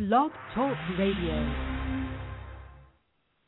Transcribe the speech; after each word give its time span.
Blog 0.00 0.32
Talk 0.56 0.72
Radio. 0.96 1.36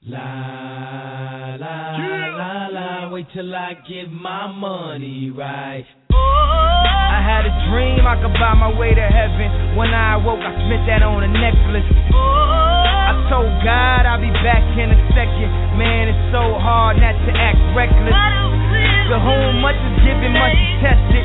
La 0.04 1.56
la 1.56 1.96
la 1.96 2.68
la, 2.68 3.08
wait 3.08 3.24
till 3.32 3.56
I 3.56 3.72
get 3.88 4.12
my 4.12 4.52
money 4.52 5.32
right. 5.32 5.86
I 6.12 7.24
had 7.24 7.48
a 7.48 7.54
dream 7.72 8.04
I 8.04 8.20
could 8.20 8.36
buy 8.36 8.52
my 8.52 8.68
way 8.68 8.92
to 8.92 9.00
heaven. 9.00 9.80
When 9.80 9.96
I 9.96 10.20
awoke, 10.20 10.44
I 10.44 10.52
spent 10.68 10.84
that 10.92 11.00
on 11.00 11.24
a 11.24 11.30
necklace. 11.32 11.88
I 12.12 13.16
told 13.32 13.48
God 13.64 14.04
I'll 14.04 14.20
be 14.20 14.28
back 14.44 14.76
in 14.76 14.92
a 14.92 15.00
second. 15.16 15.48
Man, 15.80 16.12
it's 16.12 16.36
so 16.36 16.60
hard 16.60 17.00
not 17.00 17.16
to 17.16 17.32
act 17.32 17.56
reckless. 17.72 18.12
To 19.08 19.16
whom 19.24 19.64
much 19.64 19.80
is 19.80 19.96
given, 20.04 20.36
much 20.36 20.52
is 20.52 20.84
tested. 20.84 21.24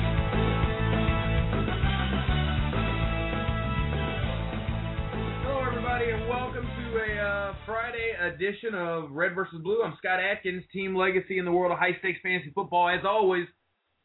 Edition 8.21 8.75
of 8.75 9.11
Red 9.11 9.35
versus 9.35 9.59
Blue. 9.63 9.81
I'm 9.83 9.95
Scott 9.97 10.19
Atkins, 10.19 10.63
Team 10.71 10.95
Legacy 10.95 11.39
in 11.39 11.45
the 11.45 11.51
world 11.51 11.71
of 11.71 11.79
high 11.79 11.97
stakes 11.99 12.19
fantasy 12.21 12.51
football. 12.53 12.89
As 12.89 13.05
always, 13.05 13.47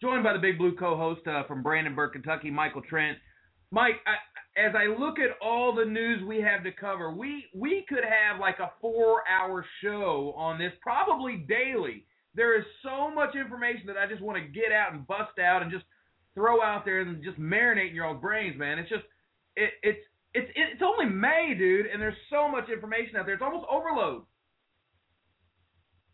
joined 0.00 0.24
by 0.24 0.32
the 0.32 0.38
Big 0.38 0.58
Blue 0.58 0.74
co-host 0.74 1.26
uh, 1.26 1.44
from 1.46 1.62
Brandenburg, 1.62 2.12
Kentucky, 2.12 2.50
Michael 2.50 2.82
Trent. 2.82 3.18
Mike, 3.70 3.96
I, 4.06 4.60
as 4.60 4.74
I 4.74 4.86
look 4.86 5.18
at 5.18 5.36
all 5.42 5.74
the 5.74 5.84
news 5.84 6.22
we 6.26 6.40
have 6.40 6.62
to 6.64 6.72
cover, 6.72 7.12
we 7.12 7.46
we 7.54 7.84
could 7.88 8.04
have 8.04 8.40
like 8.40 8.58
a 8.58 8.72
four-hour 8.80 9.64
show 9.82 10.32
on 10.36 10.58
this, 10.58 10.72
probably 10.80 11.44
daily. 11.48 12.04
There 12.34 12.58
is 12.58 12.64
so 12.82 13.10
much 13.14 13.34
information 13.34 13.86
that 13.86 13.96
I 13.96 14.06
just 14.06 14.22
want 14.22 14.38
to 14.42 14.48
get 14.48 14.72
out 14.72 14.92
and 14.92 15.06
bust 15.06 15.38
out 15.38 15.62
and 15.62 15.70
just 15.70 15.84
throw 16.34 16.62
out 16.62 16.84
there 16.84 17.00
and 17.00 17.22
just 17.24 17.40
marinate 17.40 17.90
in 17.90 17.94
your 17.94 18.06
old 18.06 18.20
brains, 18.20 18.58
man. 18.58 18.78
It's 18.78 18.88
just 18.88 19.04
it, 19.56 19.70
it's 19.82 20.04
it's 20.36 20.52
it's 20.54 20.82
only 20.84 21.06
May, 21.06 21.54
dude, 21.56 21.86
and 21.86 22.00
there's 22.00 22.14
so 22.30 22.48
much 22.48 22.68
information 22.68 23.16
out 23.16 23.24
there. 23.24 23.34
It's 23.34 23.42
almost 23.42 23.66
overload. 23.70 24.22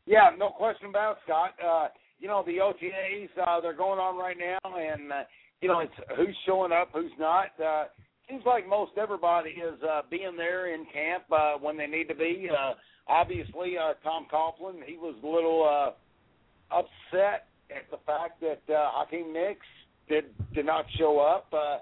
Yeah, 0.06 0.30
no 0.38 0.50
question 0.50 0.88
about 0.88 1.12
it, 1.12 1.18
Scott. 1.24 1.50
Uh, 1.62 1.88
you 2.20 2.28
know 2.28 2.44
the 2.46 2.58
OTAs 2.58 3.28
uh, 3.46 3.60
they're 3.60 3.74
going 3.74 3.98
on 3.98 4.16
right 4.16 4.36
now, 4.38 4.76
and 4.76 5.12
uh, 5.12 5.22
you 5.60 5.68
know 5.68 5.80
it's 5.80 5.92
who's 6.16 6.36
showing 6.46 6.70
up, 6.70 6.90
who's 6.94 7.10
not. 7.18 7.48
Uh, 7.60 7.86
seems 8.30 8.44
like 8.46 8.68
most 8.68 8.92
everybody 8.96 9.50
is 9.50 9.82
uh, 9.82 10.02
being 10.08 10.36
there 10.36 10.72
in 10.72 10.86
camp 10.92 11.24
uh, 11.32 11.54
when 11.60 11.76
they 11.76 11.86
need 11.86 12.08
to 12.08 12.14
be. 12.14 12.48
Uh, 12.48 12.74
obviously, 13.08 13.76
uh, 13.76 13.94
Tom 14.04 14.26
Coughlin 14.32 14.84
he 14.86 14.96
was 14.96 15.16
a 15.22 15.26
little 15.26 15.66
uh, 15.68 16.76
upset 16.76 17.48
at 17.70 17.90
the 17.90 17.98
fact 18.06 18.40
that 18.40 18.72
uh, 18.72 18.90
Hakeem 18.92 19.32
Nicks 19.32 19.66
did 20.08 20.26
did 20.54 20.66
not 20.66 20.84
show 20.96 21.18
up. 21.18 21.52
Uh, 21.52 21.78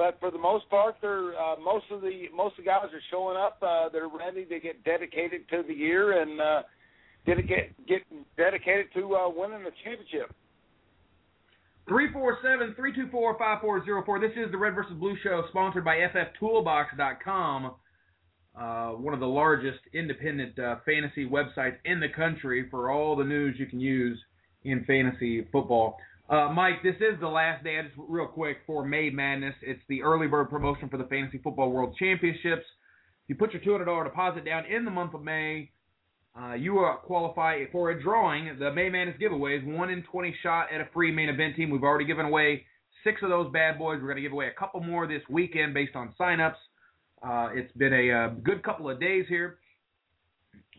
but 0.00 0.18
for 0.18 0.30
the 0.30 0.38
most 0.38 0.66
part, 0.70 0.96
they're 1.02 1.38
uh, 1.38 1.56
most 1.62 1.84
of 1.90 2.00
the 2.00 2.22
most 2.34 2.58
of 2.58 2.64
the 2.64 2.70
guys 2.70 2.86
are 2.90 3.02
showing 3.10 3.36
up. 3.36 3.58
Uh, 3.60 3.90
they're 3.90 4.08
ready 4.08 4.46
to 4.46 4.58
get 4.58 4.82
dedicated 4.82 5.46
to 5.50 5.62
the 5.68 5.74
year 5.74 6.22
and 6.22 6.40
uh, 6.40 6.62
get 7.26 7.36
dedicated 8.38 8.86
to 8.94 9.14
uh, 9.14 9.28
winning 9.28 9.62
the 9.62 9.72
championship. 9.84 10.34
347-324-5404. 11.90 14.20
This 14.22 14.30
is 14.42 14.50
the 14.50 14.56
Red 14.56 14.74
versus 14.74 14.94
Blue 14.94 15.16
Show, 15.22 15.44
sponsored 15.50 15.84
by 15.84 15.96
FFToolbox.com, 15.96 17.74
uh, 18.58 18.88
one 18.92 19.12
of 19.12 19.20
the 19.20 19.26
largest 19.26 19.80
independent 19.92 20.58
uh, 20.58 20.76
fantasy 20.86 21.28
websites 21.28 21.76
in 21.84 22.00
the 22.00 22.08
country 22.08 22.70
for 22.70 22.90
all 22.90 23.16
the 23.16 23.24
news 23.24 23.56
you 23.58 23.66
can 23.66 23.80
use 23.80 24.18
in 24.64 24.82
fantasy 24.86 25.46
football. 25.52 25.98
Uh, 26.30 26.48
Mike, 26.52 26.80
this 26.84 26.94
is 27.00 27.18
the 27.18 27.26
last 27.26 27.64
day, 27.64 27.76
just 27.82 27.96
real 28.08 28.28
quick, 28.28 28.58
for 28.64 28.84
May 28.84 29.10
Madness. 29.10 29.56
It's 29.62 29.82
the 29.88 30.02
early 30.02 30.28
bird 30.28 30.48
promotion 30.48 30.88
for 30.88 30.96
the 30.96 31.04
Fantasy 31.04 31.38
Football 31.38 31.72
World 31.72 31.96
Championships. 31.98 32.62
If 33.24 33.28
you 33.28 33.34
put 33.34 33.52
your 33.52 33.62
$200 33.62 34.04
deposit 34.04 34.44
down 34.44 34.64
in 34.66 34.84
the 34.84 34.92
month 34.92 35.12
of 35.12 35.24
May, 35.24 35.72
uh, 36.40 36.54
you 36.54 36.78
are 36.78 36.98
qualify 36.98 37.64
for 37.72 37.90
a 37.90 38.00
drawing. 38.00 38.60
The 38.60 38.72
May 38.72 38.88
Madness 38.90 39.16
giveaways, 39.20 39.66
1 39.66 39.90
in 39.90 40.04
20 40.04 40.36
shot 40.40 40.68
at 40.72 40.80
a 40.80 40.88
free 40.94 41.10
main 41.10 41.30
event 41.30 41.56
team. 41.56 41.68
We've 41.68 41.82
already 41.82 42.04
given 42.04 42.26
away 42.26 42.64
six 43.02 43.20
of 43.24 43.28
those 43.28 43.50
bad 43.52 43.76
boys. 43.76 43.98
We're 44.00 44.06
going 44.06 44.16
to 44.16 44.22
give 44.22 44.30
away 44.30 44.46
a 44.46 44.56
couple 44.56 44.80
more 44.80 45.08
this 45.08 45.22
weekend 45.28 45.74
based 45.74 45.96
on 45.96 46.14
signups. 46.18 46.54
Uh, 47.26 47.48
it's 47.54 47.72
been 47.72 47.92
a, 47.92 48.10
uh 48.12 48.28
good 48.44 48.62
couple 48.62 48.88
of 48.88 49.00
days 49.00 49.26
here 49.28 49.58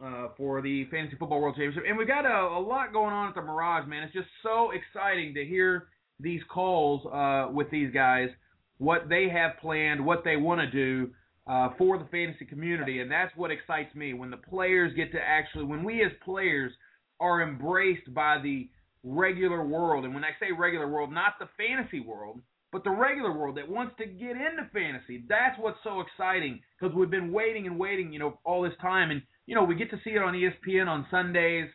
uh, 0.03 0.29
for 0.37 0.61
the 0.61 0.85
Fantasy 0.85 1.15
Football 1.17 1.41
World 1.41 1.55
Championship. 1.55 1.83
And 1.87 1.97
we 1.97 2.05
got 2.05 2.25
a, 2.25 2.57
a, 2.57 2.59
lot 2.59 2.93
going 2.93 3.13
on 3.13 3.29
at 3.29 3.35
the 3.35 3.41
Mirage, 3.41 3.87
man. 3.87 4.03
It's 4.03 4.13
just 4.13 4.29
so 4.43 4.71
exciting 4.71 5.33
to 5.35 5.45
hear 5.45 5.87
these 6.19 6.41
calls 6.51 7.05
uh, 7.11 7.51
with 7.51 7.69
these 7.71 7.93
guys, 7.93 8.29
what 8.77 9.09
they 9.09 9.27
have 9.29 9.51
planned, 9.61 10.03
what 10.03 10.23
they 10.23 10.37
want 10.37 10.61
to 10.61 10.71
do 10.71 11.11
uh, 11.47 11.69
for 11.77 11.97
the 11.97 12.05
fantasy 12.05 12.45
community. 12.45 13.01
And 13.01 13.11
that's 13.11 13.35
what 13.35 13.51
excites 13.51 13.93
me 13.95 14.13
when 14.13 14.31
the 14.31 14.37
players 14.37 14.93
get 14.95 15.11
to 15.11 15.19
actually, 15.19 15.65
when 15.65 15.83
we 15.83 16.03
as 16.03 16.11
players 16.23 16.71
are 17.19 17.41
embraced 17.43 18.13
by 18.13 18.39
the 18.41 18.69
regular 19.03 19.65
world. 19.65 20.05
And 20.05 20.13
when 20.13 20.23
I 20.23 20.31
say 20.39 20.51
regular 20.51 20.87
world, 20.87 21.11
not 21.11 21.33
the 21.39 21.49
fantasy 21.57 21.99
world, 21.99 22.41
but 22.71 22.83
the 22.83 22.89
regular 22.89 23.31
world 23.33 23.57
that 23.57 23.69
wants 23.69 23.95
to 23.97 24.05
get 24.05 24.31
into 24.31 24.69
fantasy. 24.73 25.23
That's 25.27 25.59
what's 25.59 25.77
so 25.83 26.01
exciting 26.01 26.61
because 26.79 26.95
we've 26.95 27.09
been 27.09 27.31
waiting 27.31 27.67
and 27.67 27.77
waiting, 27.77 28.13
you 28.13 28.19
know, 28.19 28.39
all 28.45 28.61
this 28.61 28.73
time. 28.81 29.11
And 29.11 29.21
you 29.45 29.55
know, 29.55 29.63
we 29.63 29.75
get 29.75 29.89
to 29.91 29.99
see 30.03 30.11
it 30.11 30.21
on 30.21 30.33
ESPN 30.33 30.87
on 30.87 31.05
Sundays. 31.11 31.67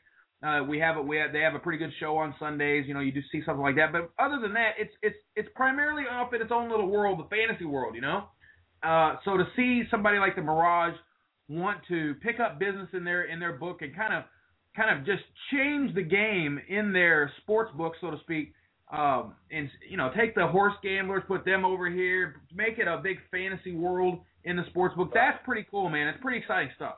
Uh, 0.47 0.62
we 0.69 0.78
have 0.78 0.97
it. 0.97 1.04
We 1.04 1.16
have, 1.16 1.32
they 1.32 1.41
have 1.41 1.54
a 1.54 1.59
pretty 1.59 1.78
good 1.78 1.93
show 1.99 2.16
on 2.19 2.34
Sundays. 2.38 2.84
You 2.87 2.94
know, 2.94 3.00
you 3.00 3.12
do 3.12 3.21
see 3.32 3.43
something 3.44 3.62
like 3.62 3.77
that. 3.77 3.93
But 3.93 4.10
other 4.19 4.41
than 4.41 4.53
that, 4.54 4.72
it's 4.78 4.93
it's 5.03 5.16
it's 5.34 5.49
primarily 5.54 6.04
off 6.04 6.34
in 6.34 6.43
its 6.43 6.53
own 6.53 6.71
little 6.71 6.88
world, 6.88 7.19
the 7.19 7.28
fantasy 7.34 7.65
world. 7.65 7.94
You 7.94 8.03
know, 8.03 8.25
uh, 8.82 9.16
so 9.25 9.37
to 9.37 9.44
see 9.56 9.84
somebody 9.91 10.18
like 10.18 10.36
the 10.36 10.42
Mirage 10.42 10.95
want 11.48 11.78
to 11.89 12.15
pick 12.22 12.39
up 12.39 12.59
business 12.59 12.89
in 12.92 13.04
their 13.04 13.24
in 13.24 13.41
their 13.41 13.54
book 13.54 13.80
and 13.80 13.97
kind 13.97 14.12
of 14.12 14.24
kind 14.77 14.97
of 14.97 15.07
just 15.07 15.22
change 15.53 15.95
the 15.95 16.03
game 16.03 16.60
in 16.69 16.92
their 16.92 17.33
sports 17.42 17.72
book, 17.77 17.95
so 18.01 18.10
to 18.10 18.19
speak. 18.21 18.53
Um, 18.92 19.34
and 19.51 19.69
you 19.89 19.97
know, 19.97 20.10
take 20.16 20.34
the 20.34 20.47
horse 20.47 20.74
gamblers, 20.83 21.22
put 21.27 21.45
them 21.45 21.65
over 21.65 21.91
here, 21.91 22.42
make 22.54 22.78
it 22.78 22.86
a 22.86 23.01
big 23.03 23.16
fantasy 23.30 23.74
world 23.74 24.21
in 24.45 24.57
the 24.57 24.62
sports 24.71 24.95
book. 24.95 25.10
That's 25.12 25.39
pretty 25.45 25.66
cool, 25.71 25.89
man. 25.89 26.09
It's 26.09 26.21
pretty 26.21 26.39
exciting 26.39 26.71
stuff. 26.77 26.97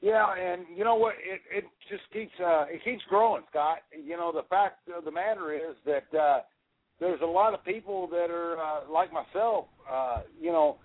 Yeah, 0.00 0.26
and 0.32 0.62
you 0.74 0.84
know 0.84 0.94
what? 0.94 1.14
It 1.18 1.40
it 1.52 1.64
just 1.90 2.02
keeps 2.12 2.32
uh, 2.40 2.64
it 2.68 2.82
keeps 2.84 3.02
growing, 3.08 3.42
Scott. 3.50 3.78
You 3.92 4.16
know, 4.16 4.32
the 4.32 4.44
fact 4.48 4.88
of 4.96 5.04
the 5.04 5.10
matter 5.10 5.52
is 5.54 5.76
that 5.84 6.18
uh, 6.18 6.40
there's 7.00 7.20
a 7.22 7.26
lot 7.26 7.52
of 7.52 7.64
people 7.64 8.06
that 8.08 8.30
are 8.30 8.58
uh, 8.58 8.80
like 8.90 9.10
myself. 9.12 9.66
Uh, 9.90 10.22
you 10.40 10.52
know, 10.52 10.78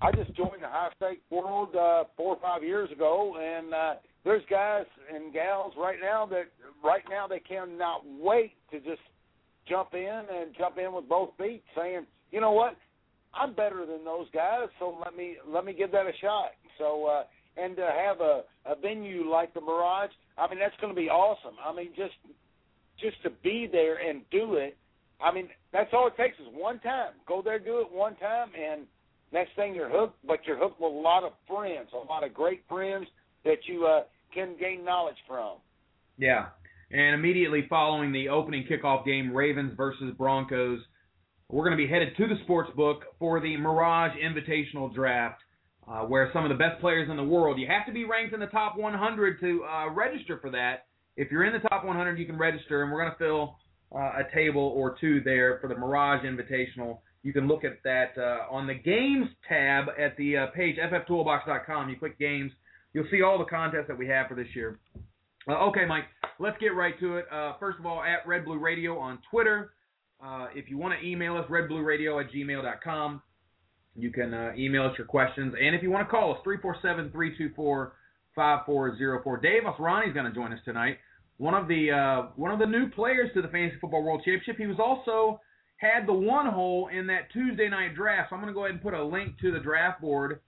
I 0.00 0.12
just 0.12 0.32
joined 0.34 0.62
the 0.62 0.68
high 0.68 0.90
stake 0.96 1.22
world 1.30 1.74
uh, 1.74 2.04
four 2.16 2.36
or 2.36 2.40
five 2.40 2.62
years 2.62 2.90
ago, 2.92 3.36
and 3.40 3.74
uh, 3.74 3.94
there's 4.24 4.42
guys 4.48 4.84
and 5.12 5.32
gals 5.32 5.72
right 5.76 5.98
now 6.00 6.24
that 6.26 6.44
right 6.84 7.02
now 7.10 7.26
they 7.26 7.40
cannot 7.40 8.02
wait 8.20 8.52
to 8.70 8.78
just 8.78 9.02
jump 9.68 9.94
in 9.94 10.22
and 10.32 10.54
jump 10.56 10.78
in 10.78 10.92
with 10.92 11.08
both 11.08 11.30
feet, 11.38 11.62
saying, 11.76 12.06
you 12.30 12.40
know 12.40 12.52
what, 12.52 12.76
I'm 13.34 13.54
better 13.54 13.84
than 13.84 14.04
those 14.04 14.26
guys, 14.32 14.68
so 14.78 14.96
let 15.04 15.16
me 15.16 15.36
let 15.46 15.64
me 15.64 15.72
give 15.72 15.90
that 15.92 16.06
a 16.06 16.12
shot. 16.20 16.50
So 16.78 17.06
uh, 17.06 17.24
and 17.60 17.76
to 17.76 17.82
have 17.82 18.20
a 18.20 18.42
a 18.66 18.76
venue 18.80 19.28
like 19.28 19.54
the 19.54 19.60
Mirage, 19.60 20.10
I 20.36 20.48
mean 20.48 20.58
that's 20.58 20.76
going 20.80 20.94
to 20.94 21.00
be 21.00 21.08
awesome. 21.08 21.54
I 21.64 21.74
mean 21.74 21.88
just 21.96 22.14
just 23.00 23.22
to 23.22 23.30
be 23.42 23.68
there 23.70 23.96
and 23.96 24.22
do 24.30 24.54
it. 24.54 24.76
I 25.20 25.32
mean 25.32 25.48
that's 25.72 25.90
all 25.92 26.08
it 26.08 26.16
takes 26.16 26.38
is 26.38 26.46
one 26.52 26.80
time. 26.80 27.12
Go 27.26 27.42
there, 27.42 27.58
do 27.58 27.80
it 27.80 27.90
one 27.90 28.16
time, 28.16 28.50
and 28.58 28.82
next 29.32 29.50
thing 29.56 29.74
you're 29.74 29.90
hooked. 29.90 30.18
But 30.26 30.40
you're 30.46 30.58
hooked 30.58 30.80
with 30.80 30.92
a 30.92 30.96
lot 30.96 31.24
of 31.24 31.32
friends, 31.46 31.88
a 31.92 31.96
lot 31.96 32.24
of 32.24 32.34
great 32.34 32.62
friends 32.68 33.06
that 33.44 33.58
you 33.66 33.86
uh, 33.86 34.02
can 34.34 34.56
gain 34.58 34.84
knowledge 34.84 35.16
from. 35.26 35.56
Yeah, 36.18 36.46
and 36.90 37.14
immediately 37.14 37.66
following 37.68 38.12
the 38.12 38.28
opening 38.28 38.66
kickoff 38.70 39.04
game, 39.04 39.32
Ravens 39.32 39.72
versus 39.76 40.14
Broncos, 40.16 40.80
we're 41.50 41.64
going 41.64 41.76
to 41.76 41.82
be 41.82 41.90
headed 41.90 42.16
to 42.16 42.26
the 42.26 42.36
sports 42.44 42.70
book 42.76 43.04
for 43.18 43.40
the 43.40 43.56
Mirage 43.56 44.12
Invitational 44.18 44.92
Draft, 44.94 45.40
uh, 45.90 46.00
where 46.00 46.30
some 46.32 46.44
of 46.44 46.50
the 46.50 46.56
best 46.56 46.80
players 46.80 47.08
in 47.10 47.16
the 47.16 47.24
world. 47.24 47.58
You 47.58 47.66
have 47.66 47.86
to 47.86 47.92
be 47.92 48.04
ranked 48.04 48.34
in 48.34 48.40
the 48.40 48.46
top 48.46 48.76
100 48.76 49.40
to 49.40 49.64
uh, 49.64 49.90
register 49.90 50.38
for 50.40 50.50
that. 50.50 50.86
If 51.16 51.30
you're 51.30 51.44
in 51.44 51.52
the 51.52 51.66
top 51.68 51.84
100, 51.84 52.18
you 52.18 52.26
can 52.26 52.38
register, 52.38 52.82
and 52.82 52.92
we're 52.92 53.00
going 53.00 53.12
to 53.12 53.18
fill 53.18 53.56
uh, 53.94 54.20
a 54.20 54.34
table 54.34 54.72
or 54.76 54.96
two 55.00 55.20
there 55.24 55.58
for 55.60 55.68
the 55.68 55.74
Mirage 55.74 56.24
Invitational. 56.24 56.98
You 57.22 57.32
can 57.32 57.48
look 57.48 57.64
at 57.64 57.82
that 57.84 58.12
uh, 58.16 58.52
on 58.52 58.66
the 58.66 58.74
Games 58.74 59.28
tab 59.48 59.86
at 59.98 60.16
the 60.16 60.36
uh, 60.36 60.46
page 60.54 60.76
fftoolbox.com. 60.76 61.88
You 61.88 61.96
click 61.96 62.18
Games, 62.18 62.52
you'll 62.92 63.08
see 63.10 63.22
all 63.22 63.38
the 63.38 63.44
contests 63.44 63.88
that 63.88 63.98
we 63.98 64.06
have 64.08 64.28
for 64.28 64.34
this 64.34 64.46
year. 64.54 64.78
Uh, 65.48 65.66
okay, 65.68 65.86
Mike, 65.86 66.04
let's 66.38 66.58
get 66.58 66.68
right 66.68 66.98
to 67.00 67.16
it. 67.16 67.24
Uh, 67.32 67.54
first 67.58 67.78
of 67.78 67.86
all, 67.86 68.02
at 68.02 68.26
Red 68.28 68.44
Blue 68.44 68.58
Radio 68.58 68.98
on 68.98 69.18
Twitter. 69.30 69.72
Uh, 70.24 70.48
if 70.54 70.68
you 70.68 70.76
want 70.76 70.98
to 70.98 71.06
email 71.06 71.36
us, 71.36 71.44
redblueradio 71.48 72.22
at 72.22 72.30
gmail.com. 72.32 73.22
You 73.98 74.10
can 74.12 74.32
uh, 74.32 74.52
email 74.56 74.84
us 74.84 74.92
your 74.96 75.06
questions. 75.06 75.54
And 75.60 75.74
if 75.74 75.82
you 75.82 75.90
want 75.90 76.06
to 76.06 76.10
call 76.10 76.32
us, 76.32 76.38
347 76.44 77.10
324 77.10 77.92
5404. 78.34 79.36
Dave 79.38 79.62
Asrani 79.64 80.08
is 80.08 80.14
going 80.14 80.26
to 80.26 80.32
join 80.32 80.52
us 80.52 80.60
tonight. 80.64 80.98
One 81.38 81.54
of 81.54 81.68
the 81.68 81.90
uh, 81.90 82.30
one 82.36 82.52
of 82.52 82.58
the 82.58 82.66
new 82.66 82.88
players 82.90 83.30
to 83.34 83.42
the 83.42 83.48
Fantasy 83.48 83.76
Football 83.80 84.04
World 84.04 84.22
Championship. 84.24 84.56
He 84.56 84.66
was 84.66 84.78
also 84.78 85.40
had 85.76 86.06
the 86.06 86.12
one 86.12 86.46
hole 86.46 86.88
in 86.88 87.06
that 87.08 87.30
Tuesday 87.32 87.68
night 87.68 87.94
draft. 87.94 88.30
So 88.30 88.36
I'm 88.36 88.42
going 88.42 88.52
to 88.52 88.54
go 88.54 88.64
ahead 88.64 88.74
and 88.74 88.82
put 88.82 88.94
a 88.94 89.04
link 89.04 89.38
to 89.40 89.52
the 89.52 89.60
draft 89.60 90.00
board 90.00 90.40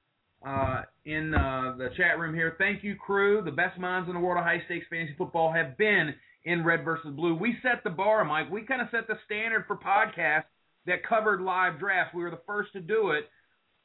uh, 0.47 0.82
in 1.05 1.35
uh, 1.35 1.75
the 1.79 1.91
chat 1.97 2.19
room 2.19 2.35
here. 2.35 2.55
Thank 2.58 2.82
you, 2.82 2.97
crew. 2.97 3.43
The 3.44 3.52
best 3.52 3.79
minds 3.79 4.08
in 4.08 4.14
the 4.14 4.20
world 4.20 4.38
of 4.38 4.44
high 4.44 4.62
stakes 4.67 4.87
fantasy 4.91 5.14
football 5.17 5.52
have 5.52 5.76
been 5.76 6.14
in 6.44 6.64
red 6.64 6.85
versus 6.85 7.12
blue. 7.14 7.35
We 7.35 7.56
set 7.62 7.85
the 7.85 7.91
bar, 7.91 8.25
Mike. 8.25 8.50
We 8.50 8.62
kind 8.62 8.81
of 8.81 8.88
set 8.91 9.06
the 9.06 9.19
standard 9.26 9.64
for 9.67 9.76
podcasts 9.76 10.44
that 10.87 11.06
covered 11.06 11.41
live 11.41 11.79
drafts. 11.79 12.14
We 12.14 12.23
were 12.23 12.31
the 12.31 12.41
first 12.47 12.73
to 12.73 12.81
do 12.81 13.11
it, 13.11 13.29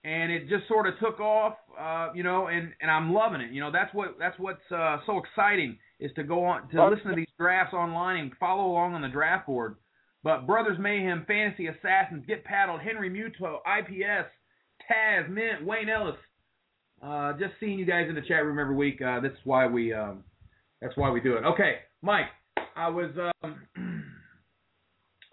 and 0.05 0.31
it 0.31 0.47
just 0.47 0.67
sort 0.67 0.87
of 0.87 0.93
took 0.99 1.19
off, 1.19 1.55
uh, 1.79 2.09
you 2.13 2.23
know. 2.23 2.47
And 2.47 2.71
and 2.79 2.91
I'm 2.91 3.11
loving 3.11 3.41
it. 3.41 3.51
You 3.51 3.59
know, 3.59 3.71
that's 3.71 3.93
what 3.93 4.17
that's 4.19 4.37
what's 4.37 4.71
uh, 4.71 4.97
so 5.05 5.17
exciting 5.17 5.77
is 5.99 6.11
to 6.15 6.23
go 6.23 6.45
on 6.45 6.69
to 6.69 6.87
listen 6.87 7.09
to 7.09 7.15
these 7.15 7.27
drafts 7.39 7.73
online 7.73 8.19
and 8.19 8.31
follow 8.39 8.67
along 8.67 8.93
on 8.93 9.01
the 9.01 9.07
draft 9.07 9.47
board. 9.47 9.75
But 10.23 10.45
Brothers 10.45 10.77
Mayhem, 10.79 11.25
Fantasy 11.27 11.67
Assassins, 11.67 12.23
Get 12.27 12.43
Paddled, 12.43 12.81
Henry 12.81 13.09
Muto, 13.09 13.59
IPS, 13.65 14.27
Taz, 14.89 15.29
Mint, 15.29 15.65
Wayne 15.65 15.89
Ellis. 15.89 16.15
Uh, 17.01 17.33
just 17.33 17.53
seeing 17.59 17.77
you 17.77 17.85
guys 17.85 18.05
in 18.09 18.15
the 18.15 18.21
chat 18.21 18.43
room 18.45 18.59
every 18.59 18.75
week. 18.75 19.01
Uh, 19.01 19.19
that's 19.19 19.35
why 19.43 19.65
we 19.67 19.91
um, 19.91 20.23
that's 20.81 20.95
why 20.97 21.09
we 21.09 21.19
do 21.19 21.35
it. 21.35 21.43
Okay, 21.43 21.79
Mike. 22.01 22.27
I 22.75 22.89
was 22.89 23.09
um, 23.43 23.55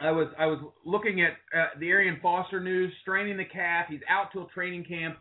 I 0.03 0.11
was 0.11 0.29
I 0.39 0.47
was 0.47 0.59
looking 0.85 1.23
at 1.23 1.33
uh, 1.57 1.79
the 1.79 1.89
Arian 1.89 2.19
Foster 2.21 2.61
news, 2.61 2.93
straining 3.03 3.37
the 3.37 3.45
calf. 3.45 3.87
He's 3.89 4.01
out 4.09 4.33
till 4.33 4.47
training 4.47 4.85
camp. 4.85 5.17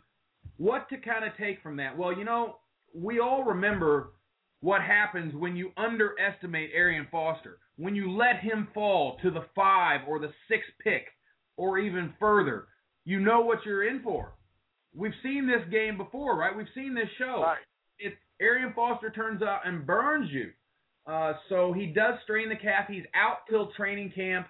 What 0.57 0.89
to 0.89 0.97
kind 0.97 1.23
of 1.23 1.31
take 1.37 1.61
from 1.61 1.77
that? 1.77 1.97
Well, 1.97 2.17
you 2.17 2.23
know, 2.23 2.57
we 2.93 3.19
all 3.19 3.43
remember 3.43 4.13
what 4.61 4.81
happens 4.81 5.33
when 5.35 5.55
you 5.55 5.71
underestimate 5.77 6.71
Arian 6.73 7.07
Foster, 7.11 7.57
when 7.77 7.95
you 7.95 8.11
let 8.11 8.39
him 8.39 8.67
fall 8.73 9.17
to 9.23 9.31
the 9.31 9.45
five 9.55 10.01
or 10.07 10.19
the 10.19 10.31
six 10.47 10.63
pick, 10.83 11.05
or 11.57 11.79
even 11.79 12.13
further. 12.19 12.67
You 13.05 13.19
know 13.19 13.41
what 13.41 13.59
you're 13.65 13.87
in 13.87 14.01
for. 14.03 14.33
We've 14.95 15.13
seen 15.23 15.47
this 15.47 15.67
game 15.71 15.97
before, 15.97 16.37
right? 16.37 16.55
We've 16.55 16.67
seen 16.75 16.93
this 16.93 17.09
show. 17.17 17.41
Right. 17.43 17.57
If 17.97 18.13
Arian 18.39 18.73
Foster 18.75 19.09
turns 19.09 19.41
out 19.41 19.61
and 19.65 19.85
burns 19.85 20.29
you, 20.31 20.51
uh, 21.07 21.33
so 21.49 21.73
he 21.73 21.87
does 21.87 22.15
strain 22.23 22.49
the 22.49 22.55
calf. 22.55 22.85
He's 22.87 23.05
out 23.15 23.37
till 23.49 23.71
training 23.77 24.11
camp. 24.15 24.47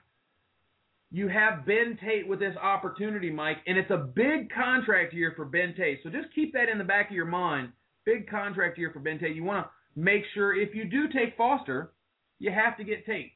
You 1.14 1.28
have 1.28 1.66
Ben 1.66 1.98
Tate 2.02 2.26
with 2.26 2.40
this 2.40 2.56
opportunity, 2.56 3.30
Mike, 3.30 3.58
and 3.68 3.78
it's 3.78 3.92
a 3.92 3.98
big 3.98 4.50
contract 4.50 5.14
year 5.14 5.34
for 5.36 5.44
Ben 5.44 5.74
Tate. 5.76 6.00
So 6.04 6.10
just 6.10 6.34
keep 6.34 6.54
that 6.54 6.70
in 6.70 6.78
the 6.78 6.86
back 6.86 7.10
of 7.10 7.16
your 7.16 7.26
mind. 7.26 7.74
Big 8.06 8.30
contract 8.30 8.78
year 8.78 8.92
for 8.94 9.00
Ben 9.00 9.20
Tate. 9.20 9.36
You 9.36 9.44
want 9.44 9.66
to 9.66 10.00
make 10.00 10.24
sure 10.34 10.58
if 10.58 10.74
you 10.74 10.86
do 10.86 11.10
take 11.10 11.36
Foster, 11.36 11.92
you 12.40 12.50
have 12.50 12.78
to 12.78 12.86
get 12.86 13.06
Tate. 13.06 13.34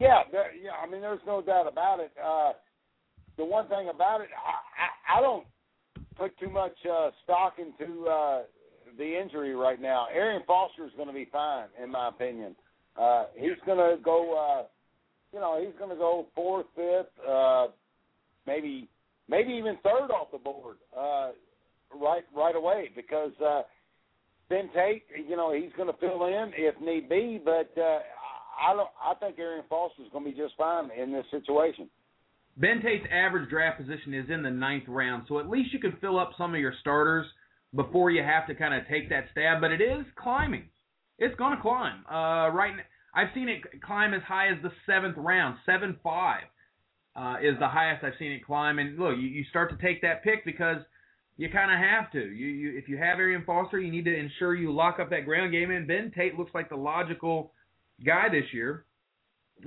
Yeah, 0.00 0.22
there, 0.32 0.52
yeah. 0.60 0.72
I 0.84 0.90
mean, 0.90 1.00
there's 1.00 1.20
no 1.24 1.40
doubt 1.40 1.68
about 1.70 2.00
it. 2.00 2.10
Uh, 2.22 2.54
the 3.36 3.44
one 3.44 3.68
thing 3.68 3.90
about 3.94 4.22
it, 4.22 4.28
I, 4.36 5.14
I, 5.14 5.18
I 5.18 5.22
don't 5.22 5.46
put 6.16 6.36
too 6.40 6.50
much 6.50 6.74
uh, 6.90 7.10
stock 7.22 7.54
into 7.58 8.08
uh, 8.08 8.42
the 8.98 9.20
injury 9.20 9.54
right 9.54 9.80
now. 9.80 10.08
Arian 10.12 10.42
Foster 10.48 10.84
is 10.84 10.92
going 10.96 11.08
to 11.08 11.14
be 11.14 11.28
fine, 11.30 11.66
in 11.80 11.92
my 11.92 12.08
opinion. 12.08 12.56
Uh, 13.00 13.26
he's 13.36 13.52
going 13.64 13.78
to 13.78 14.02
go. 14.02 14.36
Uh, 14.36 14.64
you 15.32 15.40
know, 15.40 15.60
he's 15.60 15.76
going 15.78 15.90
to 15.90 15.96
go 15.96 16.26
fourth, 16.34 16.66
fifth, 16.74 17.06
uh, 17.28 17.68
maybe, 18.46 18.88
maybe 19.28 19.52
even 19.52 19.76
third 19.82 20.10
off 20.10 20.30
the 20.32 20.38
board 20.38 20.76
uh, 20.96 21.30
right 21.94 22.24
right 22.34 22.56
away 22.56 22.90
because 22.94 23.32
uh, 23.44 23.62
Ben 24.48 24.68
Tate. 24.74 25.04
You 25.28 25.36
know, 25.36 25.54
he's 25.54 25.72
going 25.76 25.92
to 25.92 25.98
fill 25.98 26.26
in 26.26 26.52
if 26.56 26.74
need 26.80 27.08
be, 27.08 27.40
but 27.42 27.72
uh, 27.80 28.00
I 28.60 28.74
don't. 28.74 28.88
I 29.02 29.14
think 29.20 29.38
Arian 29.38 29.64
Foster 29.68 30.02
is 30.02 30.08
going 30.12 30.24
to 30.24 30.30
be 30.30 30.36
just 30.36 30.54
fine 30.56 30.90
in 30.98 31.12
this 31.12 31.24
situation. 31.30 31.88
Ben 32.58 32.82
Tate's 32.82 33.06
average 33.10 33.48
draft 33.48 33.80
position 33.80 34.12
is 34.12 34.28
in 34.28 34.42
the 34.42 34.50
ninth 34.50 34.84
round, 34.86 35.24
so 35.26 35.38
at 35.38 35.48
least 35.48 35.72
you 35.72 35.78
can 35.78 35.96
fill 36.00 36.18
up 36.18 36.32
some 36.36 36.54
of 36.54 36.60
your 36.60 36.74
starters 36.80 37.26
before 37.74 38.10
you 38.10 38.22
have 38.22 38.46
to 38.46 38.54
kind 38.54 38.74
of 38.74 38.86
take 38.88 39.08
that 39.08 39.24
stab. 39.32 39.62
But 39.62 39.72
it 39.72 39.80
is 39.80 40.04
climbing. 40.16 40.64
It's 41.18 41.34
going 41.36 41.56
to 41.56 41.62
climb. 41.62 42.04
Uh, 42.10 42.50
right. 42.50 42.72
Now, 42.76 42.82
I've 43.14 43.28
seen 43.34 43.48
it 43.48 43.62
climb 43.82 44.14
as 44.14 44.22
high 44.22 44.48
as 44.48 44.56
the 44.62 44.70
seventh 44.86 45.16
round, 45.18 45.56
seven 45.66 45.96
five. 46.02 46.44
Uh, 47.14 47.36
is 47.42 47.58
the 47.58 47.68
highest 47.68 48.02
I've 48.02 48.14
seen 48.18 48.32
it 48.32 48.42
climb. 48.46 48.78
And 48.78 48.98
look, 48.98 49.16
you, 49.18 49.28
you 49.28 49.44
start 49.50 49.70
to 49.70 49.86
take 49.86 50.00
that 50.00 50.24
pick 50.24 50.46
because 50.46 50.78
you 51.36 51.50
kind 51.50 51.70
of 51.70 51.78
have 51.78 52.10
to. 52.12 52.20
You, 52.20 52.46
you 52.46 52.78
if 52.78 52.88
you 52.88 52.96
have 52.96 53.18
Arian 53.18 53.44
Foster, 53.44 53.78
you 53.78 53.92
need 53.92 54.06
to 54.06 54.16
ensure 54.16 54.54
you 54.54 54.72
lock 54.72 54.98
up 54.98 55.10
that 55.10 55.26
ground 55.26 55.52
game. 55.52 55.70
And 55.70 55.86
Ben 55.86 56.10
Tate 56.16 56.38
looks 56.38 56.52
like 56.54 56.70
the 56.70 56.76
logical 56.76 57.52
guy 58.04 58.30
this 58.30 58.46
year 58.54 58.86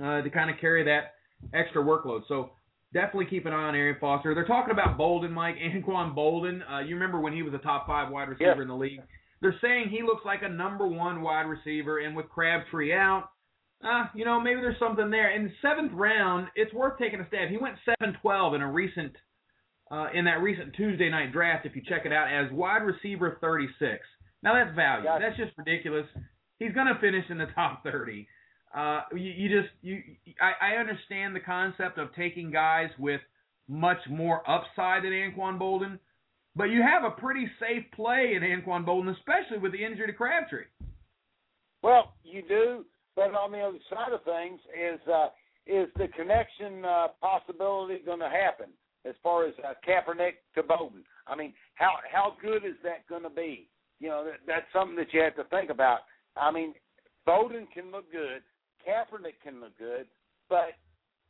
uh, 0.02 0.22
to 0.22 0.30
kind 0.30 0.50
of 0.50 0.56
carry 0.60 0.82
that 0.86 1.14
extra 1.54 1.80
workload. 1.84 2.22
So 2.26 2.50
definitely 2.92 3.26
keep 3.26 3.46
an 3.46 3.52
eye 3.52 3.68
on 3.68 3.76
Arian 3.76 3.98
Foster. 4.00 4.34
They're 4.34 4.44
talking 4.44 4.72
about 4.72 4.98
Boldin, 4.98 5.30
Mike 5.30 5.54
Anquan 5.58 6.16
Boldin. 6.16 6.60
Uh, 6.68 6.80
you 6.80 6.94
remember 6.96 7.20
when 7.20 7.32
he 7.32 7.42
was 7.44 7.54
a 7.54 7.58
top 7.58 7.86
five 7.86 8.10
wide 8.10 8.28
receiver 8.28 8.54
Yeah. 8.56 8.62
in 8.62 8.66
the 8.68 8.74
league? 8.74 9.02
They're 9.40 9.54
saying 9.62 9.90
he 9.90 10.02
looks 10.02 10.24
like 10.24 10.42
a 10.42 10.48
number 10.48 10.88
one 10.88 11.22
wide 11.22 11.42
receiver, 11.46 11.98
and 12.00 12.16
with 12.16 12.28
Crabtree 12.28 12.92
out, 12.92 13.28
uh, 13.86 14.04
you 14.14 14.24
know 14.24 14.40
maybe 14.40 14.60
there's 14.60 14.78
something 14.78 15.10
there. 15.10 15.30
In 15.34 15.44
the 15.44 15.52
seventh 15.62 15.92
round, 15.94 16.48
it's 16.54 16.72
worth 16.72 16.98
taking 16.98 17.20
a 17.20 17.26
stab. 17.28 17.48
He 17.48 17.56
went 17.56 17.76
seven 17.84 18.16
twelve 18.20 18.54
in 18.54 18.62
a 18.62 18.70
recent 18.70 19.12
uh, 19.90 20.08
in 20.14 20.24
that 20.24 20.42
recent 20.42 20.74
Tuesday 20.74 21.10
night 21.10 21.32
draft. 21.32 21.66
If 21.66 21.76
you 21.76 21.82
check 21.88 22.04
it 22.04 22.12
out 22.12 22.28
as 22.32 22.50
wide 22.52 22.82
receiver 22.82 23.38
36. 23.40 24.04
Now 24.42 24.54
that's 24.54 24.74
value. 24.74 25.04
Gotcha. 25.04 25.24
That's 25.24 25.36
just 25.36 25.58
ridiculous. 25.58 26.06
He's 26.58 26.72
going 26.72 26.86
to 26.86 26.98
finish 27.00 27.24
in 27.30 27.38
the 27.38 27.46
top 27.54 27.82
30. 27.84 28.26
Uh, 28.76 29.02
you, 29.12 29.32
you 29.36 29.48
just 29.48 29.72
you 29.82 30.02
I, 30.40 30.74
I 30.74 30.76
understand 30.76 31.34
the 31.34 31.40
concept 31.40 31.98
of 31.98 32.14
taking 32.14 32.50
guys 32.50 32.90
with 32.98 33.20
much 33.68 33.98
more 34.10 34.48
upside 34.48 35.04
than 35.04 35.12
Anquan 35.12 35.58
Boldin, 35.58 35.98
but 36.54 36.64
you 36.64 36.82
have 36.82 37.04
a 37.04 37.10
pretty 37.10 37.46
safe 37.58 37.84
play 37.94 38.34
in 38.34 38.42
Anquan 38.42 38.84
Boldin, 38.84 39.14
especially 39.16 39.58
with 39.58 39.72
the 39.72 39.84
injury 39.84 40.06
to 40.06 40.12
Crabtree. 40.12 40.64
Well, 41.82 42.14
you 42.22 42.42
do, 42.46 42.84
but 43.16 43.34
on 43.34 43.50
the 43.50 43.60
other 43.60 43.78
side 43.90 44.12
of 44.12 44.22
things 44.22 44.60
is 44.70 45.00
uh, 45.08 45.28
is 45.66 45.88
the 45.96 46.08
connection 46.08 46.84
uh, 46.84 47.08
possibility 47.20 47.98
going 48.04 48.20
to 48.20 48.28
happen 48.28 48.66
as 49.04 49.14
far 49.22 49.46
as 49.46 49.54
uh, 49.64 49.72
Kaepernick 49.86 50.34
to 50.54 50.62
Bowden? 50.62 51.02
I 51.26 51.34
mean, 51.34 51.54
how 51.74 51.94
how 52.12 52.34
good 52.40 52.64
is 52.64 52.76
that 52.84 53.08
going 53.08 53.24
to 53.24 53.30
be? 53.30 53.68
You 53.98 54.08
know, 54.08 54.24
that, 54.24 54.40
that's 54.46 54.66
something 54.72 54.96
that 54.96 55.12
you 55.12 55.22
have 55.22 55.34
to 55.36 55.44
think 55.44 55.70
about. 55.70 56.00
I 56.36 56.52
mean, 56.52 56.74
Bowden 57.24 57.66
can 57.72 57.90
look 57.90 58.12
good, 58.12 58.42
Kaepernick 58.86 59.40
can 59.42 59.60
look 59.60 59.76
good, 59.78 60.06
but 60.48 60.76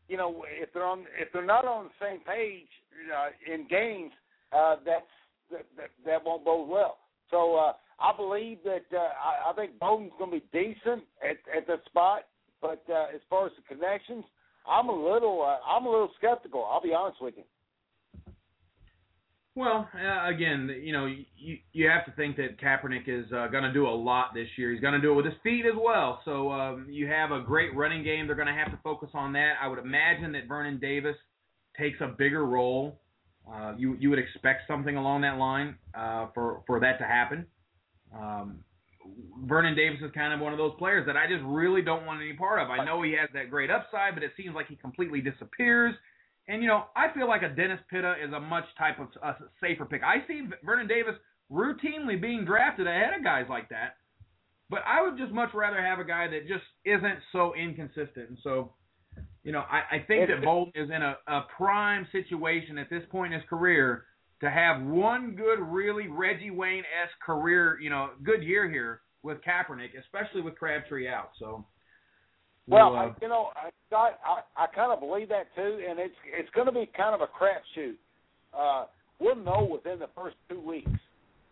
you 0.09 0.17
know, 0.17 0.45
if 0.61 0.73
they're 0.73 0.85
on 0.85 1.05
if 1.19 1.33
they're 1.33 1.45
not 1.45 1.65
on 1.65 1.85
the 1.85 2.07
same 2.07 2.21
page 2.21 2.69
uh, 3.15 3.53
in 3.53 3.67
games, 3.69 4.13
uh, 4.53 4.77
that's 4.85 5.07
that, 5.51 5.67
that 5.77 5.91
that 6.05 6.25
won't 6.25 6.45
bode 6.45 6.69
well. 6.69 6.99
So 7.31 7.57
uh, 7.57 7.73
I 7.99 8.13
believe 8.17 8.59
that 8.65 8.85
uh, 8.93 8.99
I, 8.99 9.51
I 9.51 9.53
think 9.55 9.79
Bowden's 9.79 10.13
going 10.19 10.31
to 10.31 10.41
be 10.41 10.47
decent 10.53 11.05
at 11.23 11.37
at 11.57 11.67
that 11.67 11.85
spot, 11.87 12.23
but 12.61 12.83
uh, 12.91 13.15
as 13.15 13.21
far 13.31 13.47
as 13.47 13.53
the 13.57 13.75
connections, 13.75 14.25
I'm 14.69 14.89
a 14.89 14.93
little 14.93 15.43
uh, 15.43 15.59
I'm 15.67 15.87
a 15.87 15.91
little 15.91 16.11
skeptical. 16.19 16.65
I'll 16.65 16.83
be 16.83 16.95
honest 16.95 17.21
with 17.21 17.35
you. 17.37 17.45
Well, 19.57 19.89
uh, 19.95 20.29
again, 20.29 20.69
you 20.83 20.93
know, 20.93 21.07
you 21.07 21.57
you 21.73 21.89
have 21.89 22.05
to 22.05 22.13
think 22.13 22.37
that 22.37 22.61
Kaepernick 22.61 23.09
is 23.09 23.25
uh, 23.33 23.47
going 23.47 23.65
to 23.65 23.73
do 23.73 23.87
a 23.87 23.89
lot 23.89 24.35
this 24.35 24.49
year. 24.59 24.71
He's 24.71 24.83
going 24.83 24.93
to 24.93 25.01
do 25.01 25.13
it 25.13 25.15
with 25.15 25.25
his 25.25 25.35
feet 25.43 25.65
as 25.65 25.73
well. 25.75 26.21
So 26.27 26.53
um, 26.53 26.87
you 26.91 27.07
have 27.07 27.31
a 27.31 27.41
great 27.41 27.75
running 27.75 28.05
game. 28.05 28.27
They're 28.27 28.37
going 28.37 28.49
to 28.49 28.55
have 28.55 28.71
to 28.71 28.79
focus 28.85 29.09
on 29.15 29.33
that. 29.33 29.55
I 29.63 29.67
would 29.67 29.79
imagine 29.79 30.33
that 30.33 30.47
Vernon 30.47 30.79
Davis 30.79 31.17
takes 31.79 31.99
a 32.03 32.09
bigger 32.09 32.45
role. 32.45 33.01
Uh, 33.51 33.73
you 33.79 33.97
you 33.99 34.11
would 34.11 34.19
expect 34.19 34.63
something 34.69 34.97
along 34.97 35.23
that 35.23 35.39
line 35.39 35.77
uh, 35.95 36.27
for 36.35 36.63
for 36.67 36.79
that 36.81 36.99
to 36.99 37.05
happen. 37.05 37.47
Um, 38.21 38.65
Vernon 39.45 39.77
Davis 39.77 40.01
is 40.03 40.11
kind 40.13 40.33
of 40.33 40.41
one 40.41 40.53
of 40.53 40.59
those 40.59 40.75
players 40.79 41.07
that 41.07 41.17
I 41.17 41.27
just 41.27 41.43
really 41.45 41.83
don't 41.83 42.07
want 42.07 42.21
any 42.21 42.33
part 42.33 42.61
of. 42.61 42.71
I 42.71 42.85
know 42.85 43.03
he 43.03 43.13
has 43.13 43.29
that 43.35 43.51
great 43.51 43.71
upside, 43.71 44.15
but 44.15 44.23
it 44.23 44.33
seems 44.37 44.55
like 44.55 44.69
he 44.69 44.77
completely 44.77 45.21
disappears. 45.21 45.95
And 46.49 46.63
you 46.63 46.69
know, 46.69 46.85
I 46.95 47.13
feel 47.15 47.29
like 47.29 47.43
a 47.43 47.49
Dennis 47.49 47.81
Pitta 47.91 48.15
is 48.23 48.33
a 48.33 48.41
much 48.41 48.65
type 48.79 48.99
of 48.99 49.09
a 49.23 49.37
safer 49.61 49.85
pick. 49.85 50.03
I 50.03 50.27
see 50.27 50.49
Vernon 50.65 50.87
Davis 50.87 51.15
routinely 51.51 52.21
being 52.21 52.45
drafted 52.45 52.87
ahead 52.87 53.15
of 53.17 53.23
guys 53.23 53.47
like 53.49 53.69
that, 53.69 53.97
but 54.71 54.81
I 54.87 55.03
would 55.03 55.19
just 55.19 55.33
much 55.33 55.51
rather 55.55 55.81
have 55.81 55.99
a 55.99 56.05
guy 56.05 56.29
that 56.29 56.49
just 56.49 56.65
isn't 56.85 57.19
so 57.33 57.55
inconsistent. 57.55 58.29
And 58.31 58.39
so, 58.43 58.73
you 59.45 59.53
know, 59.53 59.61
I, 59.71 59.97
I 59.97 60.05
think 60.07 60.29
that 60.29 60.43
Boldin 60.43 60.73
is 60.75 60.91
in 60.91 61.03
a, 61.03 61.17
a 61.27 61.47
prime 61.57 62.07
situation 62.13 62.79
at 62.79 62.91
this 62.91 63.03
point 63.11 63.33
in 63.33 63.41
his 63.41 63.49
career 63.49 64.05
to 64.41 64.51
have 64.51 64.83
one 64.83 65.35
good, 65.35 65.61
really 65.61 66.09
Reggie 66.09 66.51
Wayne 66.51 66.85
esque 67.03 67.19
career, 67.25 67.79
you 67.81 67.91
know, 67.91 68.11
good 68.23 68.43
year 68.43 68.71
here 68.71 69.01
with 69.23 69.39
Kaepernick, 69.39 69.91
especially 69.99 70.43
with 70.43 70.57
Crabtree 70.57 71.09
out. 71.09 71.31
So 71.39 71.65
well, 72.69 72.95
uh, 72.95 72.99
I, 72.99 73.15
you 73.23 73.29
know, 73.29 73.51
I 73.55 73.71
got 73.91 74.19
I, 74.25 74.65
I 74.65 74.67
kind 74.67 74.93
of 74.93 75.01
believe 75.01 75.29
that 75.29 75.55
too, 75.55 75.81
and 75.89 75.99
it's 75.99 76.15
it's 76.37 76.51
going 76.51 76.67
to 76.67 76.73
be 76.73 76.91
kind 76.97 77.15
of 77.15 77.21
a 77.21 77.27
crapshoot. 77.27 77.95
Uh, 78.57 78.87
we'll 79.21 79.37
know 79.37 79.69
within 79.71 79.99
the 79.99 80.09
first 80.17 80.37
two 80.49 80.61
weeks, 80.61 80.91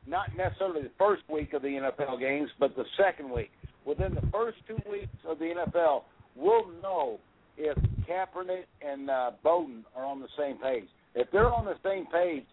not 0.06 0.36
necessarily 0.36 0.82
the 0.82 0.90
first 0.98 1.22
week 1.28 1.52
of 1.52 1.62
the 1.62 1.68
NFL 1.68 2.18
games, 2.18 2.50
but 2.58 2.74
the 2.76 2.84
second 2.96 3.30
week. 3.30 3.50
Within 3.84 4.14
the 4.14 4.26
first 4.32 4.56
two 4.66 4.78
weeks 4.90 5.14
of 5.28 5.38
the 5.38 5.44
NFL, 5.44 6.02
we'll 6.34 6.70
know 6.82 7.20
if 7.56 7.76
Kaepernick 8.08 8.64
and 8.82 9.10
uh, 9.10 9.32
Bowden 9.42 9.84
are 9.94 10.04
on 10.04 10.20
the 10.20 10.28
same 10.38 10.56
page. 10.56 10.88
If 11.14 11.30
they're 11.30 11.52
on 11.52 11.64
the 11.64 11.76
same 11.84 12.06
page, 12.06 12.44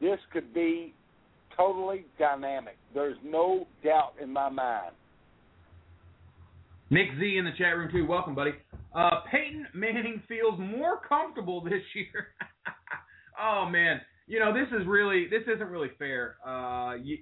this 0.00 0.18
could 0.32 0.52
be 0.52 0.94
totally 1.56 2.04
dynamic. 2.18 2.76
There's 2.94 3.16
no 3.24 3.66
doubt 3.82 4.12
in 4.22 4.32
my 4.32 4.48
mind. 4.48 4.92
Nick 6.90 7.08
Z 7.18 7.36
in 7.36 7.44
the 7.44 7.52
chat 7.58 7.76
room 7.76 7.90
too. 7.90 8.06
Welcome, 8.06 8.34
buddy. 8.34 8.52
Uh, 8.94 9.20
Peyton 9.30 9.66
Manning 9.74 10.22
feels 10.28 10.58
more 10.58 11.00
comfortable 11.06 11.60
this 11.62 11.82
year. 11.94 12.28
oh 13.40 13.68
man, 13.68 14.00
you 14.26 14.38
know 14.38 14.52
this 14.52 14.68
is 14.78 14.86
really 14.86 15.26
this 15.28 15.42
isn't 15.52 15.68
really 15.68 15.90
fair. 15.98 16.36
Uh, 16.46 16.94
you 16.94 17.18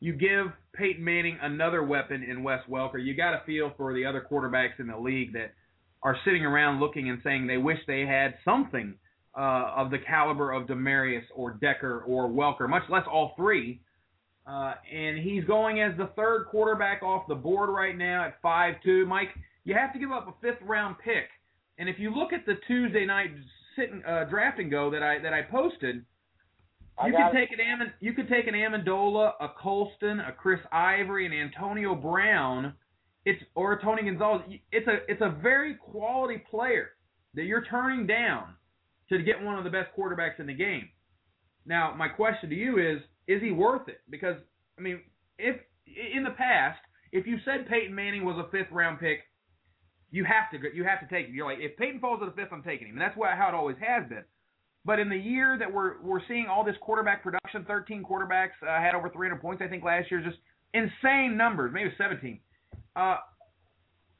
you 0.00 0.12
give 0.12 0.48
Peyton 0.74 1.04
Manning 1.04 1.38
another 1.40 1.82
weapon 1.82 2.22
in 2.22 2.42
Wes 2.42 2.60
Welker. 2.68 3.02
You 3.02 3.14
got 3.14 3.30
to 3.30 3.42
feel 3.46 3.72
for 3.76 3.94
the 3.94 4.04
other 4.04 4.26
quarterbacks 4.30 4.78
in 4.78 4.88
the 4.88 4.98
league 4.98 5.32
that 5.34 5.52
are 6.02 6.16
sitting 6.24 6.44
around 6.44 6.80
looking 6.80 7.08
and 7.08 7.20
saying 7.24 7.46
they 7.46 7.56
wish 7.56 7.78
they 7.86 8.00
had 8.00 8.34
something 8.44 8.94
uh, 9.36 9.72
of 9.76 9.90
the 9.90 9.98
caliber 9.98 10.52
of 10.52 10.66
Demaryius 10.66 11.24
or 11.34 11.52
Decker 11.52 12.00
or 12.00 12.28
Welker, 12.28 12.68
much 12.68 12.84
less 12.88 13.04
all 13.10 13.34
three. 13.36 13.80
Uh, 14.46 14.74
and 14.92 15.18
he's 15.18 15.44
going 15.44 15.82
as 15.82 15.96
the 15.98 16.08
third 16.16 16.46
quarterback 16.50 17.02
off 17.02 17.26
the 17.28 17.34
board 17.34 17.68
right 17.68 17.96
now 17.96 18.24
at 18.24 18.40
five 18.40 18.74
two. 18.84 19.04
Mike, 19.06 19.28
you 19.64 19.74
have 19.74 19.92
to 19.92 19.98
give 19.98 20.12
up 20.12 20.28
a 20.28 20.34
fifth 20.40 20.62
round 20.62 20.96
pick. 21.04 21.28
And 21.78 21.88
if 21.88 21.98
you 21.98 22.14
look 22.14 22.32
at 22.32 22.46
the 22.46 22.54
Tuesday 22.66 23.04
night 23.04 23.30
sitting 23.76 24.02
uh, 24.08 24.24
draft 24.24 24.60
and 24.60 24.70
go 24.70 24.90
that 24.90 25.02
I 25.02 25.18
that 25.18 25.32
I 25.32 25.42
posted, 25.42 26.04
you 27.04 27.12
could 27.12 27.36
take 27.38 27.50
an 27.52 27.92
you 28.00 28.12
could 28.14 28.28
take 28.28 28.46
an 28.46 28.54
Amendola, 28.54 29.32
a 29.40 29.48
Colston, 29.60 30.20
a 30.20 30.32
Chris 30.32 30.60
Ivory, 30.72 31.26
an 31.26 31.32
Antonio 31.32 31.94
Brown, 31.94 32.72
it's 33.26 33.42
or 33.54 33.74
a 33.74 33.82
Tony 33.82 34.04
Gonzalez. 34.04 34.42
It's 34.72 34.86
a 34.86 34.98
it's 35.08 35.20
a 35.20 35.36
very 35.42 35.74
quality 35.74 36.42
player 36.50 36.90
that 37.34 37.44
you're 37.44 37.64
turning 37.64 38.06
down 38.06 38.54
to 39.08 39.22
get 39.22 39.42
one 39.42 39.56
of 39.56 39.64
the 39.64 39.70
best 39.70 39.90
quarterbacks 39.96 40.38
in 40.38 40.46
the 40.46 40.54
game. 40.54 40.88
Now, 41.64 41.94
my 41.96 42.08
question 42.08 42.50
to 42.50 42.56
you 42.56 42.78
is 42.78 43.02
is 43.26 43.42
he 43.42 43.50
worth 43.50 43.88
it? 43.88 44.00
Because 44.08 44.36
I 44.78 44.82
mean, 44.82 45.00
if 45.38 45.56
in 45.86 46.24
the 46.24 46.30
past, 46.30 46.78
if 47.12 47.26
you 47.26 47.38
said 47.44 47.68
Peyton 47.68 47.94
Manning 47.94 48.24
was 48.24 48.36
a 48.36 48.50
fifth 48.50 48.70
round 48.70 49.00
pick, 49.00 49.20
you 50.10 50.24
have 50.24 50.50
to 50.52 50.74
you 50.74 50.84
have 50.84 51.00
to 51.00 51.14
take 51.14 51.26
him. 51.26 51.34
You're 51.34 51.46
like, 51.46 51.58
if 51.60 51.76
Peyton 51.76 52.00
falls 52.00 52.20
to 52.20 52.26
the 52.26 52.32
fifth, 52.32 52.52
I'm 52.52 52.62
taking 52.62 52.88
him, 52.88 52.94
and 52.94 53.00
that's 53.00 53.16
what 53.16 53.30
how 53.36 53.48
it 53.48 53.54
always 53.54 53.76
has 53.80 54.08
been. 54.08 54.24
But 54.84 55.00
in 55.00 55.08
the 55.08 55.16
year 55.16 55.56
that 55.58 55.72
we're 55.72 56.00
we're 56.02 56.20
seeing 56.28 56.46
all 56.46 56.64
this 56.64 56.76
quarterback 56.80 57.22
production, 57.22 57.64
13 57.66 58.04
quarterbacks 58.04 58.54
uh, 58.62 58.80
had 58.80 58.94
over 58.94 59.10
300 59.10 59.40
points, 59.40 59.62
I 59.64 59.68
think 59.68 59.82
last 59.82 60.10
year, 60.10 60.22
just 60.22 60.38
insane 60.74 61.36
numbers, 61.36 61.72
maybe 61.74 61.90
17. 61.98 62.38
Uh, 62.94 63.16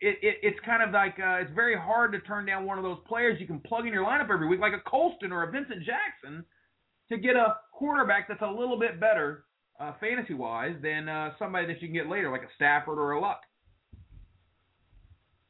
it, 0.00 0.18
it 0.22 0.36
it's 0.42 0.58
kind 0.64 0.82
of 0.82 0.90
like 0.90 1.14
uh, 1.18 1.40
it's 1.40 1.50
very 1.54 1.76
hard 1.76 2.12
to 2.12 2.20
turn 2.20 2.46
down 2.46 2.66
one 2.66 2.78
of 2.78 2.84
those 2.84 2.98
players 3.06 3.40
you 3.40 3.46
can 3.46 3.60
plug 3.60 3.86
in 3.86 3.92
your 3.92 4.04
lineup 4.04 4.30
every 4.30 4.46
week, 4.46 4.60
like 4.60 4.74
a 4.74 4.88
Colston 4.88 5.32
or 5.32 5.44
a 5.44 5.50
Vincent 5.50 5.82
Jackson, 5.84 6.44
to 7.08 7.16
get 7.16 7.36
a 7.36 7.56
quarterback 7.72 8.28
that's 8.28 8.42
a 8.42 8.50
little 8.50 8.78
bit 8.78 9.00
better 9.00 9.44
uh, 9.80 9.92
fantasy 10.00 10.34
wise 10.34 10.74
than 10.82 11.08
uh, 11.08 11.30
somebody 11.38 11.66
that 11.66 11.80
you 11.80 11.88
can 11.88 11.94
get 11.94 12.08
later, 12.08 12.30
like 12.30 12.42
a 12.42 12.54
Stafford 12.56 12.98
or 12.98 13.12
a 13.12 13.20
Luck. 13.20 13.40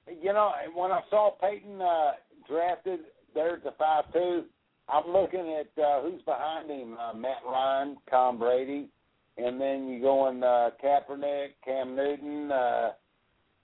You 0.09 0.33
know, 0.33 0.53
when 0.75 0.93
I 0.93 1.01
saw 1.11 1.33
Peyton 1.41 1.81
uh, 1.83 2.13
drafted 2.49 3.01
there 3.35 3.57
at 3.57 3.65
the 3.65 3.73
five 3.79 4.05
two, 4.13 4.45
I'm 4.89 5.13
looking 5.13 5.59
at 5.61 5.83
uh, 5.83 6.03
who's 6.03 6.23
behind 6.23 6.71
him: 6.71 6.97
uh, 6.99 7.17
Matt 7.17 7.43
Ryan, 7.45 7.97
Tom 8.09 8.39
Brady, 8.39 8.89
and 9.37 9.61
then 9.61 9.89
you 9.89 10.01
go 10.01 10.29
in 10.29 10.45
uh, 10.45 10.71
Kaepernick, 10.83 11.55
Cam 11.65 11.97
Newton, 11.97 12.53
uh, 12.53 12.91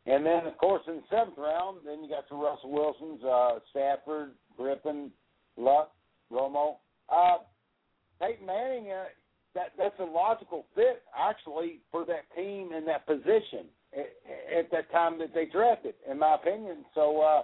and 0.07 0.25
then 0.27 0.47
of 0.47 0.57
course 0.59 0.83
in 0.87 0.97
the 0.97 1.03
seventh 1.11 1.39
round, 1.39 1.79
then 1.85 2.03
you 2.03 2.09
got 2.09 2.25
some 2.29 2.41
Russell 2.41 2.71
Wilsons, 2.71 3.23
uh, 3.25 3.59
Stafford, 3.71 4.31
Griffin, 4.57 5.11
Luck, 5.57 5.93
Romo. 6.33 6.77
Uh, 7.09 7.39
Peyton 8.21 8.47
Manning, 8.47 8.91
uh, 8.91 9.05
that 9.55 9.73
that's 9.77 9.99
a 10.01 10.05
logical 10.05 10.65
fit 10.75 11.03
actually 11.19 11.81
for 11.91 12.05
that 12.07 12.25
team 12.37 12.73
in 12.73 12.85
that 12.87 13.07
position 13.07 13.67
at, 13.93 14.59
at 14.59 14.71
that 14.71 14.91
time 14.91 15.19
that 15.19 15.35
they 15.35 15.47
drafted, 15.47 15.95
in 16.11 16.19
my 16.19 16.35
opinion. 16.35 16.85
So, 16.95 17.21
uh, 17.21 17.43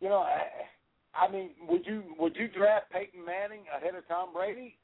you 0.00 0.08
know, 0.08 0.18
I, 0.18 1.26
I 1.26 1.30
mean, 1.30 1.50
would 1.68 1.86
you 1.86 2.02
would 2.18 2.36
you 2.36 2.48
draft 2.48 2.90
Peyton 2.92 3.24
Manning 3.24 3.62
ahead 3.74 3.94
of 3.94 4.06
Tom 4.08 4.32
Brady? 4.34 4.76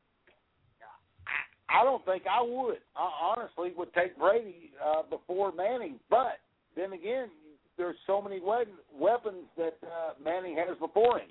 I, 1.73 1.85
don't 1.85 2.05
think 2.05 2.25
I 2.31 2.43
would. 2.43 2.79
I 2.97 3.35
honestly 3.37 3.73
would 3.77 3.93
take 3.95 4.19
Brady 4.19 4.73
uh, 4.85 5.03
before 5.09 5.53
Manning, 5.53 6.01
but 6.11 6.41
then 6.77 6.93
again, 6.93 7.29
there's 7.77 7.97
so 8.07 8.21
many 8.21 8.41
weapons 8.41 9.45
that 9.57 9.79
uh, 9.83 10.13
Manning 10.23 10.57
has 10.57 10.77
before 10.79 11.19
him. 11.19 11.29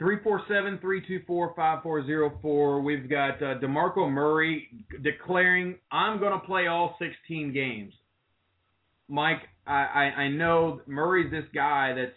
347-324-5404. 0.00 2.82
We've 2.82 3.08
got 3.08 3.40
uh, 3.42 3.58
DeMarco 3.58 4.10
Murray 4.10 4.68
declaring, 5.02 5.76
I'm 5.92 6.18
going 6.18 6.32
to 6.32 6.40
play 6.46 6.68
all 6.68 6.96
16 6.98 7.52
games. 7.52 7.92
Mike, 9.08 9.42
I, 9.66 9.72
I, 9.72 10.04
I 10.22 10.28
know 10.28 10.80
Murray's 10.86 11.30
this 11.30 11.44
guy 11.54 11.92
that's 11.94 12.14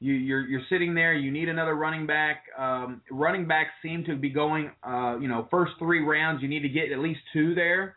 you, 0.00 0.14
you're 0.14 0.46
you're 0.46 0.62
sitting 0.70 0.94
there. 0.94 1.14
You 1.14 1.30
need 1.30 1.48
another 1.48 1.74
running 1.74 2.06
back. 2.06 2.44
Um, 2.58 3.02
running 3.10 3.46
backs 3.46 3.70
seem 3.82 4.04
to 4.04 4.16
be 4.16 4.30
going, 4.30 4.70
uh, 4.82 5.18
you 5.20 5.28
know, 5.28 5.46
first 5.50 5.72
three 5.78 6.00
rounds. 6.00 6.42
You 6.42 6.48
need 6.48 6.62
to 6.62 6.68
get 6.68 6.90
at 6.90 6.98
least 6.98 7.20
two 7.32 7.54
there 7.54 7.96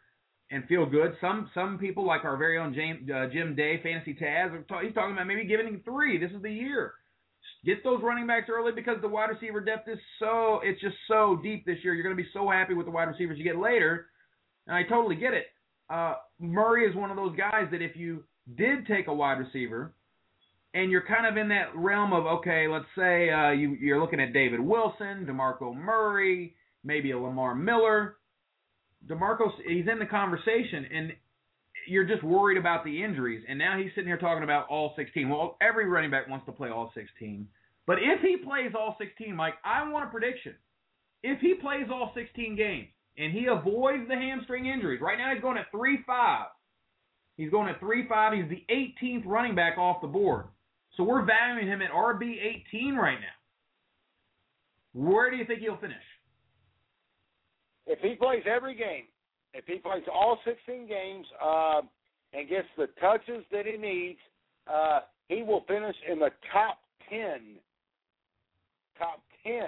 and 0.51 0.65
feel 0.65 0.85
good. 0.85 1.15
Some 1.21 1.49
some 1.53 1.77
people 1.77 2.05
like 2.05 2.25
our 2.25 2.35
very 2.35 2.57
own 2.59 2.73
James, 2.73 3.09
uh, 3.09 3.27
Jim 3.31 3.55
Day, 3.55 3.79
Fantasy 3.81 4.13
Taz, 4.13 4.51
he's 4.83 4.93
talking 4.93 5.13
about 5.13 5.27
maybe 5.27 5.45
giving 5.45 5.67
him 5.67 5.81
three. 5.85 6.17
This 6.17 6.31
is 6.31 6.41
the 6.41 6.51
year. 6.51 6.93
Get 7.65 7.83
those 7.83 8.01
running 8.03 8.27
backs 8.27 8.49
early 8.49 8.73
because 8.73 8.97
the 9.01 9.07
wide 9.07 9.29
receiver 9.29 9.61
depth 9.61 9.87
is 9.87 9.97
so 10.19 10.59
it's 10.61 10.81
just 10.81 10.95
so 11.07 11.39
deep 11.41 11.65
this 11.65 11.77
year. 11.83 11.93
You're 11.93 12.03
going 12.03 12.15
to 12.15 12.21
be 12.21 12.29
so 12.33 12.49
happy 12.49 12.73
with 12.73 12.85
the 12.85 12.91
wide 12.91 13.07
receivers 13.07 13.37
you 13.37 13.45
get 13.45 13.57
later. 13.57 14.07
And 14.67 14.75
I 14.75 14.83
totally 14.83 15.15
get 15.15 15.33
it. 15.33 15.45
Uh, 15.89 16.15
Murray 16.39 16.85
is 16.85 16.95
one 16.95 17.09
of 17.09 17.15
those 17.15 17.35
guys 17.37 17.67
that 17.71 17.81
if 17.81 17.95
you 17.95 18.23
did 18.57 18.85
take 18.87 19.07
a 19.07 19.13
wide 19.13 19.39
receiver 19.39 19.93
and 20.73 20.91
you're 20.91 21.05
kind 21.05 21.25
of 21.25 21.37
in 21.37 21.49
that 21.49 21.75
realm 21.75 22.13
of 22.13 22.25
okay, 22.25 22.67
let's 22.67 22.85
say 22.97 23.29
uh, 23.29 23.51
you, 23.51 23.77
you're 23.79 23.99
looking 23.99 24.19
at 24.19 24.33
David 24.33 24.59
Wilson, 24.59 25.25
DeMarco 25.29 25.75
Murray, 25.75 26.55
maybe 26.83 27.11
a 27.11 27.19
Lamar 27.19 27.55
Miller. 27.55 28.17
DeMarco, 29.07 29.49
he's 29.67 29.85
in 29.91 29.99
the 29.99 30.05
conversation, 30.05 30.85
and 30.93 31.13
you're 31.87 32.05
just 32.05 32.23
worried 32.23 32.57
about 32.57 32.85
the 32.85 33.03
injuries, 33.03 33.43
and 33.47 33.59
now 33.59 33.77
he's 33.77 33.91
sitting 33.95 34.07
here 34.07 34.17
talking 34.17 34.43
about 34.43 34.67
all 34.69 34.93
16. 34.95 35.29
Well, 35.29 35.57
every 35.61 35.87
running 35.87 36.11
back 36.11 36.29
wants 36.29 36.45
to 36.45 36.51
play 36.51 36.69
all 36.69 36.91
16. 36.95 37.47
But 37.85 37.97
if 37.97 38.21
he 38.21 38.37
plays 38.37 38.71
all 38.79 38.95
16, 38.97 39.35
Mike, 39.35 39.55
I 39.65 39.89
want 39.89 40.05
a 40.05 40.11
prediction. 40.11 40.53
If 41.21 41.39
he 41.41 41.55
plays 41.55 41.87
all 41.91 42.13
16 42.15 42.55
games 42.55 42.87
and 43.17 43.33
he 43.33 43.47
avoids 43.47 44.07
the 44.07 44.15
hamstring 44.15 44.67
injuries, 44.67 45.01
right 45.01 45.17
now 45.17 45.33
he's 45.33 45.41
going 45.41 45.57
at 45.57 45.65
3 45.71 45.99
5. 46.07 46.45
He's 47.35 47.49
going 47.49 47.69
at 47.69 47.79
three 47.79 48.07
five. 48.07 48.33
He's 48.33 48.49
the 48.49 48.63
18th 48.71 49.25
running 49.25 49.55
back 49.55 49.77
off 49.77 50.01
the 50.01 50.07
board. 50.07 50.45
So 50.95 51.03
we're 51.03 51.25
valuing 51.25 51.67
him 51.67 51.81
at 51.81 51.91
RB 51.91 52.35
18 52.71 52.95
right 52.95 53.19
now. 53.19 53.27
Where 54.93 55.31
do 55.31 55.37
you 55.37 55.45
think 55.45 55.59
he'll 55.59 55.77
finish? 55.77 55.95
If 57.87 57.99
he 57.99 58.15
plays 58.15 58.43
every 58.45 58.75
game, 58.75 59.05
if 59.53 59.65
he 59.65 59.77
plays 59.77 60.03
all 60.11 60.39
16 60.45 60.87
games 60.87 61.25
uh, 61.43 61.81
and 62.33 62.47
gets 62.47 62.67
the 62.77 62.87
touches 63.01 63.43
that 63.51 63.65
he 63.65 63.77
needs, 63.77 64.19
uh, 64.71 65.01
he 65.27 65.43
will 65.43 65.63
finish 65.67 65.95
in 66.09 66.19
the 66.19 66.29
top 66.51 66.79
10. 67.09 67.57
Top 68.97 69.21
10. 69.43 69.63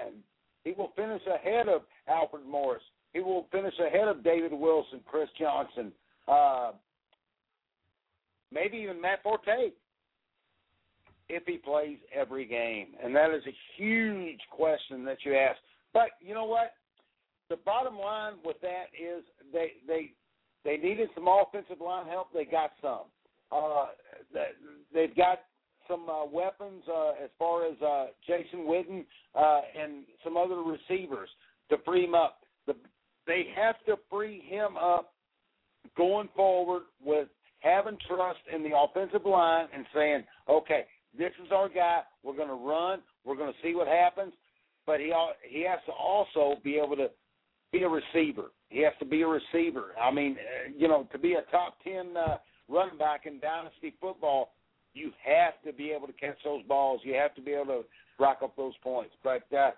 He 0.63 0.73
will 0.77 0.91
finish 0.95 1.21
ahead 1.27 1.67
of 1.67 1.81
Alfred 2.07 2.45
Morris. 2.45 2.83
He 3.13 3.19
will 3.19 3.47
finish 3.51 3.73
ahead 3.79 4.07
of 4.07 4.23
David 4.23 4.53
Wilson, 4.53 4.99
Chris 5.05 5.29
Johnson, 5.39 5.91
uh, 6.27 6.71
maybe 8.51 8.77
even 8.77 9.01
Matt 9.01 9.23
Forte 9.23 9.71
if 11.29 11.43
he 11.45 11.57
plays 11.57 11.97
every 12.13 12.45
game. 12.45 12.87
And 13.03 13.15
that 13.15 13.31
is 13.31 13.43
a 13.47 13.55
huge 13.77 14.39
question 14.51 15.03
that 15.05 15.17
you 15.23 15.35
ask. 15.35 15.57
But 15.93 16.09
you 16.19 16.33
know 16.33 16.45
what? 16.45 16.73
The 17.49 17.57
bottom 17.57 17.97
line 17.97 18.33
with 18.43 18.59
that 18.61 18.85
is 18.93 19.23
they 19.53 19.73
they 19.87 20.11
they 20.63 20.77
needed 20.77 21.09
some 21.15 21.27
offensive 21.27 21.79
line 21.79 22.07
help. 22.07 22.27
They 22.33 22.45
got 22.45 22.71
some. 22.81 23.03
Uh, 23.51 23.87
they've 24.93 25.15
got 25.15 25.39
some 25.87 26.09
uh, 26.09 26.25
weapons 26.25 26.83
uh, 26.89 27.11
as 27.23 27.29
far 27.37 27.65
as 27.65 27.79
uh, 27.81 28.07
Jason 28.25 28.65
Witten 28.65 29.05
uh, 29.35 29.61
and 29.79 30.03
some 30.23 30.35
other 30.35 30.55
receivers 30.55 31.29
to 31.69 31.77
free 31.85 32.05
him 32.05 32.15
up. 32.15 32.39
The, 32.65 32.73
they 33.27 33.45
have 33.55 33.75
to 33.85 33.95
free 34.09 34.43
him 34.47 34.77
up 34.77 35.13
going 35.95 36.29
forward 36.35 36.83
with 37.03 37.27
having 37.59 37.97
trust 38.07 38.39
in 38.53 38.63
the 38.63 38.75
offensive 38.75 39.25
line 39.25 39.67
and 39.73 39.85
saying, 39.93 40.23
okay, 40.49 40.85
this 41.17 41.31
is 41.43 41.51
our 41.51 41.69
guy. 41.69 42.01
We're 42.23 42.35
going 42.35 42.49
to 42.49 42.53
run. 42.53 42.99
We're 43.23 43.35
going 43.35 43.51
to 43.51 43.59
see 43.67 43.75
what 43.75 43.87
happens. 43.87 44.33
But 44.85 44.99
he 44.99 45.11
he 45.49 45.65
has 45.67 45.79
to 45.87 45.91
also 45.91 46.59
be 46.63 46.75
able 46.75 46.95
to 46.97 47.07
be 47.71 47.83
a 47.83 47.89
receiver. 47.89 48.51
He 48.69 48.81
has 48.83 48.93
to 48.99 49.05
be 49.05 49.23
a 49.23 49.27
receiver. 49.27 49.93
I 50.01 50.11
mean, 50.11 50.37
uh, 50.37 50.71
you 50.77 50.87
know, 50.87 51.07
to 51.11 51.17
be 51.17 51.33
a 51.33 51.41
top 51.51 51.77
ten 51.83 52.15
uh, 52.15 52.37
running 52.69 52.97
back 52.97 53.25
in 53.25 53.39
dynasty 53.39 53.95
football, 53.99 54.53
you 54.93 55.11
have 55.25 55.53
to 55.65 55.73
be 55.75 55.91
able 55.91 56.07
to 56.07 56.13
catch 56.13 56.37
those 56.43 56.63
balls. 56.63 57.01
You 57.03 57.15
have 57.15 57.33
to 57.35 57.41
be 57.41 57.51
able 57.51 57.65
to 57.65 57.81
rack 58.19 58.37
up 58.43 58.55
those 58.55 58.73
points. 58.83 59.13
But 59.23 59.43
uh, 59.55 59.71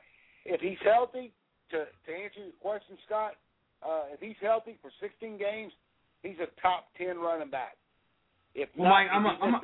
if 0.45 0.59
he's 0.61 0.77
healthy, 0.83 1.31
to 1.71 1.85
to 1.85 2.11
answer 2.11 2.39
your 2.39 2.59
question, 2.61 2.97
Scott, 3.05 3.33
uh, 3.81 4.03
if 4.13 4.19
he's 4.19 4.35
healthy 4.41 4.77
for 4.81 4.91
16 5.01 5.37
games, 5.37 5.71
he's 6.21 6.37
a 6.41 6.61
top 6.61 6.87
10 6.97 7.17
running 7.17 7.49
back. 7.49 7.77
If 8.55 8.69
well, 8.77 8.89
not, 8.89 8.95
Mike, 8.95 9.07
I'm 9.11 9.25
a, 9.25 9.37
I'm 9.41 9.53
a, 9.55 9.61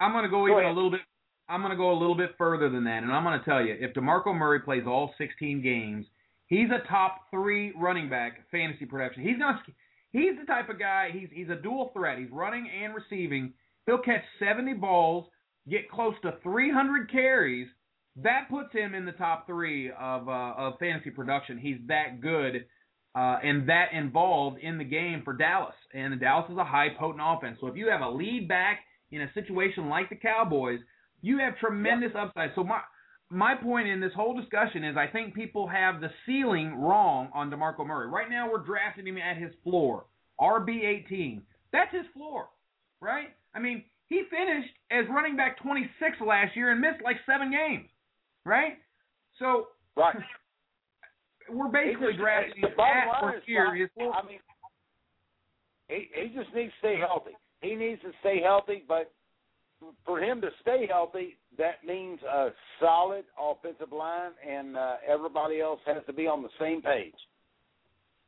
I'm 0.00 0.12
going 0.12 0.24
to 0.24 0.30
go, 0.30 0.46
go 0.46 0.48
even 0.48 0.64
ahead. 0.64 0.72
a 0.72 0.74
little 0.74 0.90
bit. 0.90 1.00
I'm 1.48 1.60
going 1.60 1.72
to 1.72 1.76
go 1.76 1.90
a 1.92 1.98
little 1.98 2.14
bit 2.16 2.30
further 2.38 2.68
than 2.70 2.84
that, 2.84 3.02
and 3.02 3.12
I'm 3.12 3.24
going 3.24 3.38
to 3.38 3.44
tell 3.44 3.60
you, 3.60 3.76
if 3.78 3.92
Demarco 3.92 4.34
Murray 4.34 4.60
plays 4.60 4.84
all 4.86 5.12
16 5.18 5.62
games, 5.62 6.06
he's 6.46 6.68
a 6.70 6.86
top 6.88 7.22
three 7.30 7.72
running 7.76 8.08
back 8.08 8.48
fantasy 8.50 8.86
production. 8.86 9.22
He's 9.22 9.38
going 9.38 9.54
to. 9.54 9.72
He's 10.12 10.32
the 10.40 10.46
type 10.46 10.68
of 10.68 10.78
guy. 10.78 11.10
He's 11.12 11.28
he's 11.32 11.50
a 11.50 11.56
dual 11.56 11.90
threat. 11.94 12.18
He's 12.18 12.30
running 12.32 12.68
and 12.82 12.94
receiving. 12.94 13.52
He'll 13.86 13.98
catch 13.98 14.22
70 14.38 14.74
balls, 14.74 15.26
get 15.68 15.88
close 15.90 16.14
to 16.22 16.34
300 16.42 17.10
carries. 17.10 17.68
That 18.16 18.48
puts 18.50 18.72
him 18.72 18.94
in 18.94 19.04
the 19.06 19.12
top 19.12 19.46
three 19.46 19.90
of 19.90 20.28
uh, 20.28 20.54
of 20.56 20.78
fantasy 20.78 21.10
production. 21.10 21.58
He's 21.58 21.78
that 21.86 22.20
good. 22.20 22.66
Uh, 23.14 23.38
and 23.42 23.68
that 23.68 23.86
involved 23.92 24.60
in 24.62 24.78
the 24.78 24.84
game 24.84 25.22
for 25.24 25.32
Dallas. 25.32 25.74
And 25.92 26.18
Dallas 26.20 26.48
is 26.50 26.56
a 26.58 26.64
high 26.64 26.88
potent 26.96 27.22
offense. 27.24 27.58
So 27.60 27.66
if 27.66 27.76
you 27.76 27.88
have 27.88 28.02
a 28.02 28.08
lead 28.08 28.46
back 28.46 28.80
in 29.10 29.22
a 29.22 29.32
situation 29.34 29.88
like 29.88 30.08
the 30.08 30.16
Cowboys, 30.16 30.80
you 31.22 31.38
have 31.38 31.58
tremendous 31.58 32.12
upside. 32.16 32.50
So 32.54 32.64
my 32.64 32.80
my 33.30 33.54
point 33.54 33.88
in 33.88 34.00
this 34.00 34.12
whole 34.14 34.38
discussion 34.38 34.84
is 34.84 34.96
I 34.96 35.06
think 35.06 35.34
people 35.34 35.68
have 35.68 36.00
the 36.00 36.10
ceiling 36.26 36.74
wrong 36.74 37.30
on 37.32 37.50
DeMarco 37.50 37.86
Murray. 37.86 38.08
Right 38.08 38.28
now 38.28 38.50
we're 38.50 38.64
drafting 38.64 39.06
him 39.06 39.18
at 39.18 39.36
his 39.36 39.52
floor. 39.62 40.06
RB 40.40 40.84
eighteen. 40.84 41.42
That's 41.72 41.92
his 41.94 42.06
floor. 42.14 42.48
Right? 43.00 43.28
I 43.54 43.60
mean, 43.60 43.84
he 44.08 44.24
finished 44.30 44.72
as 44.90 45.04
running 45.08 45.36
back 45.36 45.62
twenty 45.62 45.88
six 45.98 46.16
last 46.24 46.56
year 46.56 46.72
and 46.72 46.80
missed 46.80 47.02
like 47.04 47.16
seven 47.26 47.50
games. 47.50 47.88
Right? 48.44 48.78
So 49.38 49.68
right. 49.96 50.16
we're 51.50 51.68
basically 51.68 52.08
just, 52.08 52.18
drafting 52.18 52.64
at 52.64 53.22
or 53.22 53.36
is, 53.36 53.42
here 53.46 53.74
his 53.74 53.88
floor. 53.94 54.12
I 54.14 54.26
mean, 54.26 54.40
he 55.88 56.08
he 56.14 56.28
just 56.34 56.54
needs 56.54 56.72
to 56.72 56.78
stay 56.78 56.96
healthy. 56.98 57.36
He 57.60 57.74
needs 57.74 58.00
to 58.02 58.10
stay 58.20 58.40
healthy, 58.42 58.84
but 58.88 59.12
for 60.04 60.20
him 60.20 60.40
to 60.40 60.48
stay 60.60 60.86
healthy, 60.90 61.36
that 61.58 61.84
means 61.86 62.20
a 62.22 62.48
solid 62.80 63.24
offensive 63.40 63.92
line, 63.92 64.32
and 64.48 64.76
uh, 64.76 64.94
everybody 65.06 65.60
else 65.60 65.80
has 65.86 66.02
to 66.06 66.12
be 66.12 66.26
on 66.26 66.42
the 66.42 66.48
same 66.58 66.82
page. 66.82 67.14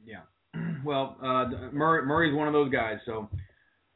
Yeah. 0.04 0.20
Well, 0.84 1.16
uh, 1.22 1.70
Murray, 1.72 2.04
Murray's 2.04 2.34
one 2.34 2.48
of 2.48 2.52
those 2.52 2.72
guys. 2.72 2.96
So 3.06 3.28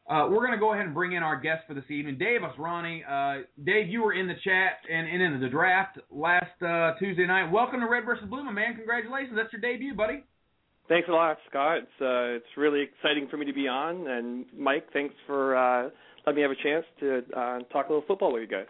uh, 0.08 0.28
we're 0.30 0.38
going 0.38 0.52
to 0.52 0.58
go 0.58 0.72
ahead 0.72 0.86
and 0.86 0.94
bring 0.94 1.14
in 1.14 1.24
our 1.24 1.34
guest 1.34 1.64
for 1.66 1.74
this 1.74 1.90
evening, 1.90 2.16
Dave 2.16 2.42
Asrani. 2.42 3.00
Uh, 3.02 3.42
Dave, 3.64 3.88
you 3.88 4.02
were 4.02 4.12
in 4.12 4.28
the 4.28 4.36
chat 4.44 4.74
and, 4.88 5.08
and 5.08 5.20
in 5.20 5.40
the 5.40 5.48
draft 5.48 5.98
last 6.12 6.62
uh, 6.62 6.92
Tuesday 7.00 7.26
night. 7.26 7.50
Welcome 7.50 7.80
to 7.80 7.86
Red 7.86 8.04
versus 8.04 8.26
Blue, 8.30 8.44
my 8.44 8.52
man. 8.52 8.76
Congratulations. 8.76 9.32
That's 9.34 9.52
your 9.52 9.60
debut, 9.60 9.96
buddy. 9.96 10.22
Thanks 10.88 11.08
a 11.08 11.12
lot, 11.12 11.38
Scott. 11.50 11.78
It's 11.78 12.00
uh, 12.00 12.36
it's 12.36 12.56
really 12.56 12.82
exciting 12.82 13.26
for 13.28 13.36
me 13.36 13.46
to 13.46 13.52
be 13.52 13.66
on, 13.66 14.06
and 14.06 14.46
Mike, 14.56 14.86
thanks 14.92 15.14
for 15.26 15.56
uh, 15.56 15.90
letting 16.24 16.36
me 16.36 16.42
have 16.42 16.52
a 16.52 16.62
chance 16.62 16.84
to 17.00 17.18
uh, 17.36 17.58
talk 17.72 17.86
a 17.86 17.92
little 17.92 18.04
football 18.06 18.32
with 18.32 18.42
you 18.42 18.48
guys. 18.48 18.66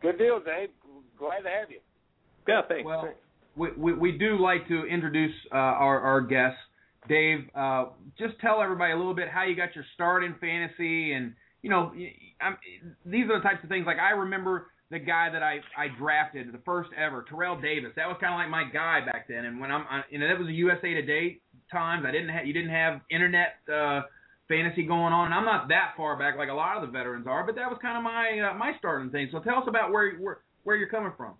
Good 0.00 0.18
deal, 0.18 0.40
Dave. 0.40 0.70
Glad 1.18 1.40
to 1.40 1.48
have 1.48 1.70
you. 1.70 1.80
Yeah, 2.48 2.62
thanks. 2.68 2.86
Well, 2.86 3.02
thanks. 3.02 3.18
we, 3.56 3.68
we, 3.76 3.94
we 3.94 4.12
do 4.12 4.38
like 4.38 4.66
to 4.68 4.84
introduce 4.84 5.34
uh, 5.52 5.56
our, 5.56 6.00
our 6.00 6.20
guests. 6.20 6.58
Dave, 7.08 7.48
uh, 7.54 7.86
just 8.18 8.38
tell 8.40 8.62
everybody 8.62 8.92
a 8.92 8.96
little 8.96 9.14
bit 9.14 9.28
how 9.28 9.44
you 9.44 9.54
got 9.56 9.74
your 9.74 9.84
start 9.94 10.24
in 10.24 10.34
fantasy, 10.40 11.12
and 11.12 11.34
you 11.62 11.70
know, 11.70 11.92
I'm, 12.40 12.56
these 13.04 13.24
are 13.30 13.38
the 13.38 13.42
types 13.42 13.62
of 13.62 13.68
things. 13.68 13.86
Like 13.86 13.98
I 13.98 14.10
remember 14.10 14.68
the 14.90 14.98
guy 14.98 15.30
that 15.30 15.42
I 15.42 15.58
I 15.76 15.88
drafted, 15.98 16.52
the 16.52 16.62
first 16.64 16.90
ever, 16.96 17.24
Terrell 17.28 17.60
Davis. 17.60 17.92
That 17.96 18.06
was 18.06 18.16
kind 18.20 18.34
of 18.34 18.38
like 18.38 18.50
my 18.50 18.64
guy 18.72 19.04
back 19.04 19.26
then. 19.28 19.44
And 19.44 19.60
when 19.60 19.70
I'm, 19.70 19.84
I, 19.90 20.02
you 20.10 20.18
know, 20.18 20.28
that 20.28 20.38
was 20.38 20.48
a 20.48 20.52
USA 20.52 20.94
Today 20.94 21.40
times. 21.70 22.04
I 22.06 22.12
didn't 22.12 22.28
have, 22.28 22.46
you 22.46 22.52
didn't 22.52 22.70
have 22.70 23.00
internet 23.10 23.56
uh, 23.72 24.02
fantasy 24.48 24.84
going 24.84 25.12
on. 25.12 25.26
And 25.26 25.34
I'm 25.34 25.44
not 25.44 25.68
that 25.68 25.94
far 25.96 26.16
back 26.16 26.36
like 26.36 26.48
a 26.48 26.54
lot 26.54 26.76
of 26.76 26.82
the 26.82 26.92
veterans 26.92 27.26
are, 27.26 27.44
but 27.44 27.56
that 27.56 27.68
was 27.68 27.78
kind 27.82 27.96
of 27.96 28.04
my 28.04 28.50
uh, 28.50 28.54
my 28.54 28.72
starting 28.78 29.10
thing. 29.10 29.28
So 29.32 29.40
tell 29.40 29.56
us 29.56 29.64
about 29.66 29.90
where 29.90 30.16
where 30.16 30.38
where 30.64 30.76
you're 30.76 30.88
coming 30.88 31.12
from. 31.16 31.34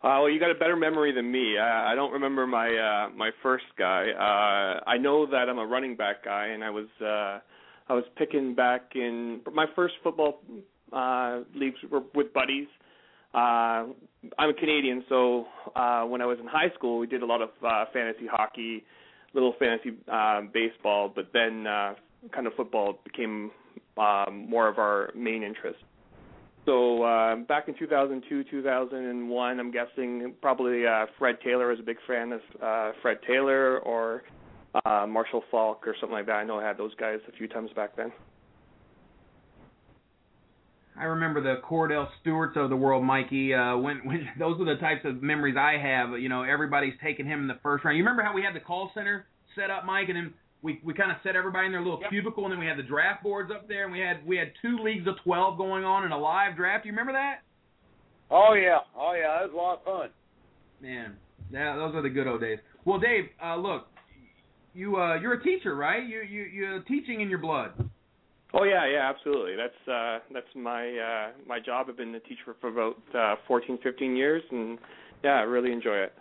Uh, 0.00 0.22
well, 0.22 0.30
you 0.30 0.38
got 0.38 0.50
a 0.50 0.54
better 0.54 0.76
memory 0.76 1.12
than 1.12 1.30
me. 1.30 1.58
I, 1.58 1.92
I 1.92 1.94
don't 1.96 2.12
remember 2.12 2.46
my 2.46 2.68
uh, 2.68 3.10
my 3.16 3.30
first 3.42 3.64
guy. 3.76 4.06
Uh, 4.10 4.88
I 4.88 4.96
know 4.96 5.26
that 5.26 5.48
I'm 5.48 5.58
a 5.58 5.66
running 5.66 5.96
back 5.96 6.24
guy, 6.24 6.46
and 6.48 6.62
I 6.62 6.70
was 6.70 6.86
uh, 7.00 7.40
I 7.88 7.94
was 7.94 8.04
picking 8.16 8.54
back 8.54 8.92
in 8.94 9.40
my 9.52 9.66
first 9.74 9.94
football 10.02 10.42
uh, 10.92 11.40
leagues 11.54 11.78
with 12.14 12.32
buddies. 12.32 12.68
Uh, 13.34 13.86
I'm 14.38 14.50
a 14.50 14.54
Canadian, 14.54 15.04
so 15.08 15.46
uh, 15.76 16.02
when 16.02 16.22
I 16.22 16.26
was 16.26 16.38
in 16.40 16.46
high 16.46 16.70
school, 16.74 16.98
we 16.98 17.06
did 17.06 17.22
a 17.22 17.26
lot 17.26 17.42
of 17.42 17.50
uh, 17.64 17.84
fantasy 17.92 18.26
hockey, 18.30 18.84
little 19.34 19.54
fantasy 19.58 19.90
uh, 20.10 20.42
baseball, 20.52 21.12
but 21.14 21.30
then 21.32 21.66
uh, 21.66 21.94
kind 22.32 22.46
of 22.46 22.54
football 22.54 22.98
became 23.04 23.50
um, 23.98 24.46
more 24.48 24.68
of 24.68 24.78
our 24.78 25.10
main 25.14 25.42
interest. 25.42 25.78
So 26.64 27.02
uh, 27.02 27.36
back 27.36 27.68
in 27.68 27.74
2002, 27.78 28.44
2001, 28.50 29.60
I'm 29.60 29.70
guessing 29.70 30.34
probably 30.42 30.86
uh, 30.86 31.06
Fred 31.18 31.36
Taylor 31.42 31.68
was 31.68 31.78
a 31.80 31.82
big 31.82 31.96
fan 32.06 32.32
of 32.32 32.40
uh, 32.62 32.92
Fred 33.00 33.18
Taylor 33.26 33.78
or 33.78 34.24
uh, 34.84 35.06
Marshall 35.08 35.44
Faulk 35.50 35.86
or 35.86 35.94
something 35.98 36.14
like 36.14 36.26
that. 36.26 36.32
I 36.32 36.44
know 36.44 36.58
I 36.58 36.66
had 36.66 36.76
those 36.76 36.94
guys 36.96 37.20
a 37.26 37.32
few 37.32 37.48
times 37.48 37.70
back 37.74 37.96
then. 37.96 38.12
I 40.98 41.04
remember 41.04 41.40
the 41.40 41.60
Kordell 41.62 42.08
Stewarts 42.20 42.56
of 42.56 42.70
the 42.70 42.76
world, 42.76 43.04
Mikey. 43.04 43.54
Uh, 43.54 43.76
when 43.76 43.98
when 44.04 44.28
those 44.38 44.60
are 44.60 44.64
the 44.64 44.80
types 44.80 45.02
of 45.04 45.22
memories 45.22 45.56
I 45.56 45.78
have. 45.80 46.18
You 46.18 46.28
know, 46.28 46.42
everybody's 46.42 46.94
taking 47.02 47.26
him 47.26 47.40
in 47.42 47.46
the 47.48 47.58
first 47.62 47.84
round. 47.84 47.96
You 47.96 48.02
remember 48.02 48.22
how 48.22 48.34
we 48.34 48.42
had 48.42 48.54
the 48.54 48.60
call 48.64 48.90
center 48.94 49.26
set 49.54 49.70
up, 49.70 49.84
Mike, 49.84 50.08
and 50.08 50.16
then 50.16 50.34
we 50.62 50.80
we 50.84 50.92
kind 50.94 51.10
of 51.10 51.18
set 51.22 51.36
everybody 51.36 51.66
in 51.66 51.72
their 51.72 51.80
little 51.82 52.00
Yep. 52.00 52.10
cubicle, 52.10 52.44
and 52.44 52.52
then 52.52 52.58
we 52.58 52.66
had 52.66 52.76
the 52.78 52.82
draft 52.82 53.22
boards 53.22 53.50
up 53.54 53.68
there, 53.68 53.84
and 53.84 53.92
we 53.92 54.00
had 54.00 54.26
we 54.26 54.36
had 54.36 54.52
two 54.60 54.78
leagues 54.82 55.06
of 55.06 55.14
twelve 55.22 55.56
going 55.56 55.84
on 55.84 56.04
in 56.04 56.12
a 56.12 56.18
live 56.18 56.56
draft. 56.56 56.84
You 56.84 56.92
remember 56.92 57.12
that? 57.12 57.42
Oh 58.30 58.54
yeah, 58.54 58.78
oh 58.96 59.14
yeah, 59.14 59.38
that 59.38 59.52
was 59.52 59.54
a 59.54 59.56
lot 59.56 59.78
of 59.78 59.84
fun. 59.84 60.10
Man, 60.82 61.16
yeah, 61.50 61.76
those 61.76 61.94
are 61.94 62.02
the 62.02 62.10
good 62.10 62.26
old 62.26 62.40
days. 62.40 62.58
Well, 62.84 62.98
Dave, 62.98 63.24
uh, 63.42 63.56
look, 63.56 63.86
you 64.74 64.96
uh, 64.96 65.14
you're 65.20 65.34
a 65.34 65.42
teacher, 65.42 65.74
right? 65.76 66.06
You 66.06 66.22
you 66.22 66.42
you're 66.42 66.80
teaching 66.82 67.20
in 67.20 67.30
your 67.30 67.38
blood. 67.38 67.70
Oh 68.54 68.64
yeah, 68.64 68.86
yeah, 68.90 69.10
absolutely. 69.10 69.56
That's 69.56 69.88
uh 69.88 70.18
that's 70.32 70.54
my 70.56 70.88
uh 70.88 71.30
my 71.46 71.60
job. 71.60 71.86
I've 71.88 71.96
been 71.96 72.14
a 72.14 72.20
teacher 72.20 72.56
for 72.60 72.68
about 72.68 72.96
uh 73.14 73.36
14, 73.46 73.78
15 73.82 74.16
years 74.16 74.42
and 74.50 74.78
yeah, 75.22 75.34
I 75.34 75.42
really 75.42 75.72
enjoy 75.72 75.96
it. 75.96 76.12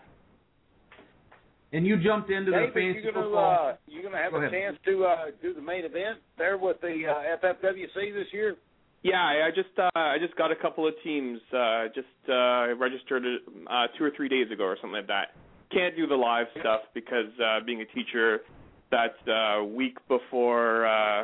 And 1.74 1.86
you 1.86 1.98
jumped 2.02 2.30
into 2.30 2.52
David, 2.52 2.70
the 2.70 2.74
fantasy 2.74 3.00
you're 3.04 3.12
gonna, 3.12 3.26
football. 3.26 3.70
Uh, 3.70 3.76
you're 3.88 4.02
going 4.02 4.14
to 4.14 4.20
have 4.20 4.32
Go 4.32 4.38
a 4.38 4.48
ahead. 4.48 4.52
chance 4.52 4.78
to 4.86 5.04
uh, 5.04 5.16
do 5.42 5.54
the 5.54 5.62
main 5.62 5.84
event 5.84 6.20
there 6.38 6.58
with 6.58 6.80
the 6.80 7.04
uh, 7.06 7.46
FFWC 7.46 8.14
this 8.14 8.28
year. 8.32 8.56
Yeah, 9.04 9.22
I 9.22 9.48
I 9.48 9.50
just 9.54 9.78
uh, 9.78 9.90
I 9.94 10.18
just 10.20 10.36
got 10.38 10.52
a 10.52 10.56
couple 10.56 10.88
of 10.88 10.94
teams 11.04 11.40
uh, 11.54 11.86
just 11.94 12.08
uh, 12.30 12.74
registered 12.76 13.24
uh, 13.70 13.88
two 13.98 14.04
or 14.04 14.12
three 14.16 14.30
days 14.30 14.50
ago 14.52 14.64
or 14.64 14.78
something 14.82 14.96
like 14.98 15.08
that. 15.08 15.36
Can't 15.72 15.96
do 15.96 16.08
the 16.08 16.16
live 16.16 16.48
stuff 16.60 16.82
because 16.94 17.30
uh, 17.44 17.60
being 17.66 17.82
a 17.82 17.86
teacher, 17.86 18.40
that 18.92 19.16
uh, 19.30 19.64
week 19.64 19.98
before 20.08 20.86
uh, 20.86 21.24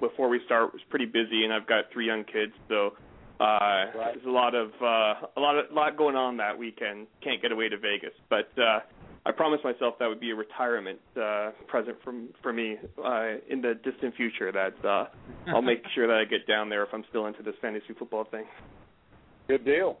before 0.00 0.28
we 0.28 0.40
start 0.46 0.72
was 0.72 0.82
pretty 0.90 1.06
busy, 1.06 1.44
and 1.44 1.52
I've 1.52 1.66
got 1.66 1.84
three 1.92 2.06
young 2.06 2.24
kids, 2.24 2.52
so 2.68 2.92
uh, 3.40 3.86
there's 4.12 4.26
a 4.26 4.30
lot 4.30 4.54
of 4.54 4.70
uh, 4.80 5.26
a 5.36 5.40
lot 5.40 5.58
of 5.58 5.66
lot 5.72 5.96
going 5.96 6.16
on 6.16 6.36
that 6.38 6.56
weekend. 6.58 7.06
Can't 7.22 7.40
get 7.42 7.52
away 7.52 7.68
to 7.68 7.76
Vegas, 7.76 8.14
but 8.28 8.48
uh, 8.58 8.80
I 9.26 9.32
promised 9.32 9.64
myself 9.64 9.94
that 10.00 10.08
would 10.08 10.20
be 10.20 10.30
a 10.30 10.34
retirement 10.34 11.00
uh, 11.16 11.50
present 11.66 11.96
from 12.04 12.28
for 12.42 12.52
me 12.52 12.76
uh, 13.04 13.26
in 13.48 13.60
the 13.60 13.74
distant 13.82 14.14
future. 14.16 14.52
That 14.52 14.74
uh, 14.84 15.06
I'll 15.48 15.62
make 15.62 15.82
sure 15.94 16.06
that 16.06 16.16
I 16.16 16.24
get 16.24 16.46
down 16.46 16.68
there 16.68 16.82
if 16.82 16.90
I'm 16.92 17.04
still 17.08 17.26
into 17.26 17.42
this 17.42 17.54
fantasy 17.62 17.94
football 17.98 18.24
thing. 18.24 18.44
Good 19.48 19.64
deal. 19.64 19.98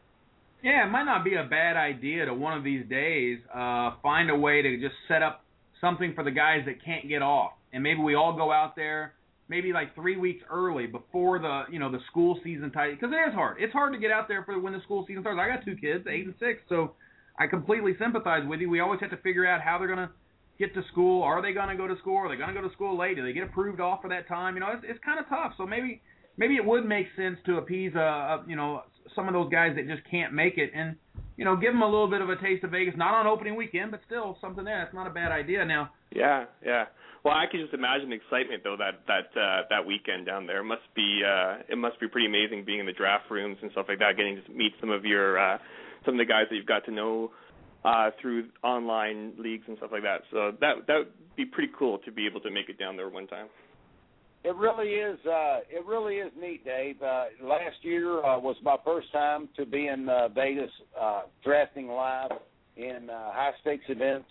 Yeah, 0.62 0.86
it 0.86 0.90
might 0.90 1.04
not 1.04 1.24
be 1.24 1.34
a 1.34 1.44
bad 1.44 1.76
idea 1.76 2.24
to 2.24 2.32
one 2.32 2.56
of 2.56 2.64
these 2.64 2.88
days 2.88 3.38
uh, 3.54 3.92
find 4.02 4.30
a 4.30 4.36
way 4.36 4.62
to 4.62 4.80
just 4.80 4.94
set 5.08 5.22
up 5.22 5.43
something 5.84 6.14
for 6.14 6.24
the 6.24 6.30
guys 6.30 6.62
that 6.66 6.82
can't 6.84 7.08
get 7.08 7.20
off, 7.20 7.52
and 7.72 7.82
maybe 7.82 8.00
we 8.00 8.14
all 8.14 8.34
go 8.34 8.50
out 8.50 8.74
there 8.74 9.14
maybe 9.48 9.72
like 9.72 9.94
three 9.94 10.16
weeks 10.16 10.42
early 10.50 10.86
before 10.86 11.38
the 11.38 11.64
you 11.70 11.78
know 11.78 11.90
the 11.90 11.98
school 12.10 12.38
season 12.42 12.70
tight 12.70 12.98
because 12.98 13.12
it 13.12 13.28
is 13.28 13.34
hard. 13.34 13.56
It's 13.60 13.72
hard 13.72 13.92
to 13.92 13.98
get 13.98 14.10
out 14.10 14.28
there 14.28 14.42
for 14.44 14.58
when 14.58 14.72
the 14.72 14.80
school 14.82 15.04
season 15.06 15.22
starts. 15.22 15.38
I 15.40 15.48
got 15.48 15.64
two 15.64 15.76
kids, 15.76 16.06
eight 16.10 16.24
and 16.24 16.34
six, 16.40 16.60
so 16.68 16.92
I 17.38 17.46
completely 17.46 17.92
sympathize 17.98 18.42
with 18.46 18.60
you. 18.60 18.70
We 18.70 18.80
always 18.80 19.00
have 19.00 19.10
to 19.10 19.18
figure 19.18 19.46
out 19.46 19.60
how 19.60 19.78
they're 19.78 19.88
gonna 19.88 20.10
get 20.58 20.74
to 20.74 20.82
school. 20.90 21.22
Are 21.22 21.42
they 21.42 21.52
gonna 21.52 21.76
go 21.76 21.86
to 21.86 21.96
school? 21.98 22.16
Are 22.16 22.28
they 22.28 22.36
gonna 22.36 22.54
go 22.54 22.66
to 22.66 22.72
school 22.74 22.96
late? 22.98 23.16
Do 23.16 23.24
they 23.24 23.32
get 23.32 23.44
approved 23.44 23.80
off 23.80 24.00
for 24.02 24.08
that 24.08 24.28
time? 24.28 24.54
You 24.54 24.60
know, 24.60 24.70
it's 24.72 24.84
it's 24.88 25.04
kind 25.04 25.18
of 25.18 25.28
tough. 25.28 25.52
So 25.58 25.66
maybe 25.66 26.00
maybe 26.36 26.56
it 26.56 26.64
would 26.64 26.84
make 26.84 27.06
sense 27.16 27.36
to 27.46 27.58
appease 27.58 27.92
uh, 27.94 28.00
uh 28.00 28.42
you 28.46 28.56
know 28.56 28.82
some 29.14 29.28
of 29.28 29.34
those 29.34 29.50
guys 29.50 29.76
that 29.76 29.86
just 29.86 30.02
can't 30.10 30.32
make 30.32 30.56
it 30.56 30.70
and 30.74 30.96
you 31.36 31.44
know 31.44 31.56
give 31.56 31.72
them 31.72 31.82
a 31.82 31.86
little 31.86 32.08
bit 32.08 32.20
of 32.20 32.30
a 32.30 32.36
taste 32.36 32.64
of 32.64 32.70
Vegas, 32.70 32.94
not 32.96 33.14
on 33.14 33.26
opening 33.26 33.56
weekend, 33.56 33.90
but 33.90 34.00
still 34.06 34.36
something 34.40 34.64
there. 34.64 34.82
It's 34.82 34.94
not 34.94 35.06
a 35.06 35.10
bad 35.10 35.32
idea. 35.32 35.64
Now, 35.64 35.90
Yeah, 36.14 36.44
yeah. 36.64 36.84
Well, 37.24 37.32
I 37.32 37.46
can 37.50 37.60
just 37.60 37.72
imagine 37.72 38.10
the 38.10 38.16
excitement 38.16 38.62
though 38.62 38.76
that 38.76 39.00
that 39.08 39.40
uh, 39.40 39.62
that 39.70 39.86
weekend 39.86 40.26
down 40.26 40.46
there. 40.46 40.60
It 40.60 40.64
must 40.64 40.86
be 40.94 41.22
uh, 41.24 41.62
it 41.68 41.78
must 41.78 41.98
be 41.98 42.06
pretty 42.06 42.26
amazing 42.26 42.64
being 42.64 42.80
in 42.80 42.86
the 42.86 42.92
draft 42.92 43.30
rooms 43.30 43.56
and 43.62 43.70
stuff 43.72 43.86
like 43.88 43.98
that, 44.00 44.16
getting 44.16 44.42
to 44.44 44.52
meet 44.52 44.72
some 44.80 44.90
of 44.90 45.04
your 45.04 45.38
uh, 45.38 45.58
some 46.04 46.14
of 46.14 46.18
the 46.18 46.30
guys 46.30 46.44
that 46.50 46.56
you've 46.56 46.66
got 46.66 46.84
to 46.84 46.90
know 46.90 47.30
uh, 47.84 48.10
through 48.20 48.48
online 48.62 49.32
leagues 49.38 49.64
and 49.68 49.76
stuff 49.78 49.90
like 49.90 50.02
that. 50.02 50.22
So 50.30 50.52
that 50.60 50.86
that 50.86 50.96
would 50.98 51.12
be 51.36 51.46
pretty 51.46 51.72
cool 51.76 51.98
to 52.04 52.12
be 52.12 52.26
able 52.26 52.40
to 52.40 52.50
make 52.50 52.68
it 52.68 52.78
down 52.78 52.96
there 52.96 53.08
one 53.08 53.26
time. 53.26 53.48
It 54.44 54.54
really 54.56 54.88
is. 54.88 55.18
Uh, 55.24 55.60
it 55.70 55.86
really 55.86 56.16
is 56.16 56.30
neat, 56.38 56.64
Dave. 56.66 57.00
Uh, 57.00 57.24
last 57.42 57.76
year 57.80 58.22
uh, 58.22 58.38
was 58.38 58.56
my 58.62 58.76
first 58.84 59.10
time 59.10 59.48
to 59.56 59.64
be 59.64 59.86
in 59.86 60.06
uh, 60.08 60.28
Vegas 60.28 60.70
uh, 61.00 61.22
drafting 61.42 61.88
live 61.88 62.30
in 62.76 63.08
uh, 63.08 63.32
high 63.32 63.52
stakes 63.62 63.84
events, 63.88 64.28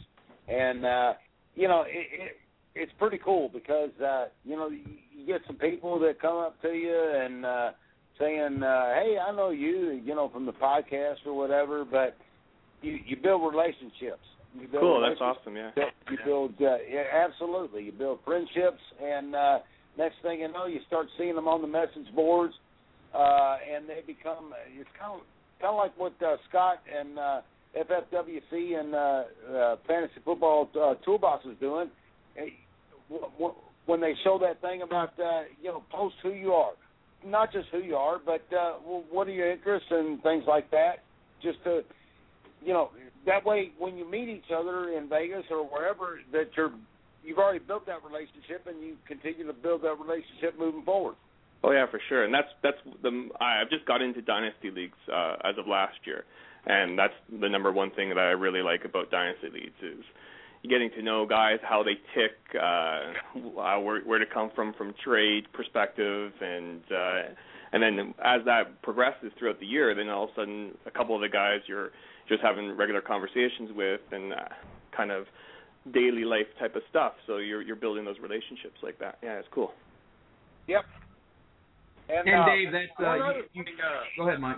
and 0.47 0.85
uh, 0.85 1.13
you 1.55 1.67
know 1.67 1.81
it, 1.87 2.07
it, 2.11 2.31
it's 2.75 2.91
pretty 2.99 3.19
cool 3.25 3.49
because 3.51 3.89
uh, 4.05 4.25
you 4.45 4.55
know 4.55 4.69
you, 4.69 5.25
get 5.25 5.41
some 5.47 5.55
people 5.55 5.99
that 5.99 6.21
come 6.21 6.37
up 6.37 6.61
to 6.61 6.69
you 6.69 7.13
and 7.15 7.43
uh, 7.43 7.71
saying, 8.19 8.61
uh, 8.61 8.93
"Hey, 8.93 9.17
I 9.17 9.35
know 9.35 9.49
you," 9.49 9.99
you 10.03 10.13
know, 10.13 10.29
from 10.29 10.45
the 10.45 10.51
podcast 10.51 11.25
or 11.25 11.33
whatever, 11.33 11.85
but 11.85 12.17
you 12.83 12.99
you 13.03 13.15
build 13.15 13.41
relationships. 13.51 14.27
You 14.53 14.67
build 14.67 14.81
Cool, 14.81 15.01
that's 15.01 15.19
awesome. 15.19 15.55
Yeah. 15.55 15.71
You 16.11 16.17
build, 16.23 16.53
uh, 16.61 16.77
yeah, 16.87 17.25
absolutely. 17.25 17.85
You 17.85 17.91
build 17.91 18.19
friendships, 18.23 18.81
and 19.01 19.33
uh, 19.35 19.59
next 19.97 20.15
thing 20.21 20.41
you 20.41 20.51
know, 20.51 20.65
you 20.65 20.79
start 20.87 21.07
seeing 21.17 21.35
them 21.35 21.47
on 21.47 21.61
the 21.61 21.67
message 21.67 22.13
boards, 22.15 22.53
uh, 23.13 23.57
and 23.73 23.87
they 23.87 24.01
become. 24.05 24.53
It's 24.77 24.89
kind 24.99 25.13
of 25.13 25.21
kind 25.61 25.71
of 25.71 25.77
like 25.77 25.97
what 25.97 26.13
uh, 26.21 26.37
Scott 26.49 26.79
and 26.91 27.19
uh, 27.19 27.41
FFWC 27.77 28.79
and 28.79 28.93
uh, 28.93 29.23
uh, 29.55 29.75
Fantasy 29.87 30.19
Football 30.23 30.69
uh, 30.79 30.95
Toolbox 31.05 31.45
is 31.45 31.57
doing. 31.59 31.89
When 33.85 33.99
they 34.01 34.13
show 34.23 34.39
that 34.39 34.61
thing 34.61 34.81
about 34.81 35.17
uh, 35.19 35.43
you 35.61 35.69
know 35.69 35.83
post 35.91 36.15
who 36.23 36.31
you 36.31 36.53
are, 36.53 36.73
not 37.25 37.51
just 37.51 37.67
who 37.71 37.79
you 37.79 37.95
are, 37.95 38.19
but 38.23 38.41
uh, 38.55 38.73
what 38.73 39.27
are 39.27 39.31
your 39.31 39.51
interests 39.51 39.87
and 39.91 40.21
things 40.23 40.43
like 40.47 40.69
that, 40.71 41.03
just 41.41 41.63
to 41.65 41.81
you 42.63 42.73
know 42.73 42.91
that 43.25 43.45
way 43.45 43.71
when 43.77 43.97
you 43.97 44.09
meet 44.09 44.29
each 44.29 44.51
other 44.55 44.89
in 44.89 45.09
Vegas 45.09 45.43
or 45.49 45.63
wherever 45.67 46.19
that 46.31 46.49
you're 46.55 46.71
you've 47.23 47.37
already 47.37 47.59
built 47.59 47.85
that 47.85 48.03
relationship 48.03 48.67
and 48.67 48.81
you 48.81 48.95
continue 49.07 49.45
to 49.47 49.53
build 49.53 49.81
that 49.83 49.95
relationship 49.99 50.57
moving 50.57 50.83
forward. 50.83 51.15
Oh 51.63 51.71
yeah, 51.71 51.85
for 51.89 51.99
sure. 52.09 52.25
And 52.25 52.33
that's 52.33 52.49
that's 52.61 52.77
the 53.01 53.29
I've 53.39 53.69
just 53.69 53.85
got 53.85 54.01
into 54.01 54.21
dynasty 54.21 54.69
leagues 54.69 54.97
uh, 55.11 55.37
as 55.43 55.55
of 55.57 55.67
last 55.67 55.97
year, 56.05 56.25
and 56.65 56.99
that's 56.99 57.13
the 57.39 57.47
number 57.47 57.71
one 57.71 57.91
thing 57.91 58.09
that 58.09 58.17
I 58.17 58.31
really 58.31 58.61
like 58.61 58.83
about 58.85 59.09
dynasty 59.11 59.49
leagues 59.49 59.79
is 59.81 60.03
getting 60.69 60.89
to 60.91 61.01
know 61.01 61.25
guys 61.25 61.59
how 61.61 61.83
they 61.83 61.95
tick, 62.13 62.31
uh, 62.61 63.79
where 63.79 64.01
where 64.01 64.19
to 64.19 64.25
come 64.25 64.51
from 64.53 64.73
from 64.73 64.93
trade 65.03 65.45
perspective, 65.53 66.33
and 66.41 66.81
uh, 66.91 67.21
and 67.71 67.81
then 67.81 68.13
as 68.23 68.43
that 68.45 68.81
progresses 68.81 69.31
throughout 69.39 69.59
the 69.61 69.65
year, 69.65 69.95
then 69.95 70.09
all 70.09 70.25
of 70.25 70.29
a 70.31 70.35
sudden 70.35 70.71
a 70.85 70.91
couple 70.91 71.15
of 71.15 71.21
the 71.21 71.29
guys 71.29 71.61
you're 71.67 71.91
just 72.27 72.41
having 72.41 72.75
regular 72.75 73.01
conversations 73.01 73.71
with 73.75 74.01
and 74.11 74.33
uh, 74.33 74.37
kind 74.95 75.11
of 75.11 75.25
daily 75.91 76.23
life 76.23 76.47
type 76.59 76.75
of 76.75 76.81
stuff. 76.89 77.13
So 77.27 77.37
you're 77.37 77.61
you're 77.61 77.75
building 77.75 78.05
those 78.05 78.19
relationships 78.21 78.77
like 78.81 78.99
that. 78.99 79.17
Yeah, 79.21 79.39
it's 79.39 79.47
cool. 79.51 79.71
Yep. 80.67 80.85
And, 82.09 82.27
and 82.27 82.41
uh, 82.41 82.45
Dave, 82.45 82.71
that's 82.71 82.99
uh, 82.99 83.15
you, 83.15 83.43
you, 83.53 83.63
uh, 83.63 84.01
go 84.17 84.27
ahead, 84.27 84.39
Mike. 84.39 84.57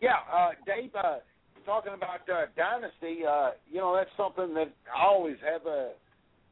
Yeah, 0.00 0.12
uh, 0.32 0.50
Dave, 0.66 0.90
uh, 0.94 1.16
talking 1.64 1.92
about 1.94 2.20
uh, 2.28 2.46
dynasty, 2.56 3.24
uh, 3.26 3.50
you 3.70 3.78
know 3.78 3.94
that's 3.94 4.10
something 4.16 4.54
that 4.54 4.72
I 4.94 5.06
always 5.06 5.36
have 5.44 5.66
a, 5.66 5.92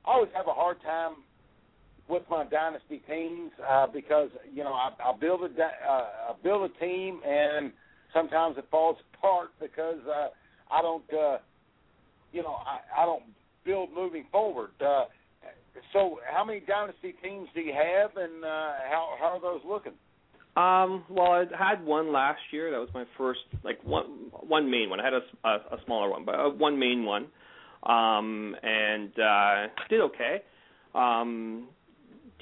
I 0.04 0.12
always 0.12 0.30
have 0.34 0.46
a 0.48 0.54
hard 0.54 0.80
time 0.82 1.16
with 2.08 2.22
my 2.30 2.44
dynasty 2.44 3.02
teams 3.08 3.50
uh, 3.68 3.86
because 3.86 4.30
you 4.52 4.64
know 4.64 4.72
I, 4.72 4.90
I 5.04 5.12
build 5.18 5.42
a 5.42 5.62
uh, 5.62 5.88
I 5.88 6.32
build 6.42 6.70
a 6.70 6.80
team 6.80 7.20
and 7.26 7.72
sometimes 8.12 8.56
it 8.56 8.66
falls 8.70 8.96
apart 9.14 9.50
because 9.60 10.00
uh, 10.08 10.28
I 10.70 10.82
don't, 10.82 11.04
uh, 11.12 11.38
you 12.32 12.42
know, 12.42 12.56
I, 12.66 13.02
I 13.02 13.04
don't 13.04 13.22
build 13.66 13.90
moving 13.94 14.24
forward. 14.32 14.70
Uh, 14.80 15.04
so, 15.92 16.18
how 16.32 16.44
many 16.44 16.60
dynasty 16.60 17.14
teams 17.22 17.48
do 17.54 17.60
you 17.60 17.72
have, 17.74 18.16
and 18.16 18.44
uh, 18.44 18.72
how 18.90 19.14
how 19.20 19.36
are 19.36 19.40
those 19.40 19.60
looking? 19.66 19.92
Um, 20.56 21.04
well, 21.10 21.32
I 21.32 21.44
had 21.58 21.84
one 21.84 22.12
last 22.12 22.40
year. 22.50 22.70
That 22.70 22.78
was 22.78 22.88
my 22.94 23.04
first, 23.18 23.40
like 23.62 23.78
one 23.84 24.30
one 24.30 24.70
main 24.70 24.88
one. 24.88 25.00
I 25.00 25.04
had 25.04 25.12
a, 25.12 25.20
a, 25.44 25.76
a 25.76 25.84
smaller 25.84 26.08
one, 26.08 26.24
but 26.24 26.34
uh, 26.34 26.48
one 26.48 26.78
main 26.78 27.04
one, 27.04 27.26
um, 27.82 28.56
and 28.62 29.10
uh, 29.18 29.66
did 29.90 30.00
okay. 30.00 30.42
Um, 30.94 31.68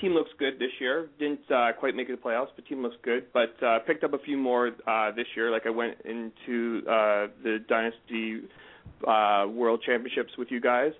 team 0.00 0.12
looks 0.12 0.30
good 0.38 0.60
this 0.60 0.70
year. 0.80 1.08
Didn't 1.18 1.50
uh, 1.50 1.72
quite 1.78 1.96
make 1.96 2.08
it 2.08 2.12
to 2.12 2.16
the 2.16 2.22
playoffs, 2.22 2.48
but 2.54 2.66
team 2.66 2.82
looks 2.82 2.96
good. 3.02 3.26
But 3.32 3.60
uh, 3.64 3.80
picked 3.80 4.04
up 4.04 4.12
a 4.12 4.18
few 4.18 4.36
more 4.36 4.70
uh, 4.86 5.10
this 5.12 5.26
year. 5.34 5.50
Like 5.50 5.66
I 5.66 5.70
went 5.70 5.96
into 6.04 6.82
uh, 6.86 7.26
the 7.42 7.58
Dynasty 7.68 8.42
uh, 9.06 9.46
World 9.48 9.82
Championships 9.84 10.32
with 10.38 10.48
you 10.50 10.60
guys. 10.60 10.92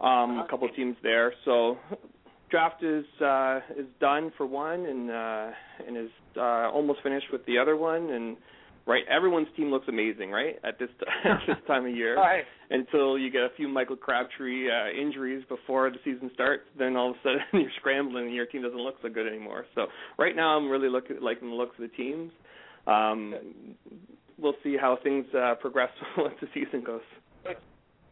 Um, 0.00 0.38
a 0.38 0.46
couple 0.50 0.68
of 0.68 0.74
teams 0.74 0.96
there. 1.02 1.32
So 1.44 1.78
draft 2.50 2.82
is 2.82 3.04
uh, 3.20 3.60
is 3.78 3.86
done 4.00 4.32
for 4.36 4.46
one, 4.46 4.86
and 4.86 5.10
uh, 5.10 5.50
and 5.86 5.96
is 5.96 6.10
uh, 6.36 6.70
almost 6.70 7.00
finished 7.02 7.26
with 7.32 7.44
the 7.46 7.58
other 7.58 7.76
one. 7.76 8.10
And 8.10 8.36
right, 8.86 9.04
everyone's 9.10 9.48
team 9.56 9.70
looks 9.70 9.86
amazing, 9.88 10.30
right? 10.30 10.56
At 10.64 10.78
this 10.78 10.88
t- 10.98 11.06
at 11.28 11.40
this 11.46 11.56
time 11.66 11.86
of 11.86 11.94
year, 11.96 12.16
Right. 12.16 12.44
until 12.70 13.16
you 13.18 13.30
get 13.30 13.42
a 13.42 13.48
few 13.56 13.68
Michael 13.68 13.96
Crabtree 13.96 14.68
uh, 14.70 14.90
injuries 14.90 15.44
before 15.48 15.90
the 15.90 15.96
season 16.04 16.30
starts. 16.34 16.64
Then 16.78 16.96
all 16.96 17.10
of 17.10 17.16
a 17.16 17.18
sudden 17.22 17.40
you're 17.62 17.70
scrambling, 17.78 18.26
and 18.26 18.34
your 18.34 18.46
team 18.46 18.62
doesn't 18.62 18.78
look 18.78 18.96
so 19.00 19.08
good 19.08 19.26
anymore. 19.26 19.64
So 19.74 19.86
right 20.18 20.36
now, 20.36 20.56
I'm 20.56 20.68
really 20.68 20.88
looking 20.88 21.16
liking 21.22 21.48
the 21.48 21.54
looks 21.56 21.76
of 21.78 21.88
the 21.88 21.96
teams. 21.96 22.30
Um, 22.86 23.34
we'll 24.36 24.56
see 24.62 24.76
how 24.78 24.98
things 25.02 25.24
uh, 25.34 25.54
progress 25.60 25.90
once 26.18 26.34
the 26.40 26.48
season 26.52 26.82
goes. 26.84 27.00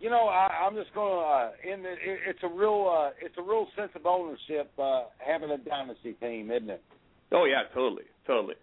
You 0.03 0.11
know, 0.11 0.27
I, 0.27 0.67
I'm 0.67 0.75
just 0.75 0.93
going 0.95 1.15
to. 1.15 1.23
Uh, 1.23 1.51
in 1.63 1.83
the, 1.85 1.93
it, 1.93 2.19
it's 2.27 2.43
a 2.43 2.49
real, 2.49 2.93
uh, 2.93 3.11
it's 3.23 3.37
a 3.39 3.43
real 3.43 3.69
sense 3.77 3.93
of 3.95 4.05
ownership 4.05 4.73
uh, 4.77 5.05
having 5.25 5.51
a 5.51 5.59
dynasty 5.59 6.15
team, 6.15 6.51
isn't 6.51 6.71
it? 6.71 6.83
Oh 7.31 7.45
yeah, 7.45 7.63
totally, 7.73 8.03
totally. 8.27 8.57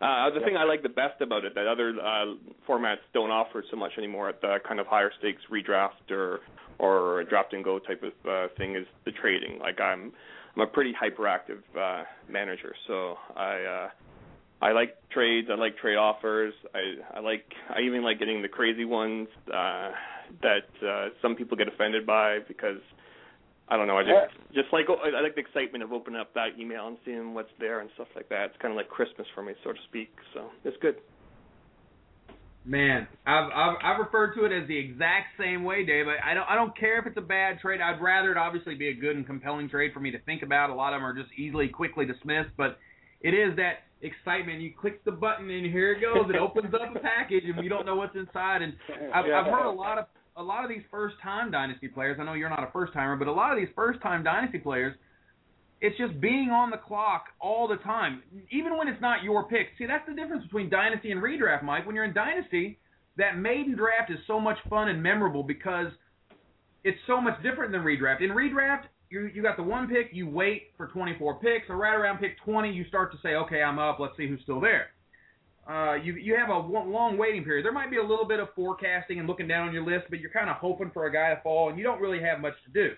Uh, 0.00 0.30
the 0.30 0.40
thing 0.40 0.56
I 0.56 0.64
like 0.64 0.82
the 0.82 0.88
best 0.88 1.20
about 1.20 1.44
it 1.44 1.54
that 1.54 1.66
other 1.66 1.94
uh, 2.00 2.34
formats 2.66 3.04
don't 3.12 3.30
offer 3.30 3.62
so 3.70 3.76
much 3.76 3.92
anymore 3.98 4.30
at 4.30 4.40
the 4.40 4.56
kind 4.66 4.80
of 4.80 4.86
higher 4.86 5.10
stakes 5.18 5.42
redraft 5.52 6.10
or 6.10 6.40
or 6.78 7.20
a 7.20 7.26
draft 7.26 7.52
and 7.52 7.62
go 7.62 7.78
type 7.78 8.02
of 8.02 8.12
uh, 8.28 8.52
thing 8.56 8.74
is 8.74 8.86
the 9.04 9.12
trading. 9.12 9.58
Like 9.58 9.78
I'm 9.80 10.12
I'm 10.54 10.62
a 10.62 10.66
pretty 10.66 10.92
hyperactive 10.92 11.60
uh, 11.78 12.04
manager, 12.28 12.74
so 12.86 13.16
I 13.36 13.62
uh, 13.62 13.88
I 14.62 14.72
like 14.72 14.96
trades. 15.10 15.48
I 15.50 15.56
like 15.56 15.76
trade 15.76 15.96
offers. 15.96 16.54
I 16.74 17.18
I 17.18 17.20
like 17.20 17.44
I 17.74 17.82
even 17.82 18.02
like 18.02 18.18
getting 18.18 18.40
the 18.40 18.48
crazy 18.48 18.86
ones. 18.86 19.28
Uh, 19.52 19.90
that 20.42 20.86
uh, 20.86 21.08
some 21.22 21.34
people 21.34 21.56
get 21.56 21.68
offended 21.68 22.06
by 22.06 22.38
because 22.48 22.80
I 23.68 23.76
don't 23.76 23.86
know. 23.86 23.98
I 23.98 24.02
just 24.02 24.54
just 24.54 24.68
like 24.72 24.86
I 24.88 25.20
like 25.20 25.34
the 25.34 25.40
excitement 25.40 25.82
of 25.82 25.92
opening 25.92 26.20
up 26.20 26.34
that 26.34 26.58
email 26.58 26.86
and 26.86 26.98
seeing 27.04 27.34
what's 27.34 27.50
there 27.58 27.80
and 27.80 27.90
stuff 27.94 28.08
like 28.14 28.28
that. 28.28 28.44
It's 28.46 28.56
kind 28.62 28.72
of 28.72 28.76
like 28.76 28.88
Christmas 28.88 29.26
for 29.34 29.42
me, 29.42 29.54
so 29.64 29.72
to 29.72 29.78
speak. 29.88 30.10
So 30.34 30.50
it's 30.64 30.76
good. 30.80 30.96
Man, 32.64 33.06
I've, 33.26 33.50
I've 33.54 33.76
I've 33.82 33.98
referred 34.00 34.34
to 34.34 34.44
it 34.44 34.52
as 34.52 34.66
the 34.66 34.76
exact 34.76 35.38
same 35.38 35.62
way, 35.62 35.84
Dave. 35.84 36.06
I 36.06 36.34
don't 36.34 36.48
I 36.48 36.54
don't 36.54 36.76
care 36.76 36.98
if 36.98 37.06
it's 37.06 37.16
a 37.16 37.26
bad 37.26 37.60
trade. 37.60 37.80
I'd 37.80 38.00
rather 38.00 38.32
it 38.32 38.36
obviously 38.36 38.74
be 38.74 38.88
a 38.88 38.94
good 38.94 39.16
and 39.16 39.26
compelling 39.26 39.68
trade 39.68 39.92
for 39.92 40.00
me 40.00 40.10
to 40.10 40.18
think 40.20 40.42
about. 40.42 40.70
A 40.70 40.74
lot 40.74 40.92
of 40.92 40.98
them 40.98 41.06
are 41.06 41.14
just 41.14 41.32
easily, 41.36 41.68
quickly 41.68 42.06
dismissed, 42.06 42.50
but 42.56 42.78
it 43.20 43.34
is 43.34 43.56
that 43.56 43.86
excitement. 44.02 44.60
You 44.60 44.72
click 44.78 45.04
the 45.04 45.12
button 45.12 45.50
and 45.50 45.66
here 45.66 45.92
it 45.92 46.00
goes. 46.00 46.28
It 46.28 46.36
opens 46.36 46.72
up 46.74 46.94
a 46.94 46.98
package 46.98 47.44
and 47.44 47.62
you 47.62 47.70
don't 47.70 47.86
know 47.86 47.96
what's 47.96 48.16
inside. 48.16 48.62
And 48.62 48.74
I've, 49.14 49.24
I've 49.24 49.46
heard 49.46 49.66
a 49.66 49.70
lot 49.70 49.98
of 49.98 50.06
a 50.36 50.42
lot 50.42 50.64
of 50.64 50.68
these 50.68 50.82
first 50.90 51.16
time 51.22 51.50
dynasty 51.50 51.88
players. 51.88 52.18
I 52.20 52.24
know 52.24 52.34
you're 52.34 52.50
not 52.50 52.62
a 52.62 52.70
first 52.70 52.92
timer, 52.92 53.16
but 53.16 53.26
a 53.26 53.32
lot 53.32 53.52
of 53.52 53.58
these 53.58 53.72
first 53.74 54.02
time 54.02 54.22
dynasty 54.22 54.58
players, 54.58 54.94
it's 55.80 55.96
just 55.96 56.20
being 56.20 56.50
on 56.50 56.70
the 56.70 56.76
clock 56.76 57.24
all 57.40 57.66
the 57.66 57.76
time, 57.76 58.22
even 58.50 58.76
when 58.76 58.86
it's 58.86 59.00
not 59.00 59.22
your 59.22 59.48
pick. 59.48 59.68
See, 59.78 59.86
that's 59.86 60.06
the 60.06 60.14
difference 60.14 60.44
between 60.44 60.68
dynasty 60.68 61.10
and 61.10 61.22
redraft, 61.22 61.62
Mike. 61.62 61.86
When 61.86 61.94
you're 61.94 62.04
in 62.04 62.12
dynasty, 62.12 62.78
that 63.16 63.38
maiden 63.38 63.76
draft 63.76 64.10
is 64.10 64.18
so 64.26 64.38
much 64.38 64.58
fun 64.68 64.88
and 64.88 65.02
memorable 65.02 65.42
because 65.42 65.86
it's 66.84 66.98
so 67.06 67.20
much 67.20 67.42
different 67.42 67.72
than 67.72 67.80
redraft. 67.80 68.22
In 68.22 68.30
redraft, 68.30 68.84
you 69.16 69.30
you 69.34 69.42
got 69.42 69.56
the 69.56 69.62
one 69.62 69.88
pick, 69.88 70.10
you 70.12 70.28
wait 70.28 70.68
for 70.76 70.88
24 70.88 71.40
picks, 71.40 71.68
or 71.68 71.76
right 71.76 71.94
around 71.94 72.18
pick 72.18 72.38
20, 72.44 72.70
you 72.70 72.84
start 72.88 73.12
to 73.12 73.18
say, 73.22 73.30
okay, 73.34 73.62
I'm 73.62 73.78
up. 73.78 73.98
Let's 73.98 74.16
see 74.16 74.28
who's 74.28 74.40
still 74.42 74.60
there. 74.60 74.88
Uh, 75.68 75.94
you 75.94 76.14
you 76.14 76.36
have 76.36 76.48
a 76.48 76.58
long 76.58 77.18
waiting 77.18 77.42
period. 77.42 77.64
There 77.64 77.72
might 77.72 77.90
be 77.90 77.96
a 77.96 78.02
little 78.02 78.26
bit 78.26 78.38
of 78.38 78.48
forecasting 78.54 79.18
and 79.18 79.26
looking 79.26 79.48
down 79.48 79.68
on 79.68 79.74
your 79.74 79.84
list, 79.84 80.06
but 80.10 80.20
you're 80.20 80.30
kind 80.30 80.48
of 80.48 80.56
hoping 80.56 80.90
for 80.92 81.06
a 81.06 81.12
guy 81.12 81.34
to 81.34 81.40
fall, 81.42 81.70
and 81.70 81.78
you 81.78 81.84
don't 81.84 82.00
really 82.00 82.22
have 82.22 82.40
much 82.40 82.54
to 82.66 82.70
do. 82.70 82.94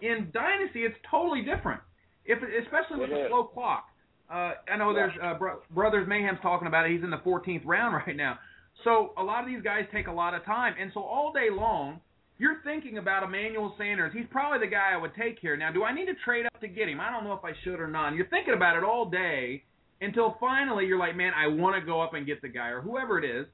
In 0.00 0.30
Dynasty, 0.32 0.80
it's 0.80 0.96
totally 1.10 1.42
different, 1.42 1.80
if 2.24 2.38
especially 2.38 3.00
with 3.00 3.10
the 3.10 3.26
slow 3.28 3.44
clock. 3.44 3.86
Uh, 4.30 4.52
I 4.72 4.76
know 4.78 4.94
there's 4.94 5.12
uh, 5.22 5.34
Bro- 5.34 5.62
Brothers 5.70 6.08
Mayhem's 6.08 6.38
talking 6.40 6.66
about 6.66 6.86
it. 6.86 6.92
He's 6.92 7.02
in 7.02 7.10
the 7.10 7.18
14th 7.18 7.62
round 7.64 7.94
right 8.06 8.16
now. 8.16 8.38
So 8.84 9.12
a 9.18 9.22
lot 9.22 9.40
of 9.42 9.46
these 9.46 9.62
guys 9.62 9.84
take 9.92 10.06
a 10.06 10.12
lot 10.12 10.34
of 10.34 10.44
time, 10.44 10.74
and 10.80 10.90
so 10.94 11.00
all 11.00 11.32
day 11.32 11.48
long 11.50 12.00
you're 12.38 12.60
thinking 12.64 12.98
about 12.98 13.22
Emmanuel 13.22 13.74
Sanders. 13.78 14.12
He's 14.14 14.26
probably 14.30 14.66
the 14.66 14.70
guy 14.70 14.90
I 14.92 14.96
would 14.96 15.14
take 15.14 15.38
here. 15.40 15.56
Now, 15.56 15.72
do 15.72 15.84
I 15.84 15.94
need 15.94 16.06
to 16.06 16.14
trade 16.24 16.46
up 16.46 16.60
to 16.60 16.68
get 16.68 16.88
him? 16.88 17.00
I 17.00 17.10
don't 17.10 17.24
know 17.24 17.32
if 17.32 17.44
I 17.44 17.52
should 17.62 17.80
or 17.80 17.86
not. 17.86 18.08
And 18.08 18.16
you're 18.16 18.28
thinking 18.28 18.54
about 18.54 18.76
it 18.76 18.82
all 18.82 19.08
day 19.08 19.62
until 20.00 20.36
finally 20.40 20.86
you're 20.86 20.98
like, 20.98 21.16
man, 21.16 21.32
I 21.36 21.46
want 21.46 21.80
to 21.80 21.86
go 21.86 22.00
up 22.00 22.14
and 22.14 22.26
get 22.26 22.42
the 22.42 22.48
guy 22.48 22.68
or 22.68 22.80
whoever 22.80 23.18
it 23.18 23.24
is. 23.24 23.46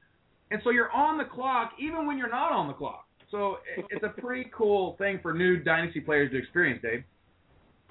And 0.50 0.60
so 0.64 0.70
you're 0.70 0.90
on 0.90 1.18
the 1.18 1.24
clock 1.24 1.72
even 1.78 2.06
when 2.06 2.18
you're 2.18 2.30
not 2.30 2.52
on 2.52 2.66
the 2.68 2.74
clock. 2.74 3.06
So 3.30 3.58
it's 3.90 4.02
a 4.02 4.20
pretty 4.20 4.50
cool 4.56 4.96
thing 4.98 5.20
for 5.22 5.32
new 5.32 5.62
dynasty 5.62 6.00
players 6.00 6.30
to 6.32 6.38
experience, 6.38 6.82
Dave. 6.82 7.04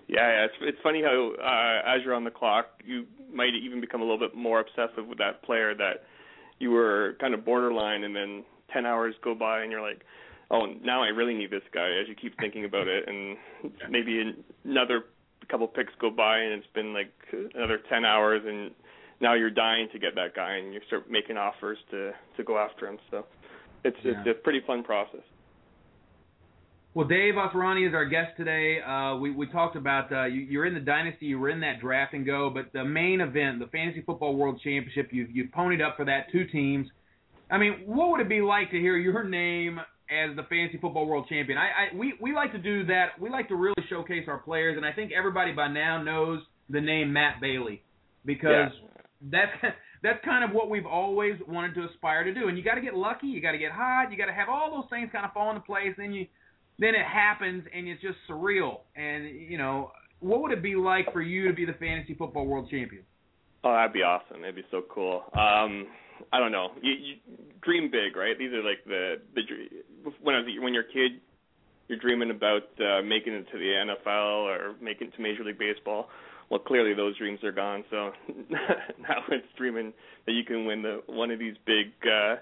Yeah, 0.07 0.27
yeah. 0.27 0.45
It's 0.45 0.55
it's 0.61 0.77
funny 0.81 1.03
how 1.03 1.33
uh, 1.39 1.95
as 1.95 2.03
you're 2.03 2.15
on 2.15 2.23
the 2.23 2.31
clock, 2.31 2.65
you 2.83 3.05
might 3.31 3.53
even 3.53 3.79
become 3.79 4.01
a 4.01 4.03
little 4.03 4.17
bit 4.17 4.35
more 4.35 4.59
obsessive 4.59 5.07
with 5.07 5.19
that 5.19 5.43
player 5.43 5.75
that 5.75 6.03
you 6.57 6.71
were 6.71 7.15
kind 7.21 7.35
of 7.35 7.45
borderline, 7.45 8.03
and 8.03 8.15
then 8.15 8.43
ten 8.73 8.87
hours 8.87 9.13
go 9.23 9.35
by, 9.35 9.61
and 9.61 9.71
you're 9.71 9.87
like, 9.87 10.01
oh, 10.51 10.65
now 10.83 11.03
I 11.03 11.07
really 11.07 11.33
need 11.33 11.51
this 11.51 11.63
guy. 11.73 11.89
As 12.01 12.07
you 12.07 12.15
keep 12.15 12.37
thinking 12.39 12.65
about 12.65 12.87
it, 12.87 13.07
and 13.07 13.37
maybe 13.89 14.33
another 14.65 15.05
couple 15.49 15.67
picks 15.67 15.93
go 15.99 16.09
by, 16.09 16.39
and 16.39 16.53
it's 16.53 16.73
been 16.73 16.93
like 16.93 17.11
another 17.55 17.79
ten 17.89 18.05
hours, 18.05 18.41
and 18.45 18.71
now 19.21 19.33
you're 19.33 19.49
dying 19.49 19.87
to 19.93 19.99
get 19.99 20.15
that 20.15 20.35
guy, 20.35 20.55
and 20.55 20.73
you 20.73 20.79
start 20.87 21.09
making 21.09 21.37
offers 21.37 21.77
to 21.91 22.11
to 22.37 22.43
go 22.43 22.57
after 22.57 22.87
him. 22.87 22.97
So 23.11 23.25
it's 23.83 23.97
yeah. 24.03 24.13
it's 24.25 24.39
a 24.39 24.43
pretty 24.43 24.61
fun 24.65 24.83
process. 24.83 25.21
Well, 26.95 27.07
Dave 27.07 27.35
Asrani 27.35 27.87
is 27.87 27.93
our 27.93 28.05
guest 28.05 28.31
today. 28.35 28.81
Uh, 28.81 29.15
we 29.17 29.31
we 29.31 29.47
talked 29.47 29.75
about 29.75 30.11
uh, 30.11 30.25
you, 30.25 30.41
you're 30.41 30.65
in 30.65 30.73
the 30.73 30.79
dynasty, 30.79 31.27
you 31.27 31.39
were 31.39 31.49
in 31.49 31.59
that 31.59 31.79
draft 31.79 32.13
and 32.13 32.25
go, 32.25 32.49
but 32.49 32.73
the 32.73 32.83
main 32.83 33.21
event, 33.21 33.59
the 33.59 33.67
Fantasy 33.67 34.01
Football 34.01 34.35
World 34.35 34.59
Championship, 34.63 35.09
you 35.11 35.27
you 35.31 35.47
ponied 35.49 35.85
up 35.85 35.97
for 35.97 36.05
that 36.05 36.31
two 36.31 36.45
teams. 36.45 36.87
I 37.51 37.57
mean, 37.57 37.83
what 37.85 38.09
would 38.09 38.21
it 38.21 38.29
be 38.29 38.41
like 38.41 38.71
to 38.71 38.79
hear 38.79 38.97
your 38.97 39.23
name 39.23 39.79
as 40.09 40.35
the 40.35 40.43
fantasy 40.43 40.77
football 40.79 41.05
world 41.05 41.27
champion. 41.29 41.57
I, 41.57 41.93
I 41.93 41.95
we 41.95 42.13
we 42.21 42.33
like 42.33 42.51
to 42.53 42.57
do 42.57 42.85
that. 42.87 43.19
We 43.19 43.29
like 43.29 43.47
to 43.49 43.55
really 43.55 43.83
showcase 43.89 44.25
our 44.27 44.39
players, 44.39 44.77
and 44.77 44.85
I 44.85 44.91
think 44.91 45.11
everybody 45.11 45.51
by 45.51 45.67
now 45.67 46.01
knows 46.01 46.41
the 46.69 46.81
name 46.81 47.13
Matt 47.13 47.41
Bailey 47.41 47.81
because 48.25 48.71
yeah. 48.73 49.01
that's 49.31 49.75
that's 50.03 50.25
kind 50.25 50.43
of 50.43 50.51
what 50.51 50.69
we've 50.69 50.85
always 50.85 51.35
wanted 51.47 51.75
to 51.75 51.85
aspire 51.85 52.23
to 52.23 52.33
do. 52.33 52.47
And 52.47 52.57
you 52.57 52.63
got 52.63 52.75
to 52.75 52.81
get 52.81 52.95
lucky, 52.95 53.27
you 53.27 53.41
got 53.41 53.51
to 53.51 53.57
get 53.57 53.71
hot, 53.71 54.11
you 54.11 54.17
got 54.17 54.27
to 54.27 54.33
have 54.33 54.49
all 54.49 54.71
those 54.71 54.89
things 54.89 55.09
kind 55.11 55.25
of 55.25 55.33
fall 55.33 55.49
into 55.49 55.61
place. 55.61 55.93
Then 55.97 56.11
you 56.11 56.25
then 56.79 56.95
it 56.95 57.05
happens, 57.05 57.63
and 57.73 57.87
it's 57.87 58.01
just 58.01 58.17
surreal. 58.29 58.79
And 58.95 59.25
you 59.25 59.57
know, 59.57 59.91
what 60.19 60.41
would 60.41 60.51
it 60.51 60.63
be 60.63 60.75
like 60.75 61.11
for 61.13 61.21
you 61.21 61.47
to 61.47 61.53
be 61.53 61.65
the 61.65 61.73
fantasy 61.73 62.15
football 62.15 62.45
world 62.45 62.69
champion? 62.69 63.03
Oh, 63.63 63.73
that'd 63.73 63.93
be 63.93 64.03
awesome. 64.03 64.43
It'd 64.43 64.55
be 64.55 64.63
so 64.71 64.83
cool. 64.89 65.23
Um, 65.37 65.87
I 66.31 66.39
don't 66.39 66.51
know. 66.51 66.71
You, 66.81 66.93
you 66.93 67.15
dream 67.61 67.91
big, 67.91 68.15
right? 68.15 68.37
These 68.37 68.53
are 68.53 68.63
like 68.63 68.83
the 68.85 69.15
the 69.35 69.41
when 70.21 70.35
I 70.35 70.39
was, 70.39 70.47
when 70.61 70.73
you're 70.73 70.83
a 70.83 70.93
kid, 70.93 71.21
you're 71.87 71.99
dreaming 71.99 72.31
about 72.31 72.63
uh, 72.79 73.01
making 73.01 73.33
it 73.33 73.45
to 73.51 73.57
the 73.57 73.95
NFL 74.05 74.45
or 74.45 74.75
making 74.81 75.07
it 75.07 75.15
to 75.15 75.21
Major 75.21 75.43
League 75.43 75.59
Baseball. 75.59 76.09
Well, 76.49 76.59
clearly 76.59 76.93
those 76.93 77.17
dreams 77.17 77.43
are 77.43 77.51
gone. 77.51 77.83
So 77.89 78.11
now 78.49 79.23
it's 79.29 79.47
dreaming 79.57 79.93
that 80.25 80.33
you 80.33 80.43
can 80.43 80.65
win 80.65 80.81
the 80.81 81.01
one 81.07 81.31
of 81.31 81.39
these 81.39 81.55
big 81.65 81.87
uh, 82.03 82.35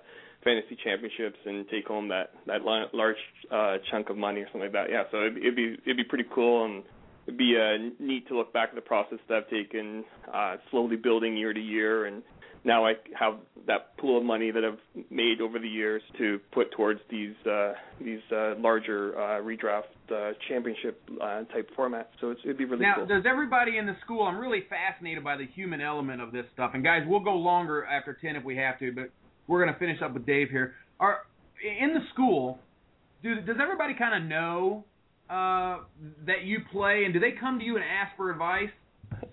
fantasy 0.43 0.77
championships 0.83 1.37
and 1.45 1.67
take 1.69 1.87
home 1.87 2.07
that 2.09 2.31
that 2.45 2.61
large 2.63 3.17
uh, 3.51 3.77
chunk 3.91 4.09
of 4.09 4.17
money 4.17 4.41
or 4.41 4.45
something 4.45 4.61
like 4.61 4.73
that. 4.73 4.89
Yeah, 4.89 5.03
so 5.11 5.17
it'd, 5.25 5.37
it'd 5.37 5.55
be 5.55 5.77
it'd 5.85 5.97
be 5.97 6.03
pretty 6.03 6.25
cool 6.33 6.65
and 6.65 6.83
it'd 7.25 7.37
be 7.37 7.57
uh, 7.57 7.91
neat 7.99 8.27
to 8.29 8.37
look 8.37 8.53
back 8.53 8.69
at 8.69 8.75
the 8.75 8.81
process 8.81 9.19
that 9.27 9.37
I've 9.37 9.49
taken, 9.49 10.05
uh, 10.33 10.57
slowly 10.71 10.95
building 10.95 11.35
year 11.35 11.53
to 11.53 11.59
year 11.59 12.05
and 12.05 12.23
now 12.67 12.85
I 12.85 12.93
have 13.17 13.35
that 13.65 13.97
pool 13.97 14.17
of 14.17 14.23
money 14.23 14.51
that 14.51 14.63
I've 14.63 15.03
made 15.09 15.41
over 15.41 15.57
the 15.57 15.67
years 15.67 16.01
to 16.17 16.39
put 16.51 16.71
towards 16.71 16.99
these 17.09 17.33
uh, 17.49 17.73
these 17.99 18.19
uh, 18.31 18.55
larger 18.59 19.17
uh, 19.17 19.41
redraft 19.41 19.83
uh, 20.13 20.33
championship 20.47 21.01
uh, 21.21 21.43
type 21.45 21.69
formats. 21.77 22.11
So 22.19 22.31
it's, 22.31 22.41
it'd 22.43 22.57
be 22.57 22.65
really 22.65 22.81
now, 22.81 22.95
cool. 22.97 23.07
Now, 23.07 23.15
does 23.15 23.25
everybody 23.25 23.77
in 23.77 23.85
the 23.85 23.95
school? 24.03 24.23
I'm 24.23 24.37
really 24.37 24.63
fascinated 24.69 25.23
by 25.23 25.37
the 25.37 25.47
human 25.55 25.81
element 25.81 26.21
of 26.21 26.31
this 26.31 26.45
stuff. 26.53 26.71
And 26.73 26.83
guys, 26.83 27.03
we'll 27.07 27.21
go 27.21 27.35
longer 27.35 27.85
after 27.85 28.13
ten 28.13 28.35
if 28.35 28.43
we 28.43 28.57
have 28.57 28.77
to, 28.79 28.91
but 28.91 29.09
we're 29.47 29.63
going 29.63 29.73
to 29.73 29.79
finish 29.79 30.01
up 30.01 30.13
with 30.13 30.25
Dave 30.25 30.49
here. 30.49 30.75
Are 30.99 31.21
in 31.63 31.93
the 31.93 32.01
school? 32.13 32.59
Do 33.23 33.35
does 33.41 33.57
everybody 33.61 33.95
kind 33.95 34.21
of 34.21 34.29
know 34.29 34.85
uh, 35.29 35.79
that 36.25 36.43
you 36.43 36.59
play, 36.71 37.03
and 37.05 37.13
do 37.13 37.19
they 37.19 37.31
come 37.31 37.59
to 37.59 37.65
you 37.65 37.75
and 37.75 37.83
ask 37.83 38.15
for 38.17 38.29
advice? 38.29 38.69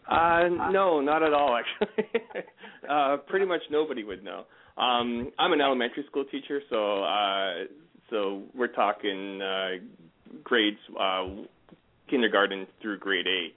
Uh, 0.08 0.48
no, 0.70 1.00
not 1.00 1.22
at 1.22 1.32
all. 1.32 1.56
Actually, 1.56 2.04
uh, 2.90 3.16
pretty 3.28 3.46
much 3.46 3.60
nobody 3.70 4.04
would 4.04 4.22
know. 4.22 4.44
Um, 4.76 5.30
I'm 5.38 5.52
an 5.52 5.60
elementary 5.60 6.04
school 6.08 6.24
teacher, 6.24 6.60
so 6.68 7.04
uh, 7.04 7.64
so 8.10 8.42
we're 8.54 8.68
talking 8.68 9.40
uh, 9.40 9.70
grades 10.42 10.78
uh, 11.00 11.26
kindergarten 12.10 12.66
through 12.82 12.98
grade 12.98 13.26
eight. 13.26 13.54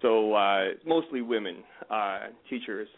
So 0.00 0.34
uh, 0.34 0.64
mostly 0.86 1.20
women 1.20 1.56
uh, 1.90 2.28
teachers. 2.48 2.88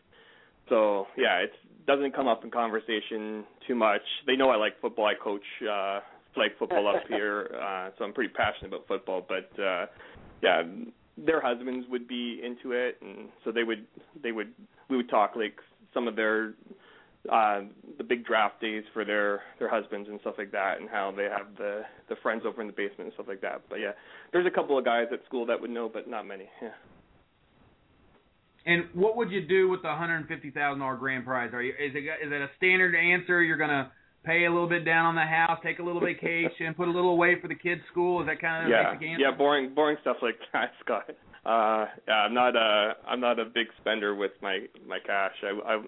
So 0.68 1.06
yeah, 1.16 1.38
it 1.38 1.52
doesn't 1.86 2.14
come 2.14 2.28
up 2.28 2.44
in 2.44 2.50
conversation 2.50 3.44
too 3.66 3.74
much. 3.74 4.02
They 4.26 4.36
know 4.36 4.50
I 4.50 4.56
like 4.56 4.80
football. 4.80 5.06
I 5.06 5.14
coach 5.22 5.42
uh, 5.62 6.00
flag 6.34 6.50
football 6.58 6.88
up 6.88 7.02
here, 7.08 7.50
uh, 7.54 7.90
so 7.98 8.04
I'm 8.04 8.12
pretty 8.12 8.32
passionate 8.32 8.68
about 8.68 8.86
football. 8.86 9.26
But 9.26 9.62
uh, 9.62 9.86
yeah 10.42 10.62
their 11.16 11.40
husbands 11.40 11.86
would 11.90 12.08
be 12.08 12.40
into 12.44 12.72
it 12.72 12.98
and 13.00 13.28
so 13.44 13.52
they 13.52 13.62
would 13.62 13.86
they 14.22 14.32
would 14.32 14.52
we 14.88 14.96
would 14.96 15.08
talk 15.08 15.32
like 15.36 15.56
some 15.92 16.08
of 16.08 16.16
their 16.16 16.54
uh 17.30 17.60
the 17.98 18.04
big 18.04 18.24
draft 18.26 18.60
days 18.60 18.82
for 18.92 19.04
their 19.04 19.42
their 19.58 19.68
husbands 19.68 20.08
and 20.08 20.20
stuff 20.20 20.34
like 20.36 20.50
that 20.50 20.80
and 20.80 20.90
how 20.90 21.12
they 21.16 21.24
have 21.24 21.46
the 21.56 21.82
the 22.08 22.16
friends 22.22 22.42
over 22.46 22.60
in 22.60 22.66
the 22.66 22.72
basement 22.72 23.02
and 23.02 23.12
stuff 23.14 23.26
like 23.28 23.40
that. 23.40 23.62
But 23.68 23.76
yeah 23.76 23.92
there's 24.32 24.46
a 24.46 24.50
couple 24.50 24.76
of 24.78 24.84
guys 24.84 25.06
at 25.12 25.24
school 25.26 25.46
that 25.46 25.60
would 25.60 25.70
know 25.70 25.88
but 25.92 26.08
not 26.08 26.26
many 26.26 26.48
yeah. 26.60 26.70
And 28.66 28.84
what 28.94 29.16
would 29.16 29.30
you 29.30 29.46
do 29.46 29.68
with 29.68 29.82
the 29.82 29.94
hundred 29.94 30.16
and 30.16 30.28
fifty 30.28 30.50
thousand 30.50 30.80
dollar 30.80 30.96
grand 30.96 31.24
prize? 31.24 31.50
Are 31.52 31.62
you 31.62 31.72
is 31.72 31.92
it 31.94 31.98
is 31.98 32.32
it 32.32 32.40
a 32.40 32.48
standard 32.56 32.94
answer? 32.94 33.42
You're 33.42 33.58
gonna 33.58 33.92
pay 34.24 34.46
a 34.46 34.50
little 34.50 34.68
bit 34.68 34.84
down 34.84 35.06
on 35.06 35.14
the 35.14 35.22
house, 35.22 35.58
take 35.62 35.78
a 35.78 35.82
little 35.82 36.00
vacation, 36.00 36.74
put 36.76 36.88
a 36.88 36.90
little 36.90 37.10
away 37.10 37.40
for 37.40 37.48
the 37.48 37.54
kids' 37.54 37.80
school. 37.90 38.20
Is 38.20 38.26
that 38.26 38.40
kind 38.40 38.64
of 38.64 38.70
yeah, 38.70 38.92
basic 38.92 39.08
answer? 39.08 39.22
Yeah, 39.22 39.36
boring, 39.36 39.74
boring 39.74 39.96
stuff 40.00 40.16
like 40.22 40.36
that, 40.52 40.72
Scott. 40.84 41.10
Uh, 41.44 41.86
yeah, 42.08 42.14
I'm 42.14 42.34
not 42.34 42.56
a, 42.56 42.94
I'm 43.06 43.20
not 43.20 43.38
a 43.38 43.44
big 43.44 43.66
spender 43.80 44.14
with 44.14 44.32
my 44.40 44.60
my 44.86 44.98
cash. 44.98 45.32
I, 45.42 45.74
I 45.74 45.82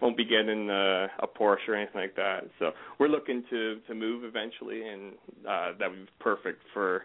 won't 0.00 0.16
be 0.16 0.24
getting 0.24 0.70
a, 0.70 1.08
a 1.18 1.26
Porsche 1.26 1.68
or 1.68 1.74
anything 1.74 2.00
like 2.00 2.16
that. 2.16 2.48
So 2.58 2.70
we're 2.98 3.08
looking 3.08 3.44
to 3.50 3.80
to 3.88 3.94
move 3.94 4.24
eventually, 4.24 4.86
and 4.88 5.12
uh, 5.48 5.72
that 5.78 5.90
would 5.90 6.06
be 6.06 6.12
perfect 6.20 6.62
for 6.72 7.04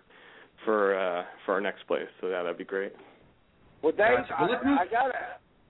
for 0.63 0.97
uh, 0.97 1.23
for 1.45 1.53
our 1.53 1.61
next 1.61 1.87
place. 1.87 2.07
So 2.21 2.27
yeah, 2.27 2.43
that'd 2.43 2.57
be 2.57 2.63
great. 2.63 2.93
Well, 3.81 3.91
Dave, 3.91 4.25
I, 4.29 4.43
I 4.43 4.85
gotta. 4.89 5.13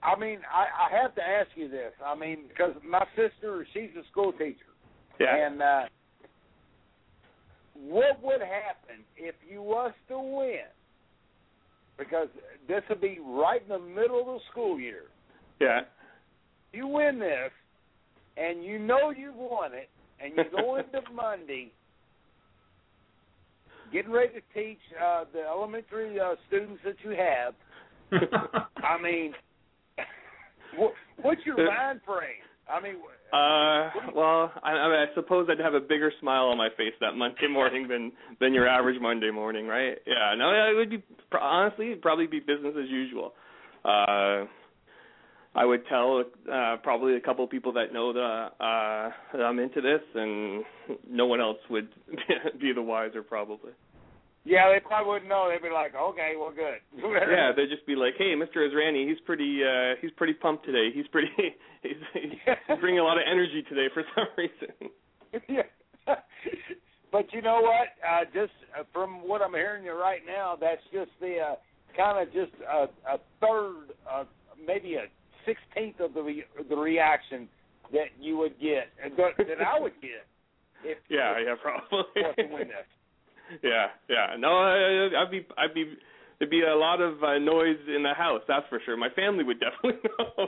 I 0.04 0.19
mean, 0.19 0.39
I, 0.54 0.67
I 0.86 1.01
have 1.01 1.15
to 1.15 1.21
ask 1.21 1.49
you 1.56 1.67
this. 1.67 1.91
I 2.06 2.15
mean, 2.15 2.45
because 2.47 2.75
my 2.88 3.06
sister, 3.15 3.65
she's 3.73 3.89
a 3.99 4.06
school 4.12 4.32
teacher, 4.34 4.74
yeah. 5.19 5.47
And 5.47 5.62
uh, 5.62 5.82
what 7.75 8.21
would 8.23 8.41
happen 8.41 9.04
if 9.17 9.36
you 9.49 9.62
was 9.62 9.91
to 10.10 10.19
win? 10.19 10.67
Because 11.97 12.28
this 12.67 12.82
would 12.89 13.01
be 13.01 13.19
right 13.23 13.62
in 13.62 13.69
the 13.69 13.80
middle 13.80 14.19
of 14.19 14.25
the 14.25 14.39
school 14.51 14.80
year. 14.80 15.04
Yeah. 15.60 15.82
You 16.73 16.88
win 16.88 17.19
this, 17.19 17.51
and 18.36 18.63
you 18.63 18.80
know 18.80 19.12
you've 19.12 19.36
won 19.36 19.73
it, 19.73 19.89
and 20.19 20.34
you 20.36 20.43
go 20.51 20.75
into 20.78 21.01
Monday 21.13 21.71
getting 23.91 24.12
ready 24.12 24.34
to 24.34 24.41
teach 24.54 24.80
uh, 25.01 25.23
the 25.32 25.41
elementary 25.41 26.19
uh, 26.19 26.36
students 26.47 26.82
that 26.84 26.95
you 27.04 27.12
have. 27.12 27.54
I 28.78 29.01
mean, 29.01 29.34
what, 30.78 30.93
what's 31.21 31.41
your 31.45 31.58
mind 31.58 32.01
frame? 32.06 32.43
I 32.69 32.82
mean, 32.82 32.95
uh, 33.33 33.89
well, 34.15 34.51
I, 34.63 34.71
I, 34.71 34.88
mean, 34.89 34.99
I 34.99 35.05
suppose 35.15 35.47
I'd 35.49 35.59
have 35.59 35.73
a 35.73 35.79
bigger 35.79 36.11
smile 36.19 36.45
on 36.45 36.57
my 36.57 36.69
face 36.77 36.93
that 37.01 37.15
Monday 37.15 37.47
morning 37.51 37.88
than 37.88 38.11
than 38.39 38.53
your 38.53 38.67
average 38.67 39.01
Monday 39.01 39.31
morning, 39.31 39.67
right? 39.67 39.97
Yeah, 40.05 40.35
no, 40.38 40.51
it 40.51 40.75
would 40.75 40.89
be 40.89 41.03
honestly 41.39 41.88
it'd 41.88 42.01
probably 42.01 42.27
be 42.27 42.39
business 42.39 42.75
as 42.77 42.89
usual. 42.89 43.33
Uh, 43.83 44.45
I 45.55 45.63
would 45.63 45.88
tell 45.88 46.23
uh, 46.51 46.77
probably 46.83 47.15
a 47.15 47.21
couple 47.21 47.47
people 47.47 47.71
that 47.73 47.93
know 47.93 48.11
that, 48.11 48.49
uh, 48.59 49.11
that 49.31 49.41
I'm 49.41 49.57
into 49.59 49.79
this, 49.79 50.01
and 50.13 50.65
no 51.09 51.27
one 51.27 51.39
else 51.39 51.57
would 51.69 51.88
be 52.59 52.73
the 52.73 52.81
wiser, 52.81 53.23
probably. 53.23 53.71
Yeah, 54.45 54.71
they 54.71 54.79
probably 54.79 55.12
wouldn't 55.12 55.29
know. 55.29 55.49
They'd 55.49 55.67
be 55.67 55.73
like, 55.73 55.95
"Okay, 55.95 56.34
well, 56.38 56.53
good." 56.53 56.77
yeah, 57.01 57.51
they'd 57.55 57.69
just 57.69 57.86
be 57.88 57.95
like, 57.95 58.13
"Hey, 58.17 58.36
Mr. 58.38 58.58
Asrani, 58.58 59.10
he's 59.10 59.19
pretty, 59.25 59.62
uh 59.65 59.95
he's 59.99 60.12
pretty 60.12 60.34
pumped 60.34 60.65
today. 60.65 60.89
He's 60.93 61.08
pretty, 61.08 61.29
he's, 61.81 61.97
he's 62.13 62.79
bringing 62.79 62.99
a 62.99 63.03
lot 63.03 63.17
of 63.17 63.23
energy 63.29 63.63
today 63.67 63.88
for 63.93 64.03
some 64.15 64.27
reason." 64.38 64.91
yeah. 65.49 65.63
but 67.12 67.25
you 67.34 67.41
know 67.41 67.60
what? 67.62 67.88
Uh 68.08 68.25
Just 68.34 68.53
uh, 68.79 68.84
from 68.93 69.27
what 69.27 69.41
I'm 69.41 69.53
hearing 69.53 69.84
you 69.84 69.93
right 69.99 70.21
now, 70.25 70.55
that's 70.60 70.84
just 70.93 71.10
the 71.19 71.39
uh, 71.39 71.55
kind 71.97 72.21
of 72.21 72.31
just 72.31 72.53
a, 72.69 72.84
a 73.10 73.19
third, 73.41 73.95
uh, 74.10 74.25
maybe 74.65 74.93
a 74.93 75.05
sixteenth 75.45 75.99
of 75.99 76.13
the 76.13 76.21
re- 76.21 76.45
the 76.69 76.75
reaction 76.77 77.49
that 77.91 78.13
you 78.19 78.38
would 78.38 78.60
get, 78.60 78.89
that, 79.17 79.38
that 79.38 79.62
I 79.62 79.79
would 79.79 79.93
get. 80.01 80.25
If, 80.84 80.97
yeah, 81.10 81.34
if, 81.38 81.47
yeah, 81.47 81.55
probably. 81.62 82.05
Yeah, 83.63 83.88
yeah. 84.10 84.36
No, 84.38 84.49
I, 84.49 85.10
I'd 85.21 85.31
be, 85.31 85.45
I'd 85.58 85.73
be, 85.73 85.93
there'd 86.39 86.49
be 86.51 86.62
a 86.62 86.75
lot 86.75 87.01
of 87.01 87.23
uh, 87.23 87.38
noise 87.39 87.77
in 87.93 88.03
the 88.03 88.13
house. 88.13 88.41
That's 88.47 88.65
for 88.69 88.79
sure. 88.86 88.97
My 88.97 89.10
family 89.10 89.43
would 89.43 89.60
definitely 89.84 90.10
know. 90.17 90.47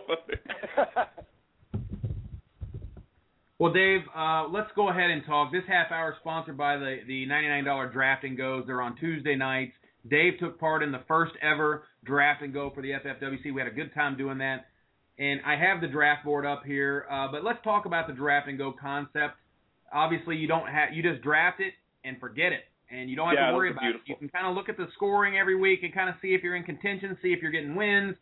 well, 3.59 3.73
Dave, 3.73 4.01
uh, 4.15 4.47
let's 4.49 4.69
go 4.75 4.89
ahead 4.89 5.09
and 5.09 5.23
talk. 5.25 5.51
This 5.51 5.63
half 5.67 5.91
hour 5.91 6.11
is 6.11 6.17
sponsored 6.21 6.57
by 6.57 6.77
the 6.77 6.97
the 7.07 7.25
ninety 7.25 7.47
nine 7.47 7.63
dollar 7.63 7.89
draft 7.89 8.23
and 8.23 8.37
goes. 8.37 8.63
They're 8.67 8.81
on 8.81 8.95
Tuesday 8.97 9.35
nights. 9.35 9.73
Dave 10.09 10.33
took 10.39 10.59
part 10.59 10.83
in 10.83 10.91
the 10.91 11.01
first 11.07 11.33
ever 11.41 11.83
draft 12.05 12.41
and 12.41 12.53
go 12.53 12.71
for 12.73 12.81
the 12.81 12.91
FFWC. 12.91 13.53
We 13.53 13.59
had 13.59 13.67
a 13.67 13.75
good 13.75 13.93
time 13.93 14.17
doing 14.17 14.37
that. 14.37 14.67
And 15.19 15.41
I 15.45 15.55
have 15.55 15.81
the 15.81 15.87
draft 15.87 16.23
board 16.23 16.45
up 16.45 16.63
here, 16.63 17.07
uh, 17.11 17.27
but 17.31 17.43
let's 17.43 17.57
talk 17.63 17.85
about 17.85 18.07
the 18.07 18.13
draft 18.13 18.47
and 18.47 18.57
go 18.57 18.71
concept. 18.71 19.35
Obviously, 19.91 20.35
you 20.35 20.47
don't 20.47 20.67
have 20.67 20.93
you 20.93 21.01
just 21.01 21.23
draft 21.23 21.59
it 21.59 21.73
and 22.05 22.19
forget 22.19 22.51
it 22.51 22.61
and 22.89 23.09
you 23.09 23.15
don't 23.15 23.29
have 23.29 23.35
yeah, 23.35 23.49
to 23.49 23.55
worry 23.55 23.71
about 23.71 23.81
beautiful. 23.81 24.05
it. 24.05 24.09
You 24.09 24.15
can 24.15 24.29
kind 24.29 24.47
of 24.47 24.55
look 24.55 24.69
at 24.69 24.77
the 24.77 24.87
scoring 24.95 25.37
every 25.37 25.55
week 25.55 25.83
and 25.83 25.93
kind 25.93 26.09
of 26.09 26.15
see 26.21 26.29
if 26.29 26.43
you're 26.43 26.55
in 26.55 26.63
contention, 26.63 27.17
see 27.21 27.29
if 27.29 27.41
you're 27.41 27.51
getting 27.51 27.75
wins, 27.75 28.15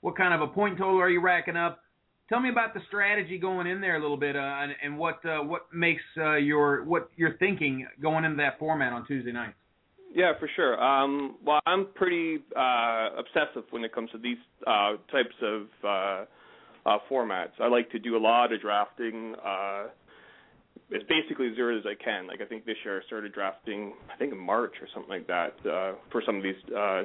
what 0.00 0.16
kind 0.16 0.34
of 0.34 0.40
a 0.40 0.46
point 0.46 0.78
total 0.78 1.00
are 1.00 1.10
you 1.10 1.20
racking 1.20 1.56
up. 1.56 1.80
Tell 2.28 2.40
me 2.40 2.48
about 2.48 2.74
the 2.74 2.80
strategy 2.86 3.38
going 3.38 3.66
in 3.66 3.80
there 3.80 3.96
a 3.96 4.00
little 4.00 4.16
bit, 4.16 4.36
uh, 4.36 4.38
and, 4.38 4.72
and 4.82 4.96
what 4.96 5.24
uh, 5.24 5.38
what 5.38 5.62
makes 5.74 6.02
uh, 6.16 6.36
your 6.36 6.84
what 6.84 7.10
you're 7.16 7.36
thinking 7.38 7.86
going 8.00 8.24
into 8.24 8.36
that 8.36 8.58
format 8.58 8.92
on 8.92 9.04
Tuesday 9.06 9.32
nights. 9.32 9.56
Yeah, 10.14 10.32
for 10.38 10.48
sure. 10.54 10.82
Um, 10.82 11.36
well, 11.44 11.60
I'm 11.66 11.88
pretty 11.94 12.38
uh, 12.56 13.10
obsessive 13.18 13.64
when 13.70 13.84
it 13.84 13.92
comes 13.92 14.10
to 14.12 14.18
these 14.18 14.38
uh, 14.66 14.92
types 15.10 15.34
of 15.42 15.62
uh, 15.84 16.24
uh, 16.86 16.98
formats. 17.10 17.52
I 17.60 17.68
like 17.68 17.90
to 17.90 17.98
do 17.98 18.16
a 18.16 18.18
lot 18.18 18.52
of 18.52 18.60
drafting. 18.60 19.34
As 20.94 21.02
basically 21.08 21.46
as 21.46 21.52
early 21.58 21.78
as 21.78 21.84
I 21.86 22.02
can. 22.02 22.26
Like 22.26 22.40
I 22.40 22.46
think 22.46 22.64
this 22.64 22.76
year 22.84 23.00
I 23.00 23.06
started 23.06 23.32
drafting, 23.32 23.92
I 24.12 24.16
think 24.16 24.32
in 24.32 24.38
March 24.38 24.74
or 24.80 24.88
something 24.92 25.10
like 25.10 25.26
that, 25.28 25.54
uh, 25.64 25.92
for 26.10 26.22
some 26.26 26.36
of 26.38 26.42
these 26.42 26.56
uh, 26.76 27.02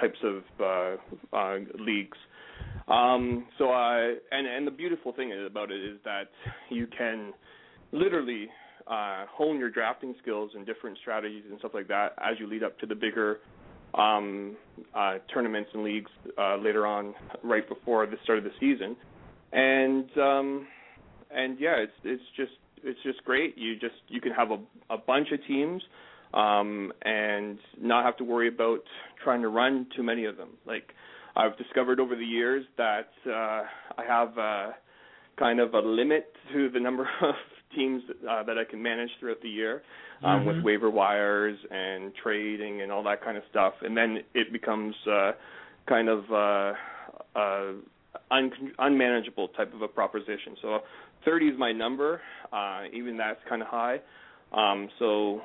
types 0.00 0.18
of 0.22 0.42
uh, 0.60 1.36
uh, 1.36 1.56
leagues. 1.78 2.18
Um, 2.88 3.46
so 3.58 3.70
I 3.70 4.14
and 4.30 4.46
and 4.46 4.66
the 4.66 4.70
beautiful 4.70 5.12
thing 5.12 5.32
about 5.46 5.72
it 5.72 5.82
is 5.82 5.98
that 6.04 6.30
you 6.70 6.86
can 6.86 7.32
literally 7.90 8.48
uh, 8.86 9.24
hone 9.28 9.58
your 9.58 9.70
drafting 9.70 10.14
skills 10.22 10.52
and 10.54 10.64
different 10.64 10.96
strategies 10.98 11.44
and 11.50 11.58
stuff 11.58 11.72
like 11.74 11.88
that 11.88 12.14
as 12.18 12.38
you 12.38 12.46
lead 12.46 12.62
up 12.62 12.78
to 12.78 12.86
the 12.86 12.94
bigger 12.94 13.40
um, 13.94 14.56
uh, 14.94 15.14
tournaments 15.32 15.70
and 15.74 15.82
leagues 15.82 16.10
uh, 16.38 16.56
later 16.56 16.86
on, 16.86 17.14
right 17.42 17.68
before 17.68 18.06
the 18.06 18.16
start 18.22 18.38
of 18.38 18.44
the 18.44 18.50
season. 18.60 18.96
And 19.52 20.08
um, 20.18 20.68
and 21.30 21.58
yeah, 21.58 21.76
it's 21.78 21.92
it's 22.04 22.22
just 22.36 22.52
it's 22.82 22.98
just 23.02 23.24
great. 23.24 23.56
You 23.56 23.74
just 23.74 23.94
you 24.08 24.20
can 24.20 24.32
have 24.32 24.50
a 24.50 24.58
a 24.90 24.98
bunch 24.98 25.28
of 25.32 25.40
teams 25.46 25.82
um 26.34 26.92
and 27.02 27.58
not 27.80 28.04
have 28.04 28.16
to 28.18 28.24
worry 28.24 28.48
about 28.48 28.80
trying 29.22 29.42
to 29.42 29.48
run 29.48 29.86
too 29.96 30.02
many 30.02 30.24
of 30.24 30.36
them. 30.36 30.50
Like 30.66 30.92
I've 31.36 31.56
discovered 31.58 32.00
over 32.00 32.16
the 32.16 32.24
years 32.24 32.64
that 32.76 33.10
uh 33.26 33.64
I 33.98 34.04
have 34.06 34.38
uh 34.38 34.72
kind 35.38 35.60
of 35.60 35.74
a 35.74 35.80
limit 35.80 36.32
to 36.52 36.70
the 36.70 36.80
number 36.80 37.08
of 37.22 37.34
teams 37.74 38.02
uh, 38.30 38.42
that 38.44 38.56
I 38.56 38.64
can 38.64 38.82
manage 38.82 39.10
throughout 39.20 39.40
the 39.42 39.48
year 39.48 39.82
um 40.22 40.40
mm-hmm. 40.40 40.48
with 40.48 40.64
waiver 40.64 40.90
wires 40.90 41.58
and 41.70 42.12
trading 42.22 42.82
and 42.82 42.90
all 42.90 43.02
that 43.04 43.22
kind 43.22 43.36
of 43.36 43.42
stuff 43.50 43.74
and 43.82 43.96
then 43.96 44.18
it 44.34 44.52
becomes 44.52 44.94
uh 45.10 45.32
kind 45.86 46.08
of 46.08 46.24
uh 46.30 46.72
uh 47.38 47.72
un- 48.30 48.72
unmanageable 48.78 49.48
type 49.48 49.72
of 49.74 49.82
a 49.82 49.88
proposition. 49.88 50.56
So 50.62 50.80
30 51.24 51.46
is 51.46 51.58
my 51.58 51.72
number. 51.72 52.20
Uh, 52.52 52.82
even 52.92 53.16
that's 53.16 53.40
kind 53.48 53.62
of 53.62 53.68
high. 53.68 54.00
Um, 54.52 54.88
so 54.98 55.40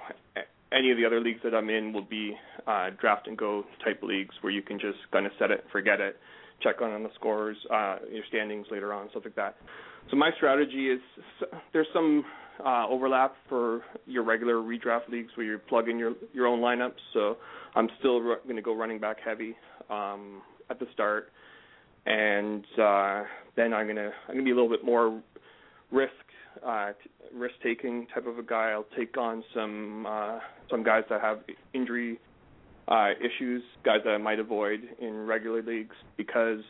any 0.71 0.91
of 0.91 0.97
the 0.97 1.05
other 1.05 1.19
leagues 1.19 1.39
that 1.43 1.53
I'm 1.53 1.69
in 1.69 1.91
will 1.93 2.05
be 2.05 2.35
uh, 2.67 2.89
draft 2.99 3.27
and 3.27 3.37
go 3.37 3.63
type 3.83 4.01
leagues 4.03 4.35
where 4.41 4.53
you 4.53 4.61
can 4.61 4.79
just 4.79 4.99
kind 5.11 5.25
of 5.25 5.31
set 5.39 5.51
it, 5.51 5.65
forget 5.71 5.99
it, 5.99 6.17
check 6.61 6.81
on, 6.81 7.03
the 7.03 7.09
scores, 7.15 7.57
uh, 7.73 7.97
your 8.11 8.23
standings 8.29 8.67
later 8.71 8.93
on, 8.93 9.09
stuff 9.09 9.23
like 9.25 9.35
that. 9.35 9.55
So 10.09 10.15
my 10.15 10.31
strategy 10.37 10.89
is 10.89 10.99
there's 11.73 11.87
some 11.93 12.23
uh, 12.65 12.87
overlap 12.87 13.35
for 13.49 13.81
your 14.05 14.23
regular 14.23 14.55
redraft 14.55 15.09
leagues 15.09 15.31
where 15.35 15.45
you 15.45 15.57
plug 15.57 15.89
in 15.89 15.97
your 15.97 16.13
your 16.33 16.47
own 16.47 16.59
lineups. 16.59 16.99
So 17.13 17.37
I'm 17.75 17.89
still 17.99 18.19
going 18.19 18.55
to 18.55 18.61
go 18.61 18.75
running 18.75 18.99
back 18.99 19.17
heavy 19.23 19.55
um, 19.89 20.41
at 20.69 20.79
the 20.79 20.87
start, 20.93 21.29
and 22.05 22.65
uh, 22.79 23.23
then 23.55 23.73
I'm 23.73 23.87
gonna 23.87 24.11
I'm 24.27 24.35
gonna 24.35 24.43
be 24.43 24.51
a 24.51 24.55
little 24.55 24.69
bit 24.69 24.83
more 24.83 25.21
risk 25.91 26.11
uh, 26.65 26.91
risk 27.33 27.55
taking 27.63 28.07
type 28.13 28.27
of 28.27 28.37
a 28.37 28.43
guy. 28.43 28.71
I'll 28.71 28.85
take 28.97 29.17
on 29.17 29.43
some 29.53 30.05
uh, 30.07 30.39
some 30.69 30.83
guys 30.83 31.03
that 31.09 31.21
have 31.21 31.39
injury 31.73 32.19
uh, 32.87 33.09
issues, 33.19 33.63
guys 33.83 33.99
that 34.05 34.11
I 34.11 34.17
might 34.17 34.39
avoid 34.39 34.81
in 34.99 35.25
regular 35.25 35.61
leagues 35.61 35.95
because 36.17 36.61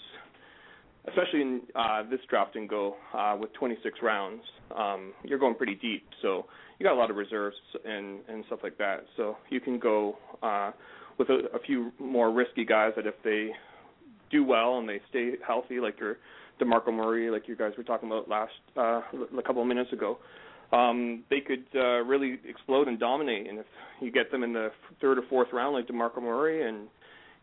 especially 1.07 1.41
in 1.41 1.61
uh, 1.75 2.03
this 2.09 2.19
draft 2.29 2.55
and 2.55 2.69
go 2.69 2.95
uh, 3.13 3.35
with 3.39 3.51
26 3.53 3.99
rounds, 4.03 4.43
um, 4.77 5.13
you're 5.23 5.39
going 5.39 5.55
pretty 5.55 5.75
deep. 5.75 6.03
So 6.21 6.45
you 6.77 6.85
got 6.85 6.93
a 6.93 6.99
lot 6.99 7.09
of 7.09 7.15
reserves 7.15 7.55
and 7.85 8.19
and 8.27 8.43
stuff 8.47 8.59
like 8.63 8.77
that. 8.77 9.05
So 9.17 9.37
you 9.49 9.59
can 9.59 9.79
go 9.79 10.17
uh, 10.43 10.71
with 11.17 11.29
a, 11.29 11.55
a 11.55 11.59
few 11.59 11.91
more 11.99 12.31
risky 12.31 12.65
guys 12.65 12.91
that 12.95 13.07
if 13.07 13.15
they 13.23 13.51
do 14.29 14.43
well 14.43 14.79
and 14.79 14.87
they 14.87 15.01
stay 15.09 15.33
healthy, 15.45 15.79
like 15.79 15.99
your 15.99 16.17
DeMarco 16.59 16.93
Murray, 16.93 17.29
like 17.29 17.47
you 17.47 17.55
guys 17.55 17.73
were 17.77 17.83
talking 17.83 18.09
about 18.09 18.29
last 18.29 18.51
uh, 18.77 19.01
a 19.37 19.43
couple 19.45 19.61
of 19.61 19.67
minutes 19.67 19.91
ago, 19.93 20.17
um, 20.71 21.23
they 21.29 21.39
could 21.39 21.65
uh, 21.75 22.03
really 22.03 22.39
explode 22.47 22.87
and 22.87 22.99
dominate. 22.99 23.49
And 23.49 23.59
if 23.59 23.65
you 23.99 24.11
get 24.11 24.31
them 24.31 24.43
in 24.43 24.53
the 24.53 24.69
third 25.01 25.17
or 25.17 25.23
fourth 25.29 25.49
round, 25.51 25.75
like 25.75 25.87
DeMarco 25.87 26.21
Murray, 26.21 26.67
and 26.67 26.87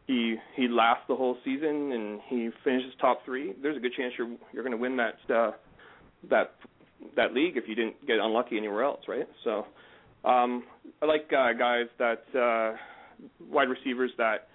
he 0.07 0.37
he 0.57 0.68
lasts 0.68 1.05
the 1.09 1.14
whole 1.14 1.37
season 1.44 1.92
and 1.92 2.21
he 2.28 2.51
finishes 2.64 2.93
top 3.01 3.24
three, 3.24 3.55
there's 3.62 3.76
a 3.76 3.80
good 3.80 3.93
chance 3.97 4.14
you're 4.16 4.35
you're 4.53 4.64
going 4.64 4.76
to 4.76 4.80
win 4.80 4.97
that 4.97 5.35
uh, 5.35 5.51
that 6.30 6.55
that 7.16 7.35
league 7.35 7.57
if 7.57 7.64
you 7.68 7.74
didn't 7.74 8.05
get 8.07 8.18
unlucky 8.18 8.57
anywhere 8.57 8.83
else, 8.83 9.01
right? 9.07 9.28
So 9.45 9.66
um, 10.24 10.64
I 11.03 11.07
like 11.07 11.30
uh, 11.33 11.53
guys 11.53 11.87
that 11.99 12.24
uh, 12.35 12.76
wide 13.51 13.68
receivers 13.68 14.11
that 14.18 14.49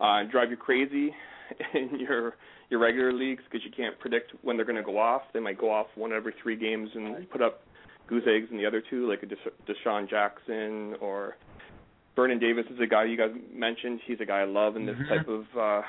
uh, 0.00 0.24
drive 0.30 0.50
you 0.50 0.56
crazy 0.56 1.14
in 1.74 2.00
your 2.00 2.34
your 2.74 2.80
regular 2.82 3.12
leagues 3.12 3.42
because 3.48 3.64
you 3.64 3.70
can't 3.70 3.96
predict 4.00 4.32
when 4.42 4.56
they're 4.56 4.66
going 4.66 4.74
to 4.76 4.82
go 4.82 4.98
off. 4.98 5.22
They 5.32 5.38
might 5.38 5.58
go 5.58 5.70
off 5.70 5.86
one 5.94 6.12
every 6.12 6.34
three 6.42 6.56
games 6.56 6.90
and 6.94 7.30
put 7.30 7.40
up 7.40 7.60
goose 8.08 8.24
eggs 8.26 8.48
in 8.50 8.56
the 8.58 8.66
other 8.66 8.82
two, 8.90 9.08
like 9.08 9.22
a 9.22 9.26
Desha- 9.26 9.54
DeSean 9.68 10.10
Jackson 10.10 10.94
or 11.00 11.36
Vernon 12.16 12.38
Davis 12.40 12.64
is 12.72 12.80
a 12.80 12.86
guy 12.86 13.04
you 13.04 13.16
guys 13.16 13.30
mentioned. 13.52 14.00
He's 14.06 14.18
a 14.20 14.24
guy 14.26 14.40
I 14.40 14.44
love 14.44 14.74
in 14.76 14.86
this 14.86 14.96
Mm-hmm. 14.96 15.14
type 15.14 15.28
of 15.28 15.44
uh, 15.56 15.82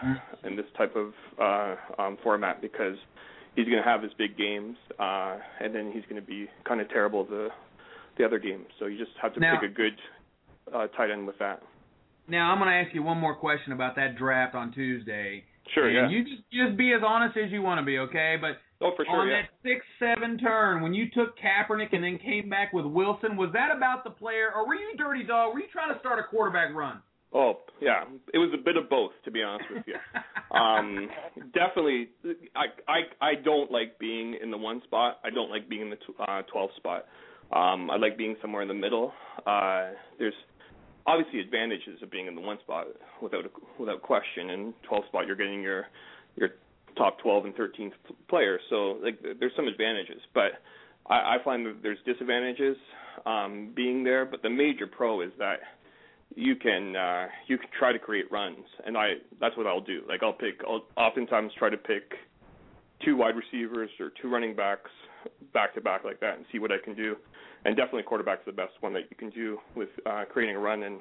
in 0.48 0.56
this 0.56 0.66
type 0.78 0.96
of 0.96 1.14
uh, 1.42 2.02
um, 2.02 2.18
format 2.24 2.62
because 2.62 2.98
he's 3.56 3.66
going 3.66 3.78
to 3.84 3.84
have 3.90 4.02
his 4.04 4.12
big 4.18 4.38
games, 4.38 4.78
uh, 5.00 5.38
and 5.60 5.74
then 5.74 5.92
he's 5.92 6.04
going 6.10 6.22
to 6.22 6.28
be 6.28 6.48
kind 6.68 6.82
of 6.82 6.90
terrible 6.90 7.26
the 7.26 7.50
the 8.18 8.24
other 8.26 8.38
games. 8.40 8.66
So 8.80 8.86
you 8.86 8.98
just 8.98 9.12
have 9.22 9.34
to 9.34 9.40
Now- 9.40 9.60
pick 9.60 9.72
a 9.72 9.74
good 9.74 9.98
uh, 10.74 10.88
tight 10.96 11.10
end 11.12 11.26
with 11.28 11.40
that. 11.40 11.62
Now 12.28 12.52
I'm 12.52 12.58
going 12.60 12.70
to 12.70 12.76
ask 12.76 12.94
you 12.96 13.04
one 13.04 13.20
more 13.20 13.36
question 13.36 13.72
about 13.74 13.96
that 13.98 14.18
draft 14.18 14.56
on 14.56 14.72
Tuesday. 14.72 15.44
Sure, 15.74 15.88
and 15.88 16.12
yeah. 16.12 16.18
You 16.18 16.24
just 16.24 16.44
just 16.52 16.78
be 16.78 16.94
as 16.94 17.02
honest 17.06 17.38
as 17.38 17.52
you 17.52 17.62
want 17.62 17.80
to 17.80 17.86
be, 17.86 17.98
okay? 18.00 18.36
But 18.40 18.58
oh, 18.86 18.92
for 18.96 19.06
sure, 19.06 19.22
on 19.22 19.28
yeah. 19.28 19.42
that 19.42 19.50
six 19.64 19.86
seven 20.00 20.38
turn, 20.38 20.82
when 20.82 20.94
you 20.94 21.06
took 21.14 21.36
Kaepernick 21.40 21.94
and 21.94 22.04
then 22.04 22.20
came 22.20 22.50
back 22.50 22.72
with 22.74 22.86
Wilson, 22.86 23.36
was 23.36 23.50
that 23.54 23.76
about 23.76 24.04
the 24.04 24.12
player, 24.12 24.52
or 24.56 24.68
were 24.68 24.76
you 24.76 24.96
dirty 24.98 25.24
dog? 25.24 25.54
Were 25.54 25.60
you 25.60 25.68
trying 25.72 25.94
to 25.94 26.00
start 26.00 26.20
a 26.20 26.24
quarterback 26.24 26.74
run? 26.74 27.02
Oh 27.34 27.60
yeah, 27.82 28.04
it 28.34 28.38
was 28.38 28.52
a 28.54 28.64
bit 28.64 28.78
of 28.78 28.90
both, 28.90 29.12
to 29.26 29.32
be 29.32 29.42
honest 29.42 29.66
with 29.74 29.84
you. 29.88 29.96
um, 30.58 31.10
definitely, 31.54 32.10
I 32.56 32.66
I 32.88 33.30
I 33.32 33.36
don't 33.44 33.72
like 33.72 34.00
being 34.00 34.38
in 34.42 34.52
the 34.52 34.58
one 34.58 34.82
spot. 34.84 35.20
I 35.24 35.32
don't 35.32 35.50
like 35.50 35.68
being 35.68 35.82
in 35.82 35.90
the 35.90 35.98
tw- 35.98 36.20
uh, 36.20 36.44
12 36.52 36.70
spot. 36.78 37.06
Um, 37.52 37.92
I 37.92 37.98
like 37.98 38.18
being 38.18 38.36
somewhere 38.42 38.62
in 38.62 38.68
the 38.68 38.74
middle. 38.74 39.12
Uh, 39.46 39.92
there's 40.18 40.34
obviously 41.08 41.40
advantages 41.40 42.02
of 42.02 42.10
being 42.12 42.28
in 42.28 42.36
the 42.36 42.42
one 42.42 42.60
spot 42.60 42.88
without 43.22 43.46
a, 43.46 43.50
without 43.80 44.02
question. 44.02 44.50
In 44.50 44.74
12 44.88 45.06
spot, 45.06 45.28
you're 45.28 45.36
getting 45.36 45.62
your 45.62 45.88
your 46.36 46.50
top 46.98 47.20
12 47.20 47.46
and 47.46 47.56
13th 47.56 47.92
players. 48.30 48.62
So 48.70 48.98
like 49.04 49.20
there's 49.40 49.52
some 49.56 49.68
advantages, 49.68 50.22
but 50.34 50.62
I, 51.08 51.16
I 51.16 51.38
find 51.44 51.66
that 51.66 51.84
there's 51.84 52.00
disadvantages 52.06 52.78
um, 53.26 53.72
being 53.76 54.04
there. 54.04 54.26
But 54.26 54.42
the 54.42 54.50
major 54.50 54.88
pro 54.88 55.22
is 55.22 55.32
that 55.38 55.60
you 56.36 56.56
can 56.56 56.96
uh, 56.96 57.28
you 57.48 57.58
can 57.58 57.70
try 57.78 57.92
to 57.92 58.00
create 58.00 58.32
runs, 58.32 58.66
and 58.86 58.98
I 58.98 59.14
that's 59.40 59.56
what 59.58 59.68
I'll 59.68 59.82
do. 59.82 60.02
Like 60.08 60.24
I'll 60.24 60.34
pick. 60.34 60.62
I'll 60.68 60.86
oftentimes 60.98 61.52
try 61.58 61.70
to 61.70 61.78
pick 61.78 62.14
two 63.04 63.16
wide 63.18 63.36
receivers 63.36 63.90
or 64.00 64.12
two 64.22 64.30
running 64.30 64.56
backs 64.56 64.92
back 65.54 65.74
to 65.76 65.82
back 65.82 66.04
like 66.04 66.20
that, 66.20 66.38
and 66.38 66.46
see 66.52 66.60
what 66.60 66.72
I 66.72 66.78
can 66.84 66.96
do. 66.96 67.16
And 67.66 67.76
definitely 67.76 68.04
quarterback's 68.04 68.46
the 68.46 68.52
best 68.52 68.74
one 68.82 68.94
that 68.94 69.04
you 69.10 69.16
can 69.18 69.30
do 69.32 69.58
with 69.76 69.90
uh, 70.06 70.24
creating 70.32 70.56
a 70.56 70.60
run, 70.60 70.84
and 70.84 71.00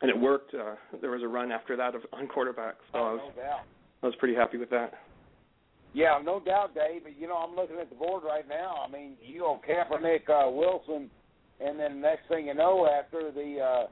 and 0.00 0.10
it 0.10 0.18
worked. 0.18 0.54
Uh, 0.54 0.74
there 1.00 1.10
was 1.10 1.22
a 1.22 1.28
run 1.28 1.50
after 1.50 1.76
that 1.76 1.94
of, 1.94 2.02
on 2.12 2.28
quarterback, 2.28 2.76
so 2.92 2.98
I 2.98 3.00
Oh, 3.00 3.14
was 3.14 3.32
no 3.36 3.42
doubt. 3.42 3.60
I 4.02 4.06
was 4.06 4.14
pretty 4.16 4.34
happy 4.34 4.58
with 4.58 4.70
that. 4.70 4.94
Yeah, 5.94 6.18
no 6.22 6.38
doubt, 6.38 6.74
Dave. 6.74 7.02
But 7.04 7.18
you 7.18 7.26
know, 7.26 7.36
I'm 7.36 7.56
looking 7.56 7.76
at 7.80 7.88
the 7.88 7.96
board 7.96 8.22
right 8.24 8.46
now. 8.48 8.84
I 8.86 8.90
mean, 8.90 9.14
you 9.22 9.40
know, 9.40 9.60
Kaepernick, 9.68 10.28
uh, 10.28 10.50
Wilson, 10.50 11.10
and 11.60 11.78
then 11.80 12.00
next 12.00 12.28
thing 12.28 12.46
you 12.46 12.54
know, 12.54 12.86
after 12.86 13.32
the 13.32 13.58
uh, 13.60 13.86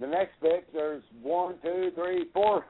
the 0.00 0.06
next 0.06 0.32
pick, 0.40 0.72
there's 0.72 1.02
one, 1.20 1.56
two, 1.62 1.90
three, 1.94 2.26
four, 2.32 2.64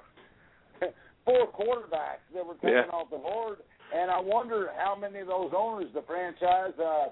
four 1.24 1.46
quarterbacks 1.52 2.24
that 2.34 2.44
were 2.44 2.54
taken 2.54 2.70
Yeah. 2.70 2.82
off 2.92 3.10
the 3.10 3.18
board. 3.18 3.58
And 3.94 4.10
I 4.10 4.20
wonder 4.20 4.70
how 4.76 4.96
many 4.96 5.20
of 5.20 5.28
those 5.28 5.52
owners, 5.56 5.90
the 5.94 6.02
franchise, 6.02 6.72
uh, 6.78 7.08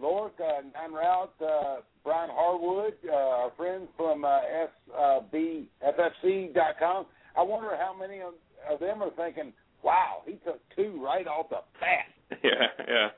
Lork, 0.00 0.34
uh, 0.40 0.62
Nine 0.74 0.92
Route, 0.92 1.32
uh, 1.40 1.76
Brian 2.04 2.30
Harwood, 2.32 2.94
uh, 3.08 3.12
our 3.12 3.50
friends 3.56 3.88
from 3.96 4.24
uh, 4.24 4.40
SBFFC.com, 5.32 7.06
I 7.36 7.42
wonder 7.42 7.76
how 7.76 7.94
many 7.98 8.20
of, 8.20 8.34
of 8.70 8.80
them 8.80 9.02
are 9.02 9.10
thinking, 9.16 9.52
wow, 9.82 10.22
he 10.26 10.34
took 10.44 10.60
two 10.76 11.00
right 11.02 11.26
off 11.26 11.48
the 11.50 11.58
bat. 11.80 12.06
yeah, 12.42 12.68
yeah, 12.88 13.08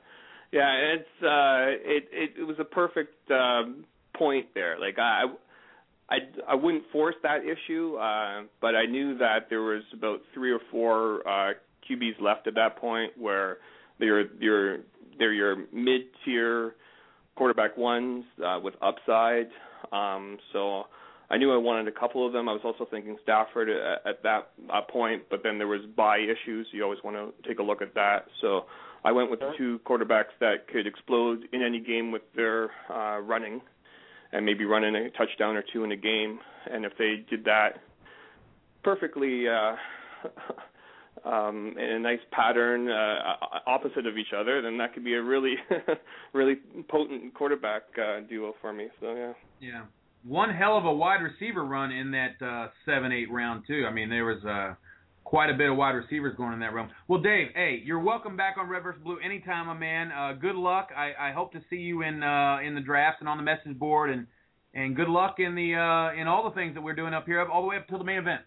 yeah. 0.51 0.73
It's 0.95 1.23
uh, 1.23 1.89
it, 1.89 2.09
it 2.11 2.31
it 2.39 2.43
was 2.43 2.57
a 2.59 2.65
perfect 2.65 3.31
um, 3.31 3.85
point 4.17 4.47
there. 4.53 4.77
Like 4.79 4.99
I, 4.99 5.23
I, 6.09 6.17
I 6.47 6.55
wouldn't 6.55 6.83
force 6.91 7.15
that 7.23 7.41
issue, 7.43 7.95
uh, 7.95 8.43
but 8.61 8.75
I 8.75 8.85
knew 8.85 9.17
that 9.17 9.47
there 9.49 9.61
was 9.61 9.83
about 9.93 10.19
three 10.33 10.51
or 10.51 10.59
four 10.71 11.27
uh, 11.27 11.53
QBs 11.89 12.21
left 12.21 12.47
at 12.47 12.55
that 12.55 12.77
point 12.77 13.13
where 13.17 13.57
they're 13.99 14.31
you're 14.41 14.77
they're 15.17 15.33
your 15.33 15.57
mid 15.73 16.01
tier 16.23 16.75
quarterback 17.35 17.77
ones 17.77 18.25
uh, 18.45 18.59
with 18.61 18.73
upside. 18.81 19.47
Um, 19.91 20.37
so 20.53 20.83
I 21.29 21.37
knew 21.37 21.53
I 21.53 21.57
wanted 21.57 21.87
a 21.87 21.97
couple 21.97 22.25
of 22.25 22.33
them. 22.33 22.49
I 22.49 22.53
was 22.53 22.61
also 22.63 22.87
thinking 22.89 23.17
Stafford 23.23 23.69
at, 23.69 24.07
at 24.07 24.23
that 24.23 24.49
uh, 24.73 24.81
point, 24.81 25.23
but 25.29 25.41
then 25.43 25.57
there 25.57 25.67
was 25.67 25.81
bye 25.95 26.19
issues. 26.19 26.67
You 26.71 26.83
always 26.83 26.99
want 27.03 27.15
to 27.17 27.47
take 27.47 27.59
a 27.59 27.63
look 27.63 27.81
at 27.81 27.93
that. 27.95 28.25
So 28.41 28.65
I 29.03 29.11
went 29.11 29.29
with 29.29 29.39
the 29.39 29.51
two 29.57 29.79
quarterbacks 29.85 30.33
that 30.39 30.67
could 30.71 30.87
explode 30.87 31.43
in 31.53 31.61
any 31.61 31.79
game 31.79 32.11
with 32.11 32.23
their 32.35 32.71
uh, 32.89 33.19
running, 33.19 33.61
and 34.31 34.45
maybe 34.45 34.65
run 34.65 34.83
in 34.83 34.95
a 34.95 35.09
touchdown 35.11 35.55
or 35.55 35.63
two 35.73 35.83
in 35.83 35.91
a 35.91 35.97
game. 35.97 36.39
And 36.71 36.85
if 36.85 36.93
they 36.97 37.25
did 37.29 37.45
that 37.45 37.81
perfectly. 38.83 39.47
Uh, 39.47 39.75
um, 41.25 41.75
in 41.77 41.91
a 41.91 41.99
nice 41.99 42.19
pattern 42.31 42.89
uh, 42.89 43.35
opposite 43.65 44.05
of 44.05 44.17
each 44.17 44.33
other, 44.37 44.61
then 44.61 44.77
that 44.77 44.93
could 44.93 45.03
be 45.03 45.13
a 45.13 45.21
really, 45.21 45.55
really 46.33 46.55
potent 46.89 47.33
quarterback 47.33 47.83
uh, 47.97 48.21
duo 48.27 48.53
for 48.61 48.73
me. 48.73 48.87
So 48.99 49.13
yeah. 49.13 49.33
Yeah. 49.59 49.85
One 50.23 50.49
hell 50.49 50.77
of 50.77 50.85
a 50.85 50.93
wide 50.93 51.21
receiver 51.21 51.63
run 51.63 51.91
in 51.91 52.11
that 52.11 52.45
uh, 52.45 52.67
seven 52.85 53.11
eight 53.11 53.31
round 53.31 53.63
too. 53.67 53.85
I 53.87 53.93
mean, 53.93 54.09
there 54.09 54.25
was 54.25 54.43
uh, 54.43 54.75
quite 55.23 55.49
a 55.49 55.53
bit 55.53 55.69
of 55.69 55.77
wide 55.77 55.91
receivers 55.91 56.35
going 56.37 56.53
in 56.53 56.59
that 56.59 56.73
room. 56.73 56.89
Well, 57.07 57.21
Dave, 57.21 57.47
hey, 57.53 57.81
you're 57.83 57.99
welcome 57.99 58.37
back 58.37 58.55
on 58.57 58.69
Red 58.69 58.83
vs. 58.83 59.01
Blue 59.03 59.17
anytime, 59.19 59.67
my 59.67 59.73
man. 59.73 60.11
Uh, 60.11 60.33
good 60.33 60.55
luck. 60.55 60.89
I, 60.95 61.29
I 61.29 61.31
hope 61.33 61.51
to 61.51 61.61
see 61.69 61.77
you 61.77 62.01
in 62.01 62.23
uh, 62.23 62.59
in 62.65 62.75
the 62.75 62.81
drafts 62.81 63.17
and 63.19 63.29
on 63.29 63.37
the 63.37 63.43
message 63.43 63.77
board, 63.77 64.09
and 64.09 64.25
and 64.73 64.95
good 64.95 65.09
luck 65.09 65.35
in 65.39 65.55
the 65.55 65.75
uh, 65.75 66.19
in 66.19 66.27
all 66.27 66.43
the 66.43 66.55
things 66.55 66.75
that 66.75 66.81
we're 66.81 66.95
doing 66.95 67.13
up 67.13 67.25
here, 67.25 67.45
all 67.45 67.61
the 67.61 67.67
way 67.67 67.77
up 67.77 67.87
till 67.87 67.97
the 67.97 68.03
main 68.03 68.19
event. 68.19 68.41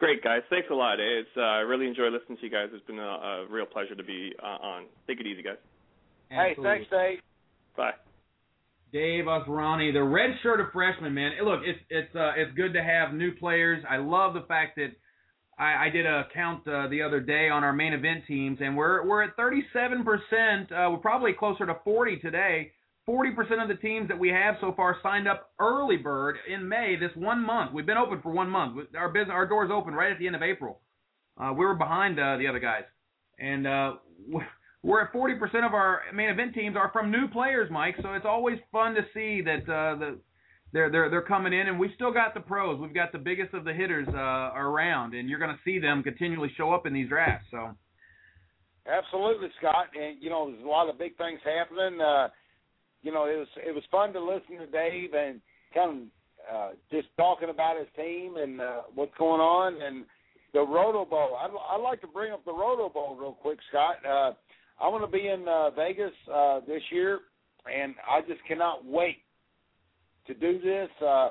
Great 0.00 0.24
guys, 0.24 0.40
thanks 0.48 0.68
a 0.70 0.74
lot. 0.74 0.98
Eh? 0.98 1.20
It's 1.20 1.28
uh, 1.36 1.42
I 1.42 1.58
really 1.58 1.86
enjoy 1.86 2.08
listening 2.08 2.38
to 2.38 2.44
you 2.44 2.50
guys. 2.50 2.68
It's 2.72 2.84
been 2.86 2.98
a, 2.98 3.02
a 3.02 3.46
real 3.50 3.66
pleasure 3.66 3.94
to 3.94 4.02
be 4.02 4.32
uh, 4.42 4.46
on. 4.46 4.86
Take 5.06 5.20
it 5.20 5.26
easy, 5.26 5.42
guys. 5.42 5.58
Hey, 6.30 6.56
thanks, 6.62 6.86
Dave. 6.90 7.18
Bye. 7.76 7.92
Dave 8.94 9.26
Asrani, 9.26 9.92
the 9.92 10.02
red 10.02 10.30
shirt 10.42 10.58
of 10.58 10.68
freshman, 10.72 11.12
man. 11.12 11.32
Look, 11.44 11.60
it's 11.64 11.78
it's 11.90 12.16
uh, 12.16 12.32
it's 12.34 12.50
good 12.56 12.72
to 12.72 12.82
have 12.82 13.12
new 13.12 13.32
players. 13.36 13.84
I 13.88 13.98
love 13.98 14.32
the 14.32 14.44
fact 14.48 14.76
that 14.76 14.92
I, 15.58 15.86
I 15.86 15.90
did 15.90 16.06
a 16.06 16.24
count 16.32 16.66
uh, 16.66 16.88
the 16.88 17.02
other 17.02 17.20
day 17.20 17.50
on 17.50 17.62
our 17.62 17.74
main 17.74 17.92
event 17.92 18.24
teams, 18.26 18.58
and 18.62 18.74
we're 18.74 19.06
we're 19.06 19.22
at 19.22 19.36
37 19.36 20.02
percent. 20.02 20.72
Uh, 20.72 20.88
we're 20.90 20.96
probably 20.96 21.34
closer 21.34 21.66
to 21.66 21.76
40 21.84 22.20
today. 22.20 22.72
40 23.06 23.30
percent 23.32 23.60
of 23.60 23.68
the 23.68 23.76
teams 23.76 24.08
that 24.08 24.18
we 24.18 24.28
have 24.28 24.56
so 24.60 24.72
far 24.76 24.96
signed 25.02 25.28
up 25.28 25.50
early 25.58 25.96
bird 25.96 26.36
in 26.52 26.68
May. 26.68 26.96
This 26.98 27.10
one 27.14 27.44
month, 27.44 27.72
we've 27.72 27.86
been 27.86 27.96
open 27.96 28.20
for 28.22 28.30
one 28.30 28.48
month. 28.48 28.78
Our 28.96 29.08
business, 29.08 29.30
our 29.32 29.46
doors 29.46 29.70
open 29.72 29.94
right 29.94 30.12
at 30.12 30.18
the 30.18 30.26
end 30.26 30.36
of 30.36 30.42
April. 30.42 30.80
Uh, 31.40 31.52
we 31.52 31.64
were 31.64 31.74
behind 31.74 32.18
uh, 32.18 32.36
the 32.36 32.46
other 32.46 32.58
guys, 32.58 32.84
and 33.38 33.66
uh, 33.66 33.92
we're 34.82 35.02
at 35.02 35.12
40% 35.12 35.66
of 35.66 35.74
our 35.74 36.02
main 36.14 36.28
event 36.28 36.54
teams 36.54 36.76
are 36.76 36.90
from 36.92 37.10
new 37.10 37.28
players, 37.28 37.70
Mike. 37.70 37.96
So 38.02 38.12
it's 38.14 38.26
always 38.26 38.58
fun 38.72 38.94
to 38.94 39.02
see 39.14 39.42
that 39.42 39.62
uh, 39.62 39.98
the 39.98 40.18
they're 40.72 40.90
they're 40.90 41.10
they're 41.10 41.22
coming 41.22 41.52
in, 41.52 41.68
and 41.68 41.78
we've 41.78 41.90
still 41.94 42.12
got 42.12 42.34
the 42.34 42.40
pros. 42.40 42.78
We've 42.78 42.94
got 42.94 43.12
the 43.12 43.18
biggest 43.18 43.54
of 43.54 43.64
the 43.64 43.72
hitters 43.72 44.06
uh, 44.08 44.52
around, 44.54 45.14
and 45.14 45.28
you're 45.28 45.40
going 45.40 45.50
to 45.50 45.60
see 45.64 45.78
them 45.78 46.02
continually 46.02 46.52
show 46.56 46.72
up 46.72 46.86
in 46.86 46.92
these 46.92 47.08
drafts. 47.08 47.46
So 47.50 47.74
Absolutely, 48.86 49.48
Scott. 49.58 49.86
And 49.94 50.22
you 50.22 50.30
know, 50.30 50.50
there's 50.50 50.64
a 50.64 50.68
lot 50.68 50.88
of 50.88 50.98
big 50.98 51.16
things 51.16 51.40
happening. 51.44 52.00
Uh, 52.00 52.28
you 53.02 53.12
know, 53.12 53.24
it 53.24 53.36
was 53.36 53.48
it 53.56 53.74
was 53.74 53.84
fun 53.90 54.12
to 54.12 54.20
listen 54.20 54.58
to 54.58 54.66
Dave 54.66 55.14
and 55.14 55.40
kind 55.74 55.90
of 55.90 56.54
uh, 56.54 56.68
just 56.90 57.08
talking 57.16 57.50
about 57.50 57.78
his 57.78 57.88
team 57.96 58.36
and 58.36 58.60
uh, 58.60 58.82
what's 58.94 59.16
going 59.18 59.40
on 59.40 59.80
and 59.80 60.04
the 60.52 60.60
Roto 60.60 61.04
Bowl. 61.04 61.36
I'd, 61.40 61.50
I'd 61.70 61.82
like 61.82 62.00
to 62.00 62.06
bring 62.06 62.32
up 62.32 62.44
the 62.44 62.52
Roto 62.52 62.88
Bowl 62.88 63.16
real 63.18 63.36
quick, 63.40 63.58
Scott. 63.68 63.96
Uh, 64.04 64.32
I'm 64.82 64.92
going 64.92 65.02
to 65.02 65.08
be 65.08 65.28
in 65.28 65.46
uh, 65.46 65.70
Vegas 65.70 66.12
uh, 66.32 66.60
this 66.66 66.82
year, 66.90 67.20
and 67.72 67.94
I 68.08 68.20
just 68.22 68.40
cannot 68.48 68.84
wait 68.84 69.18
to 70.26 70.34
do 70.34 70.60
this. 70.60 70.88
Uh, 71.04 71.30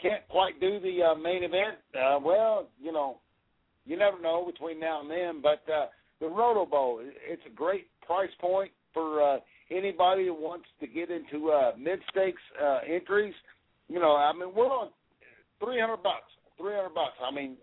can't 0.00 0.26
quite 0.28 0.60
do 0.60 0.80
the 0.80 1.12
uh, 1.12 1.14
main 1.14 1.44
event. 1.44 1.78
Uh, 1.94 2.18
well, 2.22 2.68
you 2.80 2.92
know, 2.92 3.18
you 3.86 3.96
never 3.96 4.20
know 4.20 4.44
between 4.44 4.78
now 4.78 5.00
and 5.00 5.10
then, 5.10 5.42
but 5.42 5.62
uh, 5.72 5.86
the 6.20 6.26
Roto 6.26 6.66
Bowl, 6.66 7.00
it's 7.02 7.42
a 7.46 7.54
great 7.54 7.86
price 8.06 8.30
point 8.40 8.70
for 8.92 9.22
uh, 9.22 9.38
anybody 9.72 10.26
who 10.26 10.34
wants 10.34 10.66
to 10.80 10.86
get 10.86 11.10
into 11.10 11.50
uh, 11.50 11.72
mid 11.78 12.00
stakes 12.10 12.42
uh, 12.62 12.80
entries. 12.86 13.34
You 13.88 14.00
know, 14.00 14.14
I 14.16 14.32
mean, 14.32 14.54
we're 14.54 14.66
on 14.66 14.90
three 15.62 15.80
hundred 15.80 16.02
bucks. 16.02 16.30
Three 16.58 16.74
hundred 16.74 16.94
bucks. 16.94 17.16
I 17.24 17.34
mean, 17.34 17.56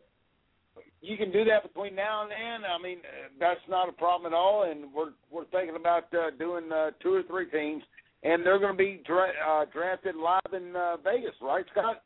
you 1.01 1.17
can 1.17 1.31
do 1.31 1.43
that 1.45 1.63
between 1.63 1.95
now 1.95 2.23
and 2.23 2.31
then. 2.31 2.69
I 2.69 2.81
mean, 2.81 2.99
uh, 2.99 3.29
that's 3.39 3.61
not 3.69 3.89
a 3.89 3.93
problem 3.93 4.31
at 4.31 4.35
all. 4.35 4.69
And 4.69 4.93
we're 4.93 5.11
we're 5.31 5.45
thinking 5.45 5.75
about 5.75 6.13
uh, 6.13 6.31
doing 6.37 6.71
uh, 6.71 6.91
two 7.01 7.13
or 7.13 7.23
three 7.23 7.49
teams, 7.49 7.83
and 8.23 8.45
they're 8.45 8.59
going 8.59 8.73
to 8.73 8.77
be 8.77 9.01
dra- 9.05 9.31
uh, 9.47 9.65
drafted 9.71 10.15
live 10.15 10.53
in 10.53 10.75
uh, 10.75 10.97
Vegas, 10.97 11.35
right, 11.41 11.65
Scott? 11.71 12.03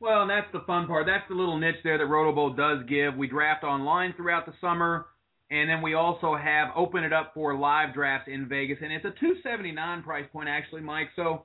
Well, 0.00 0.22
and 0.22 0.30
that's 0.30 0.46
the 0.52 0.60
fun 0.66 0.86
part. 0.86 1.06
That's 1.06 1.24
the 1.28 1.34
little 1.34 1.58
niche 1.58 1.82
there 1.82 1.98
that 1.98 2.04
Rotobowl 2.04 2.56
does 2.56 2.88
give. 2.88 3.16
We 3.16 3.26
draft 3.26 3.64
online 3.64 4.14
throughout 4.16 4.46
the 4.46 4.52
summer, 4.60 5.06
and 5.50 5.68
then 5.68 5.82
we 5.82 5.94
also 5.94 6.36
have 6.36 6.68
open 6.76 7.04
it 7.04 7.12
up 7.12 7.32
for 7.34 7.56
live 7.56 7.94
drafts 7.94 8.28
in 8.32 8.48
Vegas, 8.48 8.78
and 8.82 8.92
it's 8.92 9.04
a 9.04 9.12
279 9.20 10.02
price 10.02 10.26
point 10.32 10.48
actually, 10.48 10.82
Mike. 10.82 11.08
So 11.16 11.44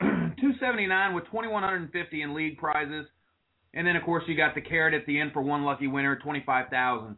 279 0.00 1.14
with 1.14 1.24
2150 1.26 2.22
in 2.22 2.34
league 2.34 2.58
prizes, 2.58 3.06
and 3.74 3.86
then 3.86 3.96
of 3.96 4.02
course 4.04 4.24
you 4.26 4.36
got 4.36 4.54
the 4.54 4.60
carrot 4.60 4.94
at 4.94 5.06
the 5.06 5.18
end 5.18 5.32
for 5.32 5.42
one 5.42 5.64
lucky 5.64 5.86
winner, 5.86 6.16
25,000. 6.16 7.16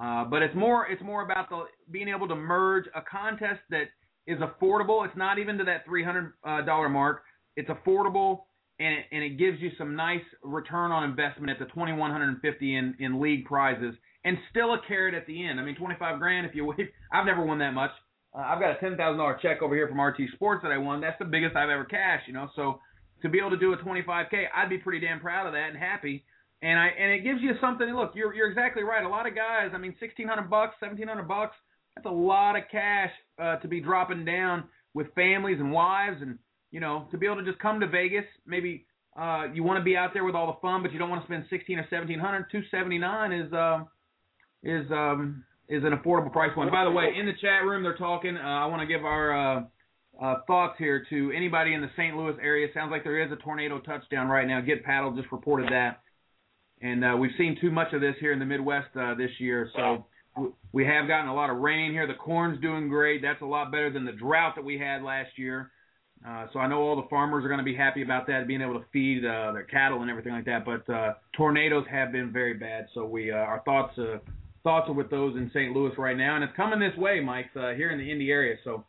Uh, 0.00 0.24
but 0.24 0.42
it's 0.42 0.54
more 0.54 0.86
it's 0.88 1.02
more 1.02 1.22
about 1.22 1.48
the 1.48 1.64
being 1.90 2.08
able 2.08 2.28
to 2.28 2.36
merge 2.36 2.84
a 2.94 3.00
contest 3.00 3.60
that 3.70 3.84
is 4.26 4.38
affordable. 4.40 5.06
It's 5.06 5.16
not 5.16 5.38
even 5.38 5.56
to 5.58 5.64
that 5.64 5.86
$300 5.86 6.32
uh, 6.44 6.88
mark. 6.88 7.22
It's 7.56 7.70
affordable 7.70 8.40
and 8.78 8.94
it, 8.94 9.04
and 9.12 9.22
it 9.22 9.38
gives 9.38 9.60
you 9.60 9.70
some 9.78 9.96
nice 9.96 10.24
return 10.42 10.92
on 10.92 11.04
investment 11.04 11.50
at 11.50 11.58
the 11.58 11.66
2150 11.66 12.76
in 12.76 12.94
in 12.98 13.20
league 13.20 13.44
prizes, 13.44 13.94
and 14.26 14.36
still 14.50 14.74
a 14.74 14.80
carrot 14.86 15.14
at 15.14 15.26
the 15.26 15.46
end. 15.46 15.60
I 15.60 15.62
mean, 15.62 15.76
25 15.76 16.18
grand 16.18 16.46
if 16.46 16.54
you 16.54 16.70
I've 17.12 17.24
never 17.24 17.44
won 17.44 17.58
that 17.60 17.72
much. 17.72 17.92
Uh, 18.36 18.40
I've 18.40 18.60
got 18.60 18.76
a 18.76 18.80
ten 18.80 18.96
thousand 18.96 19.18
dollar 19.18 19.38
check 19.40 19.62
over 19.62 19.74
here 19.74 19.88
from 19.88 20.00
RT 20.00 20.18
Sports 20.34 20.62
that 20.62 20.72
I 20.72 20.78
won. 20.78 21.00
That's 21.00 21.18
the 21.18 21.24
biggest 21.24 21.56
I've 21.56 21.70
ever 21.70 21.84
cashed. 21.84 22.26
You 22.26 22.34
know, 22.34 22.50
so 22.54 22.80
to 23.22 23.28
be 23.30 23.38
able 23.38 23.50
to 23.50 23.56
do 23.56 23.72
a 23.72 23.78
25k, 23.78 24.44
I'd 24.54 24.68
be 24.68 24.78
pretty 24.78 25.04
damn 25.04 25.20
proud 25.20 25.46
of 25.46 25.54
that 25.54 25.70
and 25.70 25.78
happy. 25.78 26.24
And 26.60 26.78
I 26.78 26.88
and 26.88 27.12
it 27.12 27.24
gives 27.24 27.40
you 27.40 27.52
something. 27.60 27.88
Look, 27.94 28.12
you're 28.14 28.34
you're 28.34 28.50
exactly 28.50 28.82
right. 28.82 29.04
A 29.04 29.08
lot 29.08 29.26
of 29.26 29.34
guys. 29.34 29.70
I 29.72 29.78
mean, 29.78 29.94
1600 30.00 30.50
bucks, 30.50 30.74
1700 30.80 31.26
bucks. 31.26 31.56
That's 31.94 32.06
a 32.06 32.10
lot 32.10 32.56
of 32.56 32.64
cash 32.70 33.10
uh, 33.40 33.56
to 33.56 33.68
be 33.68 33.80
dropping 33.80 34.26
down 34.26 34.64
with 34.92 35.14
families 35.14 35.58
and 35.60 35.72
wives 35.72 36.18
and 36.20 36.38
you 36.70 36.80
know, 36.80 37.06
to 37.10 37.16
be 37.16 37.26
able 37.26 37.36
to 37.36 37.44
just 37.44 37.58
come 37.58 37.80
to 37.80 37.86
Vegas, 37.86 38.24
maybe 38.46 38.86
uh, 39.18 39.44
you 39.54 39.62
want 39.62 39.78
to 39.78 39.84
be 39.84 39.96
out 39.96 40.10
there 40.12 40.24
with 40.24 40.34
all 40.34 40.46
the 40.46 40.60
fun, 40.60 40.82
but 40.82 40.92
you 40.92 40.98
don't 40.98 41.08
want 41.08 41.22
to 41.22 41.26
spend 41.26 41.44
sixteen 41.48 41.78
or 41.78 41.86
seventeen 41.88 42.18
hundred. 42.18 42.46
Two 42.50 42.62
seventy 42.70 42.98
nine 42.98 43.32
is 43.32 43.50
uh, 43.52 43.84
is 44.62 44.90
um, 44.90 45.44
is 45.68 45.82
an 45.84 45.92
affordable 45.92 46.32
price 46.32 46.50
point. 46.54 46.70
By 46.70 46.84
the 46.84 46.90
way, 46.90 47.14
in 47.18 47.26
the 47.26 47.32
chat 47.40 47.64
room 47.64 47.82
they're 47.82 47.96
talking. 47.96 48.36
Uh, 48.36 48.40
I 48.40 48.66
want 48.66 48.80
to 48.80 48.86
give 48.86 49.04
our 49.04 49.58
uh, 49.58 49.62
uh, 50.22 50.34
thoughts 50.46 50.74
here 50.78 51.04
to 51.10 51.32
anybody 51.36 51.74
in 51.74 51.80
the 51.80 51.90
St. 51.96 52.16
Louis 52.16 52.34
area. 52.42 52.68
Sounds 52.74 52.90
like 52.90 53.04
there 53.04 53.22
is 53.22 53.32
a 53.32 53.36
tornado 53.36 53.80
touchdown 53.80 54.28
right 54.28 54.46
now. 54.46 54.60
Get 54.60 54.84
Paddle 54.84 55.14
just 55.14 55.30
reported 55.32 55.72
that, 55.72 56.00
and 56.80 57.04
uh, 57.04 57.16
we've 57.18 57.32
seen 57.36 57.58
too 57.60 57.70
much 57.70 57.92
of 57.92 58.00
this 58.00 58.14
here 58.20 58.32
in 58.32 58.38
the 58.38 58.46
Midwest 58.46 58.96
uh, 58.96 59.14
this 59.14 59.30
year. 59.38 59.70
So 59.74 60.06
we 60.72 60.84
have 60.84 61.08
gotten 61.08 61.28
a 61.28 61.34
lot 61.34 61.50
of 61.50 61.58
rain 61.58 61.92
here. 61.92 62.06
The 62.06 62.14
corn's 62.14 62.60
doing 62.60 62.88
great. 62.88 63.22
That's 63.22 63.40
a 63.42 63.46
lot 63.46 63.70
better 63.72 63.90
than 63.90 64.04
the 64.04 64.12
drought 64.12 64.54
that 64.56 64.64
we 64.64 64.78
had 64.78 65.02
last 65.02 65.30
year. 65.36 65.70
Uh, 66.26 66.46
so 66.52 66.58
I 66.58 66.66
know 66.66 66.80
all 66.80 66.96
the 66.96 67.08
farmers 67.08 67.44
are 67.44 67.48
going 67.48 67.58
to 67.58 67.64
be 67.64 67.74
happy 67.74 68.02
about 68.02 68.26
that, 68.26 68.46
being 68.48 68.62
able 68.62 68.74
to 68.74 68.84
feed 68.92 69.24
uh, 69.24 69.52
their 69.52 69.64
cattle 69.64 70.00
and 70.00 70.10
everything 70.10 70.32
like 70.32 70.46
that. 70.46 70.64
But 70.64 70.92
uh, 70.92 71.14
tornadoes 71.36 71.84
have 71.90 72.10
been 72.10 72.32
very 72.32 72.54
bad, 72.54 72.86
so 72.94 73.04
we 73.04 73.30
uh, 73.30 73.36
our 73.36 73.62
thoughts 73.64 73.96
uh, 73.98 74.18
thoughts 74.66 74.88
are 74.88 74.94
with 74.94 75.10
those 75.10 75.36
in 75.36 75.48
St. 75.54 75.72
Louis 75.72 75.92
right 75.96 76.16
now, 76.16 76.34
and 76.34 76.42
it's 76.42 76.52
coming 76.56 76.80
this 76.80 76.96
way, 76.98 77.20
Mike, 77.20 77.46
uh, 77.54 77.70
here 77.74 77.92
in 77.92 77.98
the 77.98 78.10
Indy 78.10 78.32
area. 78.32 78.56
So 78.64 78.84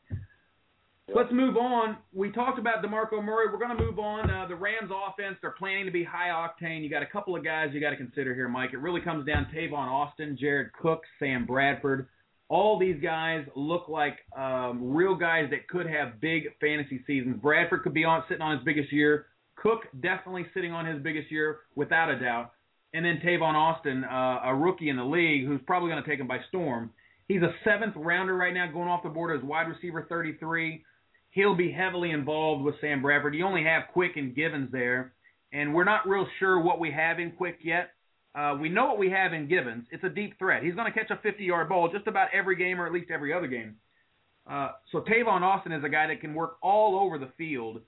let's 1.13 1.32
move 1.32 1.55
on. 1.55 1.97
We 2.11 2.32
talked 2.32 2.57
about 2.57 2.84
Demarco 2.84 3.23
Murray. 3.23 3.45
We're 3.51 3.59
going 3.59 3.78
to 3.78 3.84
move 3.84 3.99
on. 3.99 4.28
Uh, 4.28 4.47
the 4.47 4.55
Rams 4.55 4.89
offense, 4.89 5.38
they're 5.39 5.51
planning 5.51 5.86
to 5.86 5.91
be 5.91 6.03
high 6.03 6.30
octane. 6.30 6.82
You 6.82 6.89
got 6.89 7.03
a 7.03 7.05
couple 7.05 7.36
of 7.36 7.43
guys 7.43 7.69
you 7.73 7.80
got 7.80 7.91
to 7.91 7.95
consider 7.95 8.34
here, 8.34 8.49
Mike. 8.49 8.71
It 8.73 8.80
really 8.80 9.01
comes 9.01 9.28
down 9.28 9.47
to 9.51 9.55
Tavon 9.55 9.88
Austin, 9.88 10.36
Jared 10.41 10.73
Cook, 10.73 11.03
Sam 11.19 11.45
Bradford 11.45 12.07
all 12.49 12.80
these 12.80 12.95
guys 13.03 13.45
look 13.57 13.89
like 13.89 14.19
um, 14.34 14.93
real 14.95 15.15
guys 15.15 15.49
that 15.49 15.67
could 15.67 15.86
have 15.86 16.21
big 16.21 16.43
fantasy 16.61 17.03
seasons. 17.05 17.36
Bradford 17.41 17.84
could 17.84 17.93
be 17.93 18.05
on 18.05 18.23
sitting 18.30 18.41
on 18.41 18.55
his 18.55 18.63
biggest 18.63 18.89
year. 18.93 19.25
Cook 19.57 19.82
definitely 20.01 20.45
sitting 20.53 20.71
on 20.71 20.86
his 20.86 21.03
biggest 21.03 21.30
year 21.30 21.57
without 21.75 22.09
a 22.09 22.17
doubt. 22.17 22.53
And 22.93 23.05
then 23.05 23.19
Tavon 23.23 23.53
Austin, 23.53 24.03
uh, 24.03 24.41
a 24.45 24.55
rookie 24.55 24.89
in 24.89 24.95
the 24.95 25.03
league, 25.03 25.45
who's 25.45 25.61
probably 25.67 25.89
going 25.89 26.03
to 26.03 26.09
take 26.09 26.19
him 26.19 26.27
by 26.27 26.39
storm. 26.49 26.91
He's 27.27 27.41
a 27.41 27.53
seventh 27.63 27.93
rounder 27.97 28.35
right 28.35 28.53
now, 28.53 28.71
going 28.71 28.88
off 28.88 29.03
the 29.03 29.09
board 29.09 29.38
as 29.38 29.43
wide 29.43 29.67
receiver 29.67 30.05
33. 30.07 30.83
He'll 31.31 31.55
be 31.55 31.71
heavily 31.71 32.11
involved 32.11 32.63
with 32.63 32.75
Sam 32.79 33.01
Bradford. 33.01 33.35
You 33.35 33.45
only 33.45 33.63
have 33.63 33.83
Quick 33.91 34.15
and 34.15 34.33
Givens 34.33 34.71
there, 34.71 35.13
and 35.51 35.73
we're 35.73 35.83
not 35.83 36.07
real 36.07 36.25
sure 36.39 36.59
what 36.59 36.79
we 36.79 36.89
have 36.91 37.19
in 37.19 37.31
Quick 37.31 37.59
yet. 37.61 37.91
Uh, 38.33 38.55
we 38.59 38.69
know 38.69 38.85
what 38.85 38.97
we 38.97 39.09
have 39.09 39.33
in 39.33 39.47
Givens. 39.47 39.85
It's 39.91 40.03
a 40.03 40.09
deep 40.09 40.38
threat. 40.39 40.63
He's 40.63 40.75
going 40.75 40.91
to 40.91 40.97
catch 40.97 41.11
a 41.11 41.27
50-yard 41.27 41.67
ball 41.67 41.89
just 41.91 42.07
about 42.07 42.29
every 42.33 42.55
game, 42.55 42.79
or 42.79 42.85
at 42.85 42.93
least 42.93 43.11
every 43.11 43.33
other 43.33 43.47
game. 43.47 43.75
Uh, 44.49 44.69
so 44.91 44.99
Tavon 45.01 45.41
Austin 45.41 45.73
is 45.73 45.83
a 45.83 45.89
guy 45.89 46.07
that 46.07 46.21
can 46.21 46.33
work 46.33 46.57
all 46.61 46.97
over 46.97 47.17
the 47.17 47.29
field, 47.38 47.81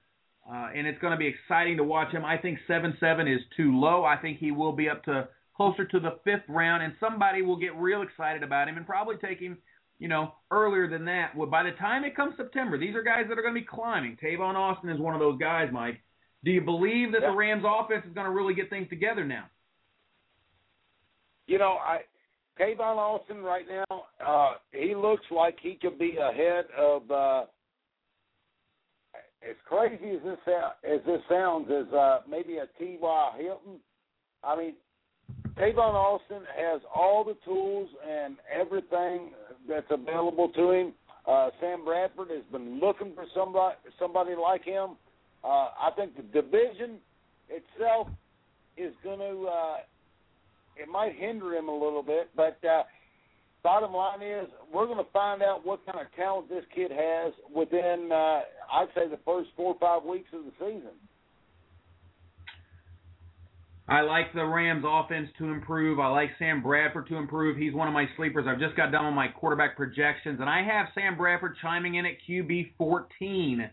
uh, 0.52 0.70
and 0.76 0.88
it's 0.88 1.00
going 1.00 1.12
to 1.12 1.18
be 1.18 1.28
exciting 1.28 1.78
to 1.78 1.84
watch 1.84 2.12
him. 2.12 2.26
I 2.26 2.38
think 2.38 2.60
seven-seven 2.68 3.28
is 3.28 3.42
too 3.56 3.78
low. 3.80 4.04
I 4.04 4.18
think 4.18 4.40
he 4.40 4.52
will 4.52 4.72
be 4.72 4.90
up 4.90 5.04
to 5.06 5.28
closer 5.56 5.86
to 5.86 6.00
the 6.00 6.20
fifth 6.24 6.48
round, 6.48 6.84
and 6.84 6.94
somebody 7.00 7.42
will 7.42 7.58
get 7.58 7.76
real 7.76 8.02
excited 8.02 8.44
about 8.44 8.68
him 8.68 8.78
and 8.78 8.86
probably 8.86 9.18
take 9.18 9.40
him, 9.40 9.58
you 10.00 10.08
know, 10.08 10.34
earlier 10.52 10.90
than 10.90 11.06
that. 11.06 11.36
Well, 11.36 11.50
by 11.50 11.64
the 11.64 11.72
time 11.72 12.04
it 12.04 12.16
comes 12.16 12.36
September, 12.38 12.78
these 12.78 12.96
are 12.96 13.04
guys 13.04 13.26
that 13.28 13.38
are 13.38 13.42
going 13.42 13.54
to 13.54 13.62
be 13.62 13.68
climbing. 13.68 14.18
Tavon 14.24 14.56
Austin 14.56 14.90
is 14.90 15.00
one 15.00 15.14
of 15.14 15.20
those 15.20 15.40
guys, 15.40 15.70
Mike. 15.72 16.00
Do 16.44 16.52
you 16.52 16.62
believe 16.62 17.12
that 17.12 17.22
yeah. 17.22 17.32
the 17.32 17.36
Rams 17.36 17.64
offense 17.68 18.06
is 18.08 18.14
going 18.14 18.26
to 18.26 18.32
really 18.32 18.54
get 18.54 18.70
things 18.70 18.88
together 18.90 19.26
now? 19.26 19.46
you 21.50 21.58
know, 21.58 21.78
I 21.84 22.02
Tavon 22.60 22.98
Austin 22.98 23.38
right 23.38 23.66
now, 23.68 24.04
uh, 24.26 24.54
he 24.72 24.94
looks 24.96 25.26
like 25.32 25.58
he 25.62 25.78
could 25.82 25.98
be 25.98 26.18
ahead 26.18 26.66
of. 26.78 27.10
Uh, 27.10 27.46
as 29.48 29.56
crazy 29.68 30.16
as 30.16 30.24
this 30.24 30.38
as 30.84 31.00
this 31.06 31.22
sounds, 31.30 31.70
as 31.72 31.92
uh, 31.94 32.20
maybe 32.30 32.58
a 32.58 32.68
T.Y. 32.78 33.32
Hilton. 33.38 33.80
I 34.44 34.58
mean, 34.58 34.74
Tavon 35.58 35.94
Austin 35.94 36.44
has 36.58 36.82
all 36.94 37.24
the 37.24 37.36
tools 37.46 37.90
and 38.08 38.38
everything 38.54 39.32
that's 39.68 39.88
available 39.90 40.50
to 40.50 40.72
him. 40.72 40.94
Uh, 41.28 41.50
Sam 41.60 41.84
Bradford 41.86 42.30
has 42.30 42.44
been 42.52 42.80
looking 42.80 43.14
for 43.14 43.26
somebody 43.36 43.76
somebody 44.00 44.36
like 44.42 44.64
him. 44.64 44.92
Uh, 45.44 45.70
I 45.80 45.92
think 45.96 46.16
the 46.16 46.24
division 46.24 46.98
itself 47.50 48.08
is 48.78 48.94
going 49.04 49.20
to 49.20 49.48
uh, 49.48 49.78
it 50.78 50.88
might 50.88 51.16
hinder 51.16 51.54
him 51.54 51.68
a 51.68 51.74
little 51.74 52.04
bit. 52.04 52.30
But 52.36 52.58
uh, 52.66 52.84
bottom 53.64 53.94
line 53.94 54.22
is, 54.22 54.48
we're 54.74 54.86
going 54.86 55.04
to 55.04 55.12
find 55.12 55.42
out 55.42 55.66
what 55.66 55.86
kind 55.86 56.00
of 56.00 56.14
talent 56.16 56.50
this 56.50 56.64
kid 56.74 56.92
has 56.92 57.34
within, 57.54 58.10
uh, 58.12 58.42
I'd 58.72 58.88
say, 58.96 59.08
the 59.10 59.20
first 59.26 59.50
four 59.56 59.74
or 59.74 59.80
five 59.80 60.08
weeks 60.08 60.30
of 60.34 60.46
the 60.46 60.52
season. 60.60 60.96
I 63.90 64.02
like 64.02 64.34
the 64.36 64.46
Rams 64.46 64.84
offense 64.88 65.30
to 65.40 65.46
improve. 65.46 66.00
I 66.00 66.08
like 66.10 66.30
Sam 66.38 66.62
Bradford 66.62 67.08
to 67.08 67.16
improve. 67.16 67.58
He's 67.58 67.74
one 67.74 67.88
of 67.88 67.94
my 67.94 68.06
sleepers. 68.18 68.46
I've 68.48 68.60
just 68.60 68.76
got 68.76 68.92
done 68.92 69.06
with 69.06 69.16
my 69.16 69.30
quarterback 69.30 69.76
projections, 69.76 70.40
and 70.40 70.48
I 70.48 70.64
have 70.64 70.88
Sam 70.94 71.18
Bradford 71.18 71.56
chiming 71.60 71.96
in 71.96 72.06
at 72.06 72.14
QB 72.30 72.74
14, 72.78 73.68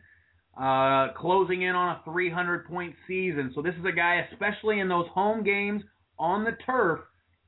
uh, 0.58 1.08
closing 1.18 1.62
in 1.62 1.74
on 1.74 1.96
a 1.96 2.10
300 2.10 2.66
point 2.66 2.94
season. 3.06 3.52
So 3.54 3.60
this 3.60 3.74
is 3.78 3.84
a 3.84 3.92
guy, 3.92 4.26
especially 4.32 4.80
in 4.80 4.88
those 4.88 5.06
home 5.12 5.44
games 5.44 5.82
on 6.18 6.44
the 6.44 6.52
turf, 6.64 7.00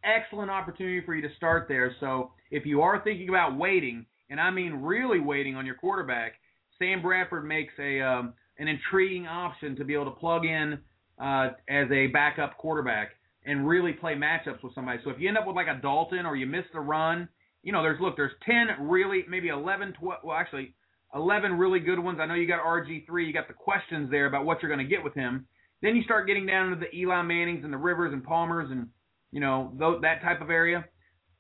excellent 0.05 0.51
opportunity 0.51 1.05
for 1.05 1.15
you 1.15 1.23
to 1.23 1.35
start 1.37 1.67
there. 1.69 1.95
So 2.01 2.33
if 2.51 2.67
you 2.67 2.83
are 2.83 3.03
thinking 3.03 3.29
about 3.29 3.57
waiting, 3.57 4.07
and 4.31 4.41
I 4.41 4.51
mean 4.51 4.75
really 4.75 5.21
waiting 5.21 5.57
on 5.57 5.67
your 5.67 5.75
quarterback, 5.75 6.33
Sam 6.79 7.03
Bradford 7.03 7.45
makes 7.47 7.73
a 7.79 8.01
um, 8.01 8.35
an 8.59 8.69
intriguing 8.69 9.27
option 9.27 9.77
to 9.77 9.85
be 9.85 9.95
able 9.95 10.07
to 10.07 10.11
plug 10.13 10.45
in 10.45 10.79
uh, 11.21 11.51
as 11.69 11.91
a 11.91 12.09
backup 12.09 12.57
quarterback 12.57 13.11
and 13.45 13.67
really 13.67 13.93
play 13.93 14.15
matchups 14.15 14.63
with 14.63 14.75
somebody. 14.75 14.99
So 15.05 15.11
if 15.11 15.19
you 15.19 15.29
end 15.29 15.39
up 15.39 15.47
with 15.47 15.57
like 15.57 15.69
a 15.69 15.81
Dalton 15.81 16.27
or 16.27 16.37
you 16.37 16.47
miss 16.47 16.65
the 16.73 16.81
run, 16.81 17.29
you 17.63 17.73
know, 17.73 17.83
there's 17.83 18.01
look, 18.01 18.17
there's 18.17 18.33
10 18.45 18.87
really, 18.89 19.25
maybe 19.29 19.49
11, 19.49 19.95
12, 19.99 20.21
well 20.25 20.37
actually 20.37 20.75
11 21.15 21.53
really 21.55 21.81
good 21.81 21.99
ones. 21.99 22.19
I 22.21 22.27
know 22.27 22.35
you 22.35 22.47
got 22.47 22.61
RG3, 22.65 23.27
you 23.27 23.33
got 23.33 23.49
the 23.49 23.55
questions 23.55 24.11
there 24.11 24.27
about 24.27 24.45
what 24.45 24.63
you're 24.63 24.75
going 24.75 24.87
to 24.87 24.95
get 24.95 25.03
with 25.03 25.15
him. 25.15 25.47
Then 25.81 25.97
you 25.97 26.03
start 26.03 26.27
getting 26.27 26.47
down 26.47 26.73
into 26.73 26.81
the 26.85 26.95
Eli 26.95 27.23
Mannings 27.23 27.65
and 27.65 27.73
the 27.73 27.79
Rivers 27.79 28.13
and 28.13 28.25
Palmers 28.25 28.71
and 28.71 28.89
you 29.33 29.41
know 29.41 29.73
th- 29.79 30.03
that 30.03 30.23
type 30.23 30.41
of 30.41 30.51
area, 30.51 30.85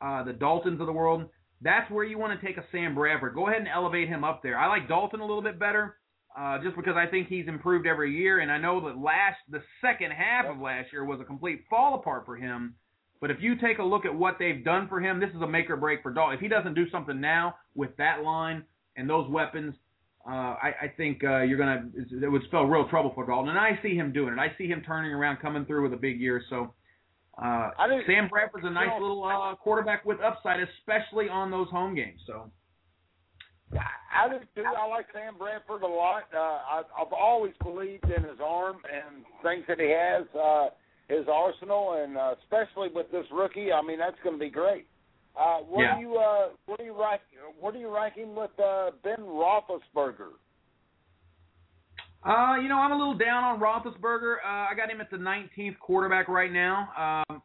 uh, 0.01 0.23
the 0.25 0.33
Daltons 0.33 0.81
of 0.81 0.87
the 0.87 0.93
world. 0.93 1.29
That's 1.61 1.91
where 1.91 2.05
you 2.05 2.19
want 2.19 2.39
to 2.39 2.47
take 2.47 2.57
a 2.57 2.65
Sam 2.71 2.95
Bradford. 2.95 3.35
Go 3.35 3.49
ahead 3.49 3.59
and 3.59 3.69
elevate 3.69 4.09
him 4.09 4.23
up 4.23 4.43
there. 4.43 4.57
I 4.57 4.69
like 4.69 4.89
Dalton 4.89 5.21
a 5.21 5.27
little 5.27 5.43
bit 5.43 5.59
better, 5.59 5.97
uh, 6.39 6.59
just 6.63 6.77
because 6.77 6.95
I 6.97 7.07
think 7.07 7.29
he's 7.29 7.49
improved 7.49 7.87
every 7.87 8.17
year, 8.17 8.39
and 8.41 8.51
I 8.51 8.59
know 8.59 8.81
that 8.87 8.99
last 8.99 9.39
the 9.51 9.63
second 9.81 10.13
half 10.13 10.47
of 10.47 10.61
last 10.61 10.93
year 10.93 11.05
was 11.05 11.21
a 11.21 11.25
complete 11.25 11.65
fall 11.69 11.95
apart 11.97 12.25
for 12.27 12.37
him. 12.37 12.75
But 13.21 13.33
if 13.33 13.39
you 13.41 13.57
take 13.57 13.79
a 13.79 13.83
look 13.83 14.05
at 14.05 14.15
what 14.15 14.37
they've 14.39 14.65
done 14.65 14.87
for 14.89 15.01
him, 15.01 15.19
this 15.19 15.31
is 15.35 15.43
a 15.43 15.47
make 15.47 15.69
or 15.69 15.77
break 15.77 16.03
for 16.03 16.13
Dalton. 16.13 16.37
If 16.37 16.41
he 16.41 16.47
doesn't 16.47 16.75
do 16.75 16.89
something 16.91 17.21
now 17.21 17.57
with 17.75 17.97
that 17.97 18.23
line 18.23 18.63
and 18.97 19.11
those 19.11 19.29
weapons, 19.29 19.75
uh, 20.25 20.55
I, 20.63 20.75
I 20.83 20.93
think 20.97 21.25
uh, 21.25 21.43
you're 21.43 21.59
gonna 21.59 21.89
it 22.23 22.31
would 22.31 22.43
spell 22.45 22.65
real 22.65 22.89
trouble 22.89 23.13
for 23.15 23.27
Dalton, 23.27 23.49
and 23.49 23.59
I 23.59 23.79
see 23.83 23.97
him 23.97 24.13
doing 24.13 24.35
it. 24.35 24.39
I 24.39 24.53
see 24.59 24.69
him 24.69 24.83
turning 24.87 25.13
around, 25.13 25.39
coming 25.39 25.65
through 25.65 25.83
with 25.83 25.93
a 25.95 26.01
big 26.01 26.21
year. 26.21 26.43
So 26.51 26.75
uh, 27.43 27.71
Sam 28.07 28.29
Bradford's 28.29 28.67
a 28.67 28.71
nice 28.71 28.89
little 29.01 29.25
uh, 29.25 29.55
quarterback 29.57 30.05
with 30.05 30.19
upside, 30.21 30.61
especially 30.61 31.29
on 31.29 31.51
those 31.51 31.69
home 31.71 31.95
games. 31.95 32.21
So. 32.27 32.51
I 33.73 34.29
do 34.29 34.39
too. 34.55 34.65
I 34.67 34.87
like 34.89 35.07
Sam 35.13 35.37
Bradford 35.37 35.83
a 35.83 35.87
lot. 35.87 36.25
Uh, 36.35 36.39
I, 36.39 36.83
I've 36.99 37.13
always 37.13 37.53
believed 37.63 38.05
in 38.05 38.25
his 38.25 38.41
arm 38.43 38.79
and 38.91 39.25
things 39.43 39.65
that 39.69 39.79
he 39.79 39.91
has, 39.91 40.25
uh, 40.35 40.69
his 41.09 41.29
arsenal, 41.31 42.03
and 42.03 42.17
uh, 42.17 42.35
especially 42.43 42.89
with 42.95 43.11
this 43.13 43.27
rookie. 43.31 43.71
I 43.73 43.83
mean, 43.83 43.99
that's 43.99 44.17
going 44.25 44.37
to 44.37 44.41
be 44.41 44.51
great. 44.51 44.87
Uh, 45.39 45.59
what 45.59 45.83
yeah. 45.83 45.95
do 45.97 46.01
you 46.01 46.17
uh, 46.17 46.49
what 46.67 46.79
do 46.79 46.85
you 46.85 47.01
rank 47.01 47.21
what 47.61 47.73
do 47.73 47.81
you 47.81 47.95
rank 47.95 48.15
him 48.15 48.35
with 48.35 48.51
uh, 48.59 48.91
Ben 49.05 49.19
Roethlisberger? 49.21 50.35
Uh, 52.25 52.57
you 52.63 52.69
know, 52.69 52.79
I'm 52.79 52.93
a 52.93 52.97
little 52.99 53.17
down 53.17 53.45
on 53.45 53.61
Roethlisberger. 53.61 54.37
Uh, 54.45 54.71
I 54.71 54.75
got 54.77 54.91
him 54.91 55.01
at 55.01 55.11
the 55.11 55.17
19th 55.17 55.79
quarterback 55.81 56.29
right 56.29 56.53
now. 56.53 57.25
Um, 57.31 57.43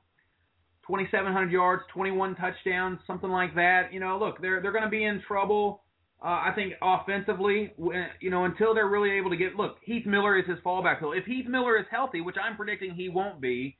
2,700 0.87 1.51
yards, 1.51 1.83
21 1.93 2.35
touchdowns, 2.35 2.99
something 3.07 3.29
like 3.29 3.55
that. 3.55 3.93
You 3.93 3.99
know, 3.99 4.17
look, 4.19 4.41
they're 4.41 4.61
they're 4.61 4.71
going 4.73 4.83
to 4.83 4.89
be 4.89 5.03
in 5.05 5.21
trouble 5.27 5.83
Uh, 6.23 6.27
I 6.27 6.51
think 6.55 6.73
offensively, 6.81 7.73
you 8.21 8.29
know, 8.31 8.45
until 8.45 8.73
they're 8.73 8.87
really 8.87 9.11
able 9.11 9.29
to 9.29 9.35
get 9.37 9.55
look, 9.55 9.77
Heath 9.83 10.05
Miller 10.05 10.37
is 10.39 10.45
his 10.47 10.57
fallback 10.65 10.99
pillar. 10.99 11.15
If 11.17 11.25
Heath 11.25 11.47
Miller 11.47 11.77
is 11.77 11.85
healthy, 11.91 12.21
which 12.21 12.37
I'm 12.41 12.55
predicting 12.55 12.91
he 12.95 13.09
won't 13.09 13.41
be, 13.41 13.77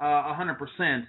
uh, 0.00 0.34
hundred 0.34 0.58
percent, 0.58 1.06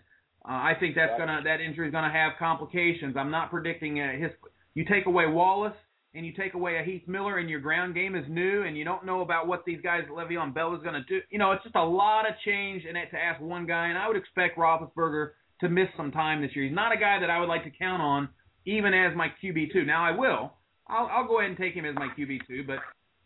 uh, 0.47 0.53
I 0.53 0.73
think 0.79 0.95
that's 0.95 1.17
gonna 1.17 1.41
that 1.43 1.59
injury 1.61 1.87
is 1.87 1.91
gonna 1.91 2.11
have 2.11 2.33
complications. 2.39 3.15
I'm 3.17 3.31
not 3.31 3.49
predicting 3.51 3.99
uh, 3.99 4.13
his. 4.13 4.31
You 4.75 4.85
take 4.85 5.07
away 5.07 5.25
Wallace 5.27 5.75
and 6.13 6.25
you 6.25 6.33
take 6.33 6.53
away 6.53 6.77
a 6.77 6.83
Heath 6.83 7.07
Miller, 7.07 7.37
and 7.37 7.49
your 7.49 7.59
ground 7.59 7.95
game 7.95 8.15
is 8.15 8.25
new, 8.29 8.63
and 8.63 8.77
you 8.77 8.83
don't 8.83 9.05
know 9.05 9.21
about 9.21 9.47
what 9.47 9.63
these 9.65 9.79
guys 9.81 10.03
Le'Veon 10.11 10.53
Bell 10.53 10.75
is 10.75 10.81
gonna 10.83 11.03
do. 11.07 11.21
You 11.29 11.39
know, 11.39 11.51
it's 11.51 11.63
just 11.63 11.75
a 11.75 11.83
lot 11.83 12.27
of 12.27 12.35
change 12.45 12.83
it 12.85 12.93
to 13.11 13.17
ask 13.17 13.41
one 13.41 13.65
guy, 13.65 13.87
and 13.87 13.97
I 13.97 14.07
would 14.07 14.17
expect 14.17 14.57
Roethlisberger 14.57 15.31
to 15.61 15.69
miss 15.69 15.87
some 15.97 16.11
time 16.11 16.41
this 16.41 16.55
year. 16.55 16.65
He's 16.65 16.75
not 16.75 16.91
a 16.91 16.97
guy 16.97 17.19
that 17.19 17.29
I 17.29 17.39
would 17.39 17.49
like 17.49 17.63
to 17.63 17.71
count 17.71 18.01
on, 18.01 18.29
even 18.65 18.93
as 18.93 19.15
my 19.15 19.27
QB 19.43 19.73
two. 19.73 19.85
Now 19.85 20.03
I 20.03 20.11
will. 20.11 20.53
I'll, 20.87 21.07
I'll 21.07 21.27
go 21.27 21.39
ahead 21.39 21.49
and 21.49 21.57
take 21.57 21.73
him 21.73 21.85
as 21.85 21.95
my 21.95 22.07
QB 22.17 22.47
two, 22.47 22.63
but 22.65 22.79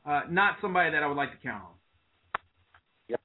uh, 0.10 0.22
not 0.30 0.58
somebody 0.62 0.92
that 0.92 1.04
I 1.04 1.08
would 1.08 1.18
like 1.18 1.32
to 1.32 1.38
count 1.38 1.64
on. 1.64 1.72
Yep. 3.10 3.22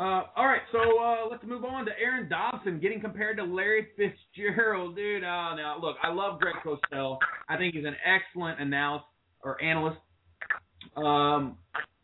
Uh, 0.00 0.24
all 0.34 0.46
right, 0.46 0.62
so 0.72 0.78
uh, 0.78 1.28
let's 1.30 1.44
move 1.44 1.62
on 1.62 1.84
to 1.84 1.90
Aaron 2.02 2.26
Dobson 2.26 2.80
getting 2.80 3.02
compared 3.02 3.36
to 3.36 3.44
Larry 3.44 3.88
Fitzgerald, 3.98 4.96
dude. 4.96 5.22
Uh, 5.22 5.54
now 5.56 5.76
look, 5.78 5.96
I 6.02 6.10
love 6.10 6.40
Greg 6.40 6.54
Cosell. 6.64 7.18
I 7.50 7.58
think 7.58 7.74
he's 7.74 7.84
an 7.84 7.96
excellent 8.02 8.58
analyst 8.60 9.04
or 9.44 9.62
analyst. 9.62 9.98
Um, 10.96 11.58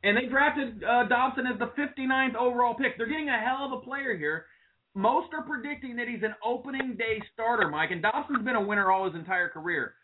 and 0.05 0.15
they 0.15 0.29
drafted 0.29 0.85
uh, 0.85 1.09
Dobson 1.09 1.47
as 1.47 1.59
the 1.59 1.71
59th 1.81 2.35
overall 2.35 2.75
pick. 2.75 2.99
They're 2.99 3.07
getting 3.07 3.31
a 3.31 3.39
hell 3.39 3.65
of 3.65 3.73
a 3.73 3.81
player 3.81 4.15
here. 4.15 4.45
Most 4.95 5.33
are 5.33 5.43
predicting 5.43 5.97
that 5.97 6.07
he's 6.07 6.23
an 6.23 6.35
opening 6.45 6.97
day 6.99 7.23
starter, 7.33 7.71
Mike. 7.71 7.93
And 7.93 8.03
Dobson's 8.03 8.45
been 8.45 8.57
a 8.57 8.63
winner 8.63 8.93
all 8.93 9.07
his 9.07 9.15
entire 9.15 9.49
career. 9.49 9.95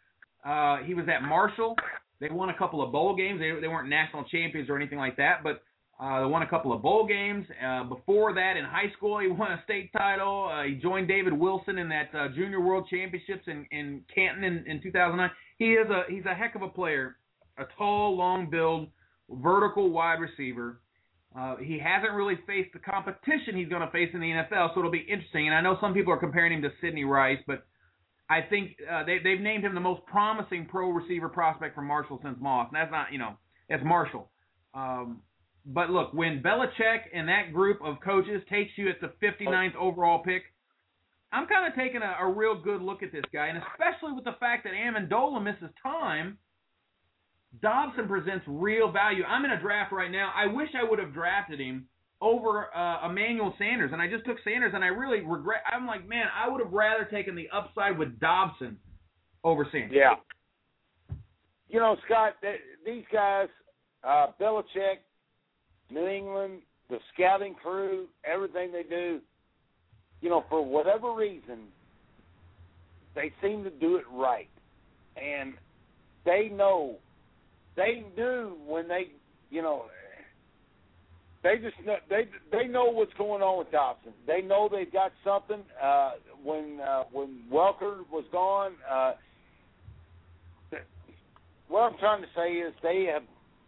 Uh, 0.46 0.78
he 0.86 0.94
was 0.94 1.04
at 1.14 1.28
Marshall. 1.28 1.76
They 2.20 2.30
won 2.30 2.48
a 2.48 2.56
couple 2.56 2.82
of 2.82 2.90
bowl 2.90 3.14
games. 3.14 3.38
They, 3.38 3.52
they 3.60 3.68
weren't 3.68 3.90
national 3.90 4.24
champions 4.24 4.70
or 4.70 4.76
anything 4.76 4.98
like 4.98 5.18
that, 5.18 5.42
but 5.44 5.62
uh, 6.00 6.20
they 6.20 6.26
won 6.26 6.42
a 6.42 6.48
couple 6.48 6.72
of 6.72 6.82
bowl 6.82 7.06
games. 7.06 7.46
Uh, 7.64 7.84
before 7.84 8.34
that, 8.34 8.56
in 8.56 8.64
high 8.64 8.90
school, 8.96 9.18
he 9.20 9.28
won 9.28 9.52
a 9.52 9.60
state 9.64 9.92
title. 9.92 10.50
Uh, 10.52 10.64
he 10.64 10.74
joined 10.74 11.08
David 11.08 11.32
Wilson 11.32 11.78
in 11.78 11.88
that 11.88 12.10
uh, 12.14 12.28
Junior 12.34 12.60
World 12.60 12.86
Championships 12.90 13.44
in, 13.46 13.66
in 13.70 14.02
Canton 14.14 14.44
in, 14.44 14.64
in 14.66 14.82
2009. 14.82 15.30
He 15.58 15.74
is 15.74 15.88
a 15.90 16.02
he's 16.10 16.24
a 16.26 16.34
heck 16.34 16.54
of 16.54 16.62
a 16.62 16.68
player, 16.68 17.16
a 17.58 17.64
tall, 17.78 18.16
long 18.16 18.50
build, 18.50 18.88
vertical 19.30 19.90
wide 19.90 20.18
receiver. 20.18 20.80
Uh, 21.36 21.56
he 21.56 21.78
hasn't 21.78 22.12
really 22.12 22.38
faced 22.46 22.72
the 22.74 22.78
competition 22.78 23.56
he's 23.56 23.68
going 23.68 23.80
to 23.80 23.90
face 23.90 24.10
in 24.12 24.20
the 24.20 24.26
NFL, 24.26 24.74
so 24.74 24.80
it'll 24.80 24.90
be 24.90 25.06
interesting. 25.08 25.46
And 25.46 25.56
I 25.56 25.62
know 25.62 25.78
some 25.80 25.94
people 25.94 26.12
are 26.12 26.18
comparing 26.18 26.52
him 26.52 26.62
to 26.62 26.70
Sidney 26.82 27.04
Rice, 27.04 27.38
but 27.46 27.64
I 28.28 28.40
think 28.42 28.76
uh, 28.90 29.04
they, 29.04 29.18
they've 29.22 29.40
named 29.40 29.64
him 29.64 29.74
the 29.74 29.80
most 29.80 30.04
promising 30.06 30.66
pro 30.66 30.90
receiver 30.90 31.28
prospect 31.28 31.74
from 31.74 31.86
Marshall 31.86 32.20
since 32.22 32.36
Moss. 32.40 32.68
And 32.70 32.76
that's 32.76 32.90
not, 32.90 33.12
you 33.12 33.18
know, 33.18 33.34
that's 33.68 33.82
Marshall. 33.84 34.28
Um, 34.74 35.20
but 35.66 35.90
look, 35.90 36.12
when 36.12 36.42
Belichick 36.42 37.02
and 37.14 37.28
that 37.28 37.52
group 37.52 37.80
of 37.82 37.96
coaches 38.04 38.42
takes 38.50 38.72
you 38.76 38.88
at 38.88 39.00
the 39.00 39.12
59th 39.24 39.76
overall 39.76 40.22
pick, 40.22 40.42
I'm 41.32 41.46
kind 41.46 41.66
of 41.66 41.78
taking 41.78 42.02
a, 42.02 42.16
a 42.20 42.30
real 42.30 42.60
good 42.60 42.82
look 42.82 43.02
at 43.02 43.12
this 43.12 43.24
guy, 43.32 43.48
and 43.48 43.58
especially 43.58 44.12
with 44.12 44.24
the 44.24 44.36
fact 44.38 44.64
that 44.64 44.72
Amendola 44.74 45.42
misses 45.42 45.74
time, 45.82 46.38
Dobson 47.60 48.08
presents 48.08 48.44
real 48.46 48.90
value. 48.90 49.24
I'm 49.24 49.44
in 49.44 49.50
a 49.50 49.60
draft 49.60 49.92
right 49.92 50.10
now. 50.10 50.32
I 50.34 50.46
wish 50.46 50.68
I 50.74 50.88
would 50.88 50.98
have 50.98 51.12
drafted 51.12 51.60
him 51.60 51.86
over 52.20 52.74
uh, 52.74 53.08
Emmanuel 53.08 53.54
Sanders, 53.58 53.90
and 53.92 54.00
I 54.00 54.08
just 54.08 54.24
took 54.24 54.36
Sanders, 54.44 54.72
and 54.74 54.84
I 54.84 54.88
really 54.88 55.20
regret. 55.20 55.62
I'm 55.70 55.86
like, 55.86 56.08
man, 56.08 56.26
I 56.34 56.48
would 56.48 56.62
have 56.62 56.72
rather 56.72 57.04
taken 57.04 57.34
the 57.34 57.48
upside 57.54 57.98
with 57.98 58.18
Dobson 58.20 58.78
over 59.42 59.66
Sanders. 59.70 59.92
Yeah. 59.92 60.14
You 61.68 61.80
know, 61.80 61.96
Scott, 62.04 62.34
they, 62.40 62.56
these 62.86 63.04
guys, 63.12 63.48
uh, 64.04 64.28
Belichick, 64.40 65.00
New 65.92 66.06
England, 66.06 66.60
the 66.90 66.98
scouting 67.12 67.54
crew, 67.54 68.06
everything 68.24 68.72
they 68.72 68.82
do, 68.82 69.20
you 70.20 70.30
know, 70.30 70.44
for 70.48 70.64
whatever 70.64 71.12
reason, 71.12 71.68
they 73.14 73.32
seem 73.42 73.64
to 73.64 73.70
do 73.70 73.96
it 73.96 74.04
right, 74.12 74.48
and 75.16 75.54
they 76.24 76.50
know, 76.52 76.96
they 77.76 78.04
knew 78.16 78.56
when 78.66 78.88
they, 78.88 79.08
you 79.50 79.62
know, 79.62 79.84
they 81.42 81.56
just 81.56 81.74
know, 81.84 81.96
they 82.08 82.28
they 82.52 82.68
know 82.68 82.84
what's 82.84 83.12
going 83.14 83.42
on 83.42 83.58
with 83.58 83.72
Dobson. 83.72 84.12
They 84.28 84.42
know 84.42 84.68
they've 84.70 84.92
got 84.92 85.10
something. 85.24 85.62
Uh, 85.82 86.12
when 86.44 86.78
uh, 86.80 87.04
when 87.10 87.40
Welker 87.52 88.04
was 88.12 88.24
gone, 88.30 88.74
uh, 88.88 89.14
what 91.68 91.80
I'm 91.80 91.98
trying 91.98 92.22
to 92.22 92.28
say 92.36 92.52
is 92.52 92.72
they 92.82 93.08
have 93.12 93.22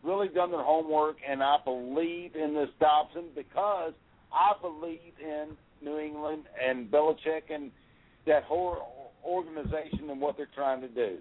really 0.05 0.29
done 0.29 0.51
their 0.51 0.63
homework, 0.63 1.17
and 1.29 1.43
I 1.43 1.57
believe 1.65 2.37
in 2.37 2.55
this 2.55 2.69
Dobson 2.79 3.25
because 3.35 3.93
I 4.33 4.53
believe 4.61 5.13
in 5.21 5.57
New 5.83 5.99
England 5.99 6.45
and 6.63 6.91
Belichick 6.91 7.51
and 7.51 7.71
that 8.27 8.45
whole 8.45 9.13
organization 9.25 10.11
and 10.11 10.21
what 10.21 10.37
they're 10.37 10.49
trying 10.55 10.81
to 10.83 10.89
do. 10.89 11.19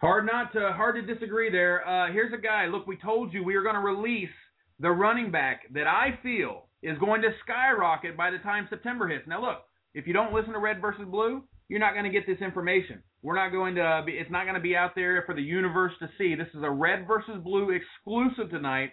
Hard 0.00 0.26
not 0.26 0.52
to 0.54 0.72
hard 0.72 0.96
to 0.96 1.14
disagree 1.14 1.50
there. 1.50 1.86
Uh, 1.86 2.12
here's 2.12 2.32
a 2.32 2.40
guy. 2.40 2.66
Look, 2.66 2.88
we 2.88 2.96
told 2.96 3.32
you 3.32 3.44
we 3.44 3.56
were 3.56 3.62
going 3.62 3.76
to 3.76 3.80
release 3.80 4.28
the 4.80 4.90
running 4.90 5.30
back 5.30 5.72
that 5.72 5.86
I 5.86 6.18
feel 6.22 6.64
is 6.82 6.98
going 6.98 7.22
to 7.22 7.28
skyrocket 7.44 8.16
by 8.16 8.32
the 8.32 8.38
time 8.38 8.66
September 8.68 9.06
hits. 9.06 9.28
Now, 9.28 9.40
look, 9.40 9.58
if 9.94 10.06
you 10.08 10.12
don't 10.12 10.32
listen 10.32 10.52
to 10.54 10.58
Red 10.58 10.80
versus 10.80 11.04
Blue, 11.08 11.44
you're 11.68 11.78
not 11.78 11.92
going 11.92 12.04
to 12.04 12.10
get 12.10 12.26
this 12.26 12.40
information. 12.40 13.00
We're 13.22 13.36
not 13.36 13.52
going 13.52 13.76
to 13.76 14.02
be. 14.04 14.12
It's 14.12 14.30
not 14.30 14.44
going 14.44 14.56
to 14.56 14.60
be 14.60 14.74
out 14.74 14.94
there 14.96 15.22
for 15.24 15.34
the 15.34 15.42
universe 15.42 15.92
to 16.00 16.08
see. 16.18 16.34
This 16.34 16.48
is 16.54 16.62
a 16.64 16.70
Red 16.70 17.06
versus 17.06 17.40
Blue 17.42 17.70
exclusive 17.70 18.50
tonight. 18.50 18.90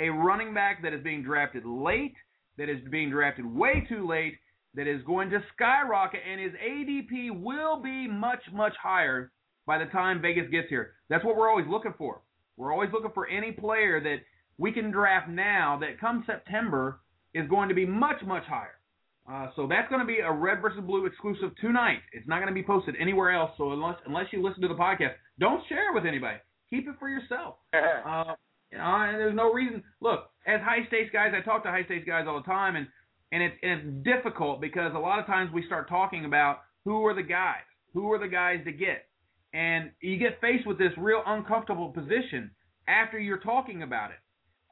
A 0.00 0.08
running 0.08 0.52
back 0.52 0.82
that 0.82 0.92
is 0.92 1.04
being 1.04 1.22
drafted 1.22 1.64
late, 1.64 2.14
that 2.58 2.68
is 2.68 2.78
being 2.90 3.10
drafted 3.10 3.46
way 3.46 3.86
too 3.88 4.08
late, 4.08 4.34
that 4.74 4.88
is 4.88 5.02
going 5.04 5.30
to 5.30 5.40
skyrocket, 5.54 6.20
and 6.28 6.40
his 6.40 6.52
ADP 6.52 7.40
will 7.40 7.80
be 7.80 8.08
much 8.08 8.42
much 8.52 8.74
higher 8.82 9.30
by 9.66 9.78
the 9.78 9.86
time 9.86 10.20
Vegas 10.20 10.50
gets 10.50 10.68
here. 10.68 10.94
That's 11.08 11.24
what 11.24 11.36
we're 11.36 11.48
always 11.48 11.66
looking 11.68 11.94
for. 11.96 12.22
We're 12.56 12.72
always 12.72 12.90
looking 12.92 13.12
for 13.14 13.28
any 13.28 13.52
player 13.52 14.00
that 14.00 14.16
we 14.58 14.72
can 14.72 14.90
draft 14.90 15.28
now 15.28 15.78
that 15.80 16.00
come 16.00 16.24
September 16.26 17.00
is 17.34 17.48
going 17.48 17.68
to 17.68 17.74
be 17.74 17.86
much, 17.86 18.20
much 18.26 18.44
higher. 18.44 18.79
Uh, 19.28 19.48
so 19.54 19.66
that's 19.66 19.88
going 19.88 20.00
to 20.00 20.06
be 20.06 20.18
a 20.18 20.32
red 20.32 20.60
versus 20.60 20.80
blue 20.84 21.06
exclusive 21.06 21.50
tonight. 21.60 22.00
It's 22.12 22.26
not 22.26 22.36
going 22.36 22.48
to 22.48 22.54
be 22.54 22.64
posted 22.64 22.96
anywhere 23.00 23.30
else. 23.32 23.50
So 23.58 23.72
unless 23.72 23.96
unless 24.06 24.26
you 24.32 24.42
listen 24.42 24.62
to 24.62 24.68
the 24.68 24.74
podcast, 24.74 25.12
don't 25.38 25.62
share 25.68 25.90
it 25.90 25.94
with 25.94 26.06
anybody. 26.06 26.38
Keep 26.68 26.88
it 26.88 26.94
for 26.98 27.08
yourself. 27.08 27.56
Uh, 27.74 28.34
you 28.72 28.78
know, 28.78 28.84
and 28.84 29.18
there's 29.18 29.34
no 29.34 29.52
reason. 29.52 29.82
Look, 30.00 30.30
as 30.46 30.60
high 30.60 30.86
stakes 30.86 31.10
guys, 31.12 31.32
I 31.36 31.44
talk 31.44 31.64
to 31.64 31.70
high 31.70 31.84
stakes 31.84 32.06
guys 32.06 32.26
all 32.28 32.38
the 32.38 32.46
time, 32.46 32.76
and 32.76 32.86
and 33.32 33.42
it's 33.42 33.54
and 33.62 33.80
it's 33.80 34.04
difficult 34.04 34.60
because 34.60 34.92
a 34.94 34.98
lot 34.98 35.18
of 35.18 35.26
times 35.26 35.50
we 35.52 35.66
start 35.66 35.88
talking 35.88 36.24
about 36.24 36.60
who 36.84 37.04
are 37.06 37.14
the 37.14 37.22
guys, 37.22 37.66
who 37.92 38.10
are 38.12 38.18
the 38.18 38.28
guys 38.28 38.60
to 38.64 38.72
get, 38.72 39.06
and 39.52 39.90
you 40.00 40.18
get 40.18 40.40
faced 40.40 40.66
with 40.66 40.78
this 40.78 40.92
real 40.96 41.22
uncomfortable 41.26 41.88
position 41.88 42.50
after 42.88 43.18
you're 43.18 43.38
talking 43.38 43.82
about 43.82 44.10
it. 44.10 44.18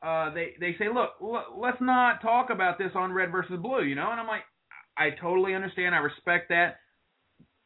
Uh, 0.02 0.32
they 0.32 0.54
they 0.60 0.76
say, 0.78 0.86
look, 0.92 1.10
l- 1.20 1.56
let's 1.58 1.80
not 1.80 2.22
talk 2.22 2.50
about 2.50 2.78
this 2.78 2.92
on 2.94 3.12
red 3.12 3.32
versus 3.32 3.58
blue, 3.60 3.82
you 3.82 3.94
know. 3.94 4.10
And 4.10 4.20
I'm 4.20 4.26
like, 4.26 4.42
I 4.96 5.10
totally 5.20 5.54
understand. 5.54 5.94
I 5.94 5.98
respect 5.98 6.48
that. 6.50 6.76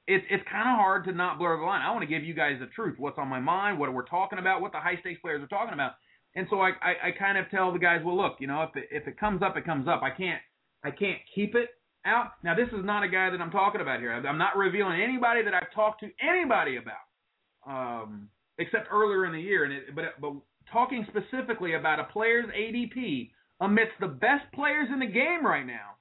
It's 0.06 0.24
it's 0.30 0.44
kind 0.50 0.68
of 0.68 0.76
hard 0.76 1.04
to 1.04 1.12
not 1.12 1.38
blur 1.38 1.58
the 1.58 1.64
line. 1.64 1.82
I 1.82 1.90
want 1.90 2.02
to 2.02 2.06
give 2.06 2.24
you 2.24 2.34
guys 2.34 2.56
the 2.58 2.66
truth, 2.66 2.96
what's 2.98 3.18
on 3.18 3.28
my 3.28 3.40
mind, 3.40 3.78
what 3.78 3.92
we're 3.92 4.04
talking 4.04 4.38
about, 4.38 4.60
what 4.60 4.72
the 4.72 4.80
high 4.80 4.98
stakes 5.00 5.20
players 5.20 5.42
are 5.42 5.46
talking 5.46 5.74
about. 5.74 5.92
And 6.34 6.46
so 6.48 6.60
I, 6.60 6.70
I, 6.82 7.08
I 7.08 7.10
kind 7.18 7.36
of 7.36 7.50
tell 7.50 7.72
the 7.72 7.78
guys, 7.78 8.00
well, 8.04 8.16
look, 8.16 8.36
you 8.40 8.46
know, 8.46 8.62
if 8.62 8.74
it, 8.74 8.88
if 8.90 9.06
it 9.06 9.20
comes 9.20 9.42
up, 9.42 9.56
it 9.56 9.64
comes 9.66 9.86
up. 9.86 10.02
I 10.02 10.10
can't 10.10 10.40
I 10.84 10.90
can't 10.90 11.18
keep 11.34 11.54
it 11.54 11.68
out. 12.04 12.32
Now, 12.42 12.54
this 12.54 12.68
is 12.68 12.84
not 12.84 13.04
a 13.04 13.08
guy 13.08 13.30
that 13.30 13.40
I'm 13.40 13.50
talking 13.50 13.80
about 13.80 14.00
here. 14.00 14.12
I'm 14.12 14.38
not 14.38 14.56
revealing 14.56 15.00
anybody 15.00 15.42
that 15.44 15.54
I've 15.54 15.72
talked 15.74 16.00
to 16.00 16.10
anybody 16.20 16.78
about, 16.78 18.02
um, 18.02 18.28
except 18.58 18.88
earlier 18.90 19.26
in 19.26 19.32
the 19.32 19.40
year. 19.40 19.64
And 19.64 19.72
it, 19.72 19.94
but 19.94 20.04
but 20.20 20.32
talking 20.72 21.06
specifically 21.08 21.74
about 21.74 22.00
a 22.00 22.04
player's 22.04 22.46
ADP 22.46 23.30
amidst 23.60 23.92
the 24.00 24.08
best 24.08 24.44
players 24.54 24.88
in 24.92 24.98
the 24.98 25.06
game 25.06 25.44
right 25.44 25.66
now, 25.66 25.96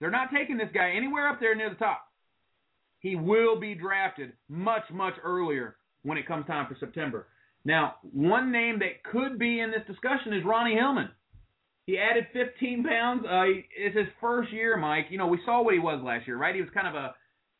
they're 0.00 0.10
not 0.10 0.28
taking 0.36 0.56
this 0.56 0.68
guy 0.74 0.92
anywhere 0.96 1.28
up 1.28 1.40
there 1.40 1.54
near 1.54 1.70
the 1.70 1.76
top. 1.76 2.02
He 3.00 3.16
will 3.16 3.58
be 3.58 3.74
drafted 3.74 4.32
much 4.48 4.82
much 4.92 5.14
earlier 5.22 5.76
when 6.02 6.18
it 6.18 6.26
comes 6.26 6.46
time 6.46 6.66
for 6.68 6.76
September. 6.78 7.26
Now, 7.64 7.96
one 8.12 8.52
name 8.52 8.78
that 8.78 9.02
could 9.10 9.38
be 9.38 9.60
in 9.60 9.70
this 9.70 9.86
discussion 9.86 10.32
is 10.32 10.44
Ronnie 10.44 10.74
Hillman. 10.74 11.10
He 11.86 11.98
added 11.98 12.26
15 12.32 12.84
pounds. 12.84 13.24
Uh, 13.24 13.44
it's 13.76 13.96
his 13.96 14.06
first 14.20 14.52
year, 14.52 14.76
Mike. 14.76 15.06
You 15.10 15.18
know, 15.18 15.26
we 15.26 15.40
saw 15.44 15.62
what 15.62 15.74
he 15.74 15.80
was 15.80 16.00
last 16.04 16.26
year, 16.26 16.36
right? 16.36 16.54
He 16.54 16.60
was 16.60 16.70
kind 16.74 16.88
of 16.88 16.94
a 16.94 17.14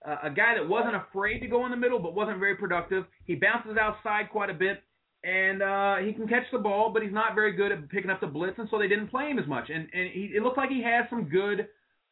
a 0.06 0.30
guy 0.30 0.54
that 0.54 0.68
wasn't 0.68 0.94
afraid 0.94 1.40
to 1.40 1.48
go 1.48 1.64
in 1.64 1.72
the 1.72 1.76
middle, 1.76 1.98
but 1.98 2.14
wasn't 2.14 2.38
very 2.38 2.54
productive. 2.54 3.04
He 3.24 3.34
bounces 3.34 3.76
outside 3.76 4.30
quite 4.30 4.50
a 4.50 4.54
bit, 4.54 4.84
and 5.26 5.60
uh, 5.60 5.96
he 6.06 6.12
can 6.12 6.28
catch 6.28 6.44
the 6.52 6.58
ball, 6.58 6.92
but 6.92 7.02
he's 7.02 7.12
not 7.12 7.34
very 7.34 7.52
good 7.52 7.72
at 7.72 7.88
picking 7.90 8.10
up 8.10 8.20
the 8.20 8.28
blitz, 8.28 8.58
and 8.58 8.68
so 8.70 8.78
they 8.78 8.86
didn't 8.86 9.08
play 9.08 9.28
him 9.28 9.38
as 9.38 9.46
much. 9.48 9.70
And 9.70 9.88
and 9.92 10.10
he, 10.12 10.30
it 10.36 10.42
looked 10.42 10.56
like 10.56 10.70
he 10.70 10.82
had 10.82 11.08
some 11.10 11.24
good, 11.24 11.66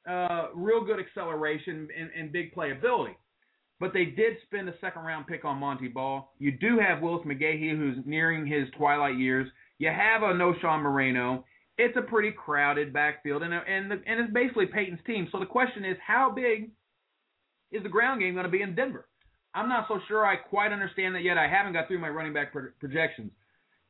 uh, 0.08 0.48
real 0.54 0.84
good 0.84 0.98
acceleration 0.98 1.88
and, 1.98 2.10
and 2.18 2.32
big 2.32 2.54
playability. 2.54 3.14
but 3.80 3.92
they 3.92 4.04
did 4.06 4.34
spend 4.44 4.68
a 4.68 4.74
second 4.80 5.02
round 5.02 5.26
pick 5.26 5.44
on 5.44 5.58
Montee 5.58 5.88
Ball. 5.88 6.32
You 6.38 6.52
do 6.52 6.78
have 6.78 7.02
Willis 7.02 7.26
McGahee, 7.26 7.76
who's 7.76 7.98
nearing 8.06 8.46
his 8.46 8.68
twilight 8.76 9.18
years. 9.18 9.48
You 9.78 9.90
have 9.90 10.22
a 10.22 10.32
Knowshon 10.32 10.82
Moreno. 10.82 11.44
It's 11.76 11.96
a 11.96 12.02
pretty 12.02 12.30
crowded 12.30 12.92
backfield, 12.92 13.42
and 13.42 13.52
and 13.52 13.90
the, 13.90 14.00
and 14.06 14.20
it's 14.20 14.32
basically 14.32 14.66
Peyton's 14.66 15.00
team. 15.06 15.28
So 15.32 15.40
the 15.40 15.46
question 15.46 15.84
is, 15.84 15.96
how 16.06 16.32
big 16.34 16.70
is 17.72 17.82
the 17.82 17.88
ground 17.88 18.20
game 18.20 18.34
going 18.34 18.44
to 18.44 18.50
be 18.50 18.62
in 18.62 18.74
Denver? 18.74 19.06
I'm 19.54 19.68
not 19.68 19.86
so 19.88 20.00
sure 20.08 20.26
I 20.26 20.36
quite 20.36 20.72
understand 20.72 21.14
that 21.14 21.22
yet. 21.22 21.38
I 21.38 21.48
haven't 21.48 21.72
got 21.72 21.86
through 21.86 22.00
my 22.00 22.08
running 22.08 22.32
back 22.32 22.52
pro- 22.52 22.70
projections. 22.80 23.30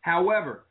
However, 0.00 0.64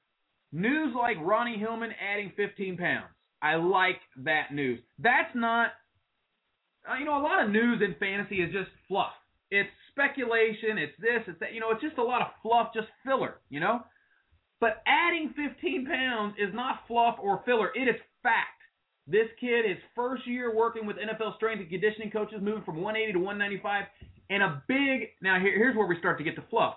news 0.51 0.93
like 0.95 1.17
Ronnie 1.19 1.57
Hillman 1.57 1.91
adding 1.99 2.31
15 2.35 2.77
pounds, 2.77 3.09
I 3.41 3.55
like 3.55 3.99
that 4.23 4.53
news. 4.53 4.79
That's 4.99 5.33
not, 5.33 5.71
uh, 6.89 6.95
you 6.99 7.05
know, 7.05 7.17
a 7.17 7.23
lot 7.23 7.43
of 7.43 7.49
news 7.49 7.81
in 7.81 7.95
fantasy 7.99 8.37
is 8.37 8.53
just 8.53 8.69
fluff. 8.87 9.11
It's 9.49 9.69
speculation. 9.91 10.77
It's 10.77 10.93
this. 10.99 11.21
It's 11.27 11.39
that. 11.39 11.53
You 11.53 11.59
know, 11.59 11.71
it's 11.71 11.81
just 11.81 11.97
a 11.97 12.03
lot 12.03 12.21
of 12.21 12.27
fluff, 12.41 12.69
just 12.73 12.87
filler. 13.05 13.35
You 13.49 13.59
know. 13.59 13.81
But 14.59 14.81
adding 14.87 15.33
15 15.35 15.85
pounds 15.85 16.35
is 16.39 16.53
not 16.53 16.87
fluff 16.87 17.17
or 17.21 17.41
filler. 17.45 17.69
It 17.75 17.89
is 17.89 17.99
fact. 18.21 18.63
This 19.05 19.27
kid, 19.39 19.65
his 19.67 19.77
first 19.93 20.25
year 20.25 20.55
working 20.55 20.85
with 20.85 20.95
NFL 20.95 21.35
strength 21.35 21.59
and 21.59 21.69
conditioning 21.69 22.09
coaches, 22.09 22.39
moving 22.41 22.63
from 22.63 22.77
180 22.77 23.13
to 23.13 23.19
195, 23.19 23.83
and 24.30 24.43
a 24.43 24.63
big. 24.67 25.09
Now 25.21 25.39
here, 25.39 25.57
here's 25.57 25.76
where 25.76 25.88
we 25.88 25.97
start 25.99 26.17
to 26.17 26.24
get 26.24 26.36
to 26.36 26.43
fluff. 26.49 26.76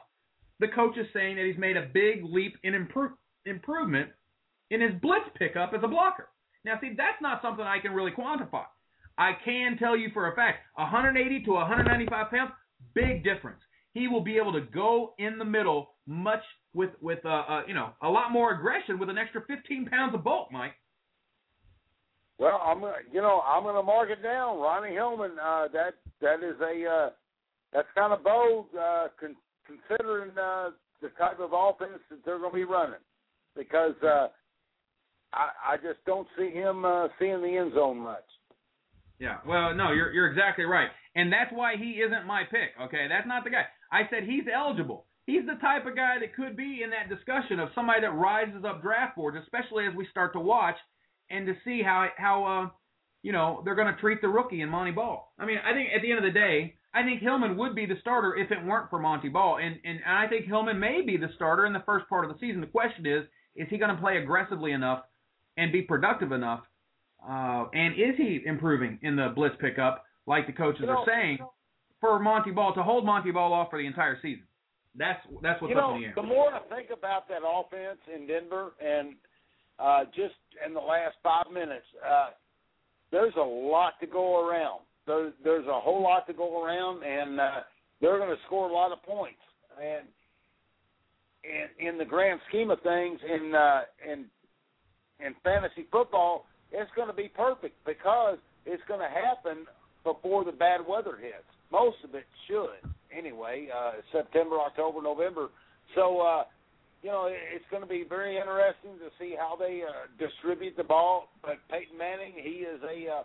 The 0.60 0.68
coach 0.68 0.96
is 0.96 1.06
saying 1.12 1.36
that 1.36 1.44
he's 1.44 1.58
made 1.58 1.76
a 1.76 1.88
big 1.92 2.24
leap 2.24 2.54
in 2.62 2.74
improve, 2.74 3.12
improvement 3.44 4.10
in 4.70 4.80
his 4.80 4.92
blitz 5.00 5.26
pickup 5.36 5.72
as 5.74 5.80
a 5.84 5.88
blocker. 5.88 6.28
Now, 6.64 6.78
see, 6.80 6.94
that's 6.96 7.20
not 7.22 7.42
something 7.42 7.64
I 7.64 7.78
can 7.78 7.92
really 7.92 8.10
quantify. 8.10 8.64
I 9.18 9.32
can 9.44 9.78
tell 9.78 9.96
you 9.96 10.08
for 10.12 10.30
a 10.30 10.34
fact, 10.34 10.58
180 10.74 11.44
to 11.44 11.52
195 11.52 12.30
pounds, 12.30 12.50
big 12.94 13.24
difference. 13.24 13.60
He 13.94 14.08
will 14.08 14.20
be 14.20 14.36
able 14.36 14.52
to 14.52 14.60
go 14.60 15.14
in 15.18 15.38
the 15.38 15.44
middle 15.44 15.90
much 16.06 16.42
with 16.74 16.90
with 17.00 17.24
uh, 17.24 17.28
uh 17.28 17.62
you 17.66 17.74
know 17.74 17.90
a 18.02 18.08
lot 18.08 18.30
more 18.30 18.52
aggression 18.52 18.98
with 18.98 19.08
an 19.08 19.16
extra 19.16 19.42
15 19.46 19.86
pounds 19.86 20.14
of 20.14 20.22
bulk, 20.22 20.52
Mike. 20.52 20.74
Well, 22.38 22.60
I'm 22.62 22.82
you 23.10 23.22
know, 23.22 23.40
I'm 23.46 23.62
going 23.62 23.76
to 23.76 23.82
mark 23.82 24.10
it 24.10 24.22
down. 24.22 24.58
Ronnie 24.58 24.92
Hillman, 24.92 25.32
uh, 25.42 25.68
that 25.72 25.94
that 26.20 26.42
is 26.42 26.60
a 26.60 26.86
uh, 26.86 27.10
that's 27.72 27.88
kind 27.94 28.12
of 28.12 28.22
bold, 28.24 28.66
uh, 28.78 29.08
con- 29.18 29.36
considering 29.66 30.30
uh, 30.38 30.70
the 31.02 31.08
type 31.18 31.40
of 31.40 31.50
offense 31.52 32.00
that 32.10 32.24
they're 32.24 32.38
going 32.38 32.52
to 32.52 32.56
be 32.56 32.64
running, 32.64 33.02
because 33.56 33.94
uh, 34.02 34.28
I, 35.32 35.74
I 35.74 35.76
just 35.76 36.04
don't 36.06 36.28
see 36.38 36.50
him 36.50 36.84
uh, 36.84 37.08
seeing 37.18 37.42
the 37.42 37.56
end 37.56 37.72
zone 37.74 37.98
much. 37.98 38.24
Yeah, 39.18 39.38
well, 39.46 39.74
no, 39.74 39.92
you're 39.92 40.12
you're 40.12 40.30
exactly 40.30 40.64
right, 40.64 40.88
and 41.14 41.32
that's 41.32 41.50
why 41.52 41.76
he 41.76 42.02
isn't 42.04 42.26
my 42.26 42.44
pick. 42.44 42.76
Okay, 42.80 43.06
that's 43.08 43.26
not 43.26 43.44
the 43.44 43.50
guy. 43.50 43.64
I 43.90 44.02
said 44.10 44.24
he's 44.24 44.44
eligible. 44.52 45.06
He's 45.24 45.44
the 45.46 45.58
type 45.60 45.86
of 45.86 45.96
guy 45.96 46.16
that 46.20 46.36
could 46.36 46.56
be 46.56 46.82
in 46.84 46.90
that 46.90 47.08
discussion 47.08 47.58
of 47.58 47.70
somebody 47.74 48.02
that 48.02 48.14
rises 48.14 48.64
up 48.64 48.82
draft 48.82 49.16
boards, 49.16 49.36
especially 49.42 49.86
as 49.86 49.94
we 49.94 50.06
start 50.10 50.32
to 50.34 50.40
watch 50.40 50.76
and 51.30 51.46
to 51.46 51.54
see 51.64 51.82
how 51.82 52.08
how 52.16 52.44
uh 52.44 52.70
you 53.22 53.32
know 53.32 53.62
they're 53.64 53.74
going 53.74 53.92
to 53.92 54.00
treat 54.00 54.20
the 54.20 54.28
rookie 54.28 54.60
in 54.60 54.68
Montee 54.68 54.94
Ball. 54.94 55.32
I 55.38 55.46
mean, 55.46 55.58
I 55.64 55.72
think 55.72 55.90
at 55.94 56.02
the 56.02 56.10
end 56.10 56.18
of 56.18 56.24
the 56.24 56.38
day, 56.38 56.74
I 56.96 57.02
think 57.02 57.20
Hillman 57.20 57.58
would 57.58 57.74
be 57.74 57.84
the 57.84 57.96
starter 58.00 58.36
if 58.36 58.50
it 58.50 58.64
weren't 58.64 58.88
for 58.88 58.98
Montee 58.98 59.28
Ball, 59.28 59.58
and 59.58 59.76
and, 59.84 60.00
I 60.06 60.26
think 60.28 60.46
Hillman 60.46 60.80
may 60.80 61.02
be 61.02 61.18
the 61.18 61.28
starter 61.36 61.66
in 61.66 61.74
the 61.74 61.82
first 61.84 62.08
part 62.08 62.24
of 62.24 62.32
the 62.32 62.38
season. 62.40 62.62
The 62.62 62.66
question 62.66 63.04
is, 63.04 63.24
is 63.54 63.66
he 63.68 63.76
going 63.76 63.94
to 63.94 64.00
play 64.00 64.16
aggressively 64.16 64.72
enough 64.72 65.02
and 65.58 65.70
be 65.70 65.82
productive 65.82 66.32
enough? 66.32 66.60
Uh, 67.22 67.66
and 67.74 67.94
is 67.94 68.16
he 68.16 68.40
improving 68.46 68.98
in 69.02 69.14
the 69.14 69.32
blitz 69.34 69.56
pickup 69.60 70.04
like 70.26 70.46
the 70.46 70.52
coaches 70.54 70.80
you 70.82 70.86
know, 70.86 70.98
are 70.98 71.06
saying 71.06 71.38
for 72.00 72.18
Montee 72.18 72.52
Ball 72.52 72.72
to 72.74 72.82
hold 72.82 73.04
Montee 73.04 73.30
Ball 73.30 73.52
off 73.52 73.68
for 73.68 73.78
the 73.78 73.86
entire 73.86 74.18
season? 74.22 74.44
That's 74.94 75.20
that's 75.42 75.60
what's 75.60 75.70
you 75.70 75.76
know, 75.76 75.90
up 75.90 75.96
in 75.96 76.00
the 76.00 76.06
air. 76.06 76.12
The 76.16 76.22
more 76.22 76.48
I 76.54 76.60
think 76.74 76.88
about 76.96 77.28
that 77.28 77.42
offense 77.46 77.98
in 78.14 78.26
Denver, 78.26 78.72
and 78.80 79.16
uh, 79.78 80.04
just 80.16 80.40
in 80.66 80.72
the 80.72 80.80
last 80.80 81.16
five 81.22 81.52
minutes, 81.52 81.84
uh, 82.08 82.30
there's 83.12 83.34
a 83.36 83.44
lot 83.44 84.00
to 84.00 84.06
go 84.06 84.48
around. 84.48 84.80
There's 85.06 85.32
there's 85.44 85.66
a 85.66 85.80
whole 85.80 86.02
lot 86.02 86.26
to 86.26 86.32
go 86.32 86.64
around, 86.64 87.02
and 87.02 87.40
uh, 87.40 87.50
they're 88.00 88.18
going 88.18 88.30
to 88.30 88.42
score 88.46 88.68
a 88.68 88.72
lot 88.72 88.92
of 88.92 89.02
points. 89.02 89.38
And 89.80 90.06
in 91.44 91.88
in 91.88 91.98
the 91.98 92.04
grand 92.04 92.40
scheme 92.48 92.70
of 92.70 92.80
things, 92.82 93.20
in 93.22 93.54
uh, 93.54 93.82
in 94.04 94.24
in 95.24 95.34
fantasy 95.44 95.86
football, 95.90 96.46
it's 96.72 96.90
going 96.96 97.08
to 97.08 97.14
be 97.14 97.28
perfect 97.28 97.76
because 97.86 98.38
it's 98.64 98.82
going 98.88 99.00
to 99.00 99.08
happen 99.08 99.66
before 100.04 100.44
the 100.44 100.52
bad 100.52 100.80
weather 100.86 101.16
hits. 101.16 101.46
Most 101.70 101.96
of 102.04 102.14
it 102.14 102.26
should 102.46 102.90
anyway. 103.16 103.68
Uh, 103.74 103.92
September, 104.12 104.56
October, 104.58 105.02
November. 105.02 105.48
So 105.94 106.20
uh, 106.20 106.44
you 107.02 107.10
know 107.10 107.28
it's 107.30 107.64
going 107.70 107.82
to 107.82 107.88
be 107.88 108.04
very 108.08 108.36
interesting 108.36 108.98
to 108.98 109.10
see 109.18 109.34
how 109.38 109.56
they 109.56 109.82
uh, 109.86 110.06
distribute 110.18 110.76
the 110.76 110.84
ball. 110.84 111.28
But 111.42 111.58
Peyton 111.70 111.96
Manning, 111.96 112.32
he 112.36 112.66
is 112.66 112.80
a 112.82 113.20
uh, 113.20 113.22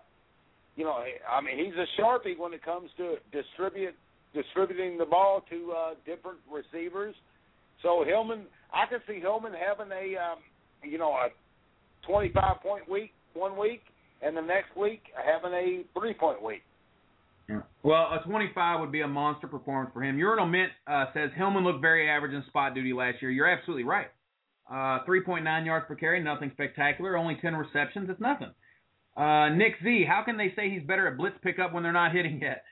you 0.81 0.87
know 0.87 0.97
I 1.31 1.41
mean 1.41 1.63
he's 1.63 1.75
a 1.75 2.01
sharpie 2.01 2.37
when 2.39 2.53
it 2.53 2.65
comes 2.65 2.89
to 2.97 3.17
distribute 3.31 3.93
distributing 4.33 4.97
the 4.97 5.05
ball 5.05 5.43
to 5.47 5.73
uh, 5.77 5.93
different 6.07 6.39
receivers. 6.51 7.13
So 7.83 8.03
Hillman, 8.03 8.45
I 8.73 8.87
can 8.89 8.99
see 9.07 9.19
Hillman 9.19 9.53
having 9.53 9.91
a 9.91 10.17
um, 10.17 10.39
you 10.83 10.97
know 10.97 11.11
a 11.11 11.27
25 12.07 12.61
point 12.63 12.89
week 12.89 13.11
one 13.35 13.59
week, 13.59 13.81
and 14.23 14.35
the 14.35 14.41
next 14.41 14.75
week 14.75 15.03
having 15.23 15.53
a 15.53 15.83
three 15.99 16.15
point 16.15 16.41
week. 16.41 16.63
Yeah. 17.47 17.61
Well, 17.83 18.09
a 18.13 18.19
25 18.25 18.79
would 18.79 18.91
be 18.91 19.01
a 19.01 19.07
monster 19.07 19.47
performance 19.47 19.91
for 19.93 20.01
him. 20.01 20.17
Urinal 20.17 20.47
Mint 20.47 20.71
uh, 20.87 21.05
says 21.13 21.29
Hillman 21.37 21.63
looked 21.63 21.81
very 21.81 22.09
average 22.09 22.33
in 22.33 22.43
spot 22.47 22.73
duty 22.73 22.93
last 22.93 23.21
year. 23.21 23.29
You're 23.29 23.49
absolutely 23.49 23.83
right. 23.83 24.07
Uh, 24.67 25.05
3.9 25.05 25.65
yards 25.65 25.85
per 25.87 25.95
carry, 25.95 26.23
nothing 26.23 26.49
spectacular. 26.53 27.17
Only 27.17 27.37
10 27.39 27.55
receptions, 27.55 28.09
it's 28.09 28.21
nothing. 28.21 28.51
Uh, 29.15 29.49
Nick 29.49 29.73
Z, 29.83 30.05
how 30.07 30.23
can 30.23 30.37
they 30.37 30.53
say 30.55 30.69
he's 30.69 30.83
better 30.83 31.07
at 31.07 31.17
blitz 31.17 31.35
pickup 31.41 31.73
when 31.73 31.83
they're 31.83 31.91
not 31.91 32.13
hitting 32.13 32.39
yet? 32.41 32.63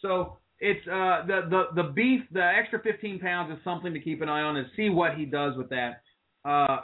So 0.00 0.38
it's 0.60 0.86
uh, 0.86 1.26
the 1.26 1.40
the 1.50 1.82
the 1.82 1.88
beef, 1.90 2.22
the 2.32 2.44
extra 2.44 2.80
15 2.80 3.18
pounds 3.18 3.52
is 3.56 3.62
something 3.64 3.92
to 3.92 4.00
keep 4.00 4.22
an 4.22 4.28
eye 4.28 4.42
on 4.42 4.56
and 4.56 4.66
see 4.76 4.90
what 4.90 5.14
he 5.14 5.24
does 5.24 5.56
with 5.56 5.68
that. 5.70 6.02
Uh, 6.44 6.78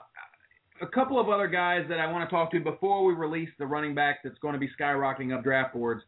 a 0.83 0.87
couple 0.93 1.21
of 1.21 1.29
other 1.29 1.47
guys 1.47 1.85
that 1.89 2.01
I 2.01 2.11
want 2.11 2.29
to 2.29 2.35
talk 2.35 2.51
to 2.53 2.61
before 2.61 3.05
we 3.05 3.15
release 3.15 3.49
the 3.59 3.67
running 3.67 3.95
back 3.95 4.19
that's 4.25 4.39
going 4.41 4.55
to 4.55 4.61
be 4.61 4.69
skyrocketing 4.79 5.37
up 5.37 5.45
draft 5.45 5.73
boards. 5.75 6.03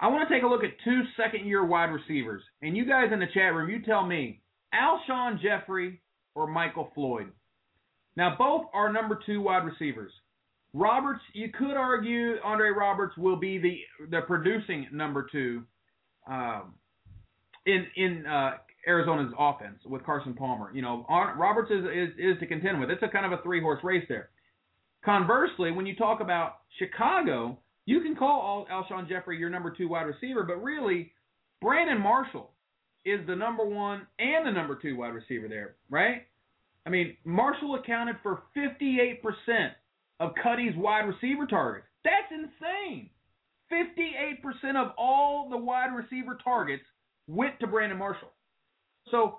I 0.00 0.08
want 0.08 0.28
to 0.28 0.34
take 0.34 0.42
a 0.42 0.46
look 0.46 0.64
at 0.64 0.70
two 0.84 1.02
second 1.16 1.46
year 1.46 1.64
wide 1.64 1.90
receivers. 1.90 2.42
And 2.62 2.76
you 2.76 2.84
guys 2.84 3.10
in 3.12 3.20
the 3.20 3.28
chat 3.32 3.54
room, 3.54 3.70
you 3.70 3.80
tell 3.82 4.04
me 4.04 4.40
Alshon 4.74 5.40
Jeffery 5.40 6.00
or 6.34 6.48
Michael 6.48 6.90
Floyd. 6.94 7.30
Now, 8.16 8.34
both 8.36 8.66
are 8.72 8.92
number 8.92 9.18
two 9.24 9.40
wide 9.40 9.64
receivers. 9.64 10.12
Roberts, 10.74 11.20
you 11.32 11.50
could 11.56 11.76
argue 11.76 12.34
Andre 12.44 12.70
Roberts 12.70 13.16
will 13.16 13.36
be 13.36 13.58
the 13.58 13.78
the 14.10 14.22
producing 14.22 14.88
number 14.92 15.26
two 15.30 15.62
um, 16.28 16.74
in 17.64 17.86
in 17.96 18.26
uh, 18.26 18.54
Arizona's 18.86 19.32
offense 19.38 19.78
with 19.86 20.04
Carson 20.04 20.34
Palmer. 20.34 20.72
You 20.74 20.82
know, 20.82 21.06
Roberts 21.08 21.70
is, 21.70 21.84
is 21.84 22.18
is 22.18 22.40
to 22.40 22.46
contend 22.46 22.80
with. 22.80 22.90
It's 22.90 23.02
a 23.04 23.08
kind 23.08 23.24
of 23.24 23.38
a 23.38 23.42
three 23.44 23.60
horse 23.60 23.82
race 23.84 24.04
there. 24.08 24.30
Conversely, 25.04 25.70
when 25.70 25.86
you 25.86 25.94
talk 25.94 26.20
about 26.20 26.56
Chicago, 26.78 27.58
you 27.86 28.00
can 28.00 28.16
call 28.16 28.66
Al- 28.68 28.82
Alshon 28.82 29.08
Jeffery 29.08 29.38
your 29.38 29.50
number 29.50 29.70
two 29.70 29.88
wide 29.88 30.02
receiver, 30.06 30.42
but 30.42 30.56
really, 30.56 31.12
Brandon 31.60 32.00
Marshall 32.00 32.50
is 33.04 33.20
the 33.28 33.36
number 33.36 33.64
one 33.64 34.06
and 34.18 34.44
the 34.44 34.50
number 34.50 34.76
two 34.80 34.96
wide 34.96 35.14
receiver 35.14 35.46
there, 35.46 35.76
right? 35.88 36.22
I 36.84 36.90
mean, 36.90 37.16
Marshall 37.24 37.76
accounted 37.76 38.16
for 38.22 38.42
58% 38.56 39.20
of 40.20 40.32
Cuddy's 40.42 40.76
wide 40.76 41.06
receiver 41.06 41.46
targets. 41.46 41.86
That's 42.04 42.30
insane. 42.30 43.10
58% 43.72 44.76
of 44.76 44.92
all 44.98 45.48
the 45.50 45.56
wide 45.56 45.94
receiver 45.94 46.38
targets 46.42 46.82
went 47.26 47.58
to 47.60 47.66
Brandon 47.66 47.98
Marshall. 47.98 48.28
So 49.10 49.38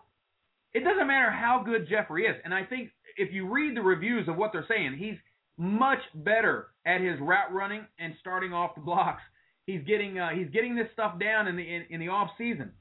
it 0.73 0.83
doesn't 0.83 1.07
matter 1.07 1.31
how 1.31 1.63
good 1.65 1.87
Jeffery 1.87 2.25
is. 2.25 2.35
And 2.43 2.53
I 2.53 2.63
think 2.63 2.89
if 3.17 3.33
you 3.33 3.51
read 3.51 3.77
the 3.77 3.81
reviews 3.81 4.27
of 4.27 4.35
what 4.35 4.51
they're 4.51 4.65
saying, 4.67 4.97
he's 4.97 5.15
much 5.57 5.99
better 6.13 6.67
at 6.85 7.01
his 7.01 7.19
route 7.21 7.53
running 7.53 7.85
and 7.99 8.13
starting 8.19 8.53
off 8.53 8.75
the 8.75 8.81
blocks. 8.81 9.21
He's 9.65 9.81
getting 9.87 10.19
uh, 10.19 10.29
he's 10.29 10.49
getting 10.49 10.75
this 10.75 10.87
stuff 10.93 11.19
down 11.19 11.47
in 11.47 11.55
the 11.55 11.63
in, 11.63 11.85
in 11.89 11.99
the 11.99 12.09
off 12.09 12.29
season, 12.37 12.71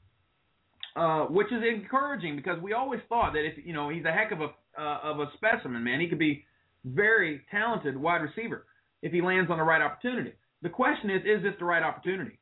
uh, 0.97 1.25
which 1.27 1.47
is 1.47 1.63
encouraging 1.63 2.37
because 2.37 2.61
we 2.61 2.75
always 2.75 3.01
thought 3.09 3.33
that 3.33 3.47
if 3.47 3.65
you 3.65 3.73
know 3.73 3.89
he's 3.89 4.05
a 4.05 4.13
heck 4.13 4.33
of 4.33 4.41
a 4.41 4.49
uh, 4.79 4.99
of 5.03 5.21
a 5.21 5.27
specimen, 5.35 5.83
man, 5.83 6.01
he 6.01 6.09
could 6.09 6.19
be 6.19 6.45
very 6.85 7.43
talented 7.51 7.97
wide 7.97 8.23
receiver 8.23 8.67
if 9.03 9.13
he 9.13 9.23
lands 9.23 9.51
on 9.51 9.59
the 9.59 9.65
right 9.65 9.83
opportunity. 9.83 10.33
The 10.63 10.69
question 10.71 11.11
is, 11.11 11.23
is 11.25 11.43
this 11.43 11.55
the 11.59 11.65
right 11.65 11.83
opportunity? 11.83 12.39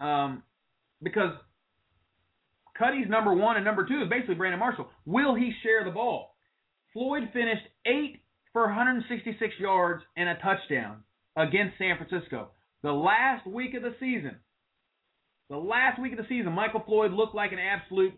Um, 0.00 0.42
because 1.02 1.32
Cuddy's 2.78 3.08
number 3.08 3.34
one 3.34 3.56
and 3.56 3.64
number 3.64 3.86
two 3.86 4.02
is 4.02 4.08
basically 4.10 4.34
Brandon 4.34 4.60
Marshall. 4.60 4.88
Will 5.06 5.34
he 5.34 5.52
share 5.62 5.84
the 5.84 5.90
ball? 5.90 6.36
Floyd 6.92 7.30
finished 7.32 7.62
eight 7.86 8.22
for 8.52 8.66
166 8.66 9.54
yards 9.58 10.02
and 10.16 10.28
a 10.28 10.34
touchdown 10.36 11.02
against 11.36 11.78
San 11.78 11.96
Francisco. 11.98 12.50
The 12.82 12.92
last 12.92 13.46
week 13.46 13.74
of 13.74 13.82
the 13.82 13.94
season, 14.00 14.36
The 15.48 15.56
last 15.56 16.00
week 16.00 16.12
of 16.12 16.18
the 16.18 16.26
season, 16.28 16.52
Michael 16.52 16.82
Floyd 16.86 17.12
looked 17.12 17.34
like 17.34 17.52
an 17.52 17.58
absolute 17.58 18.14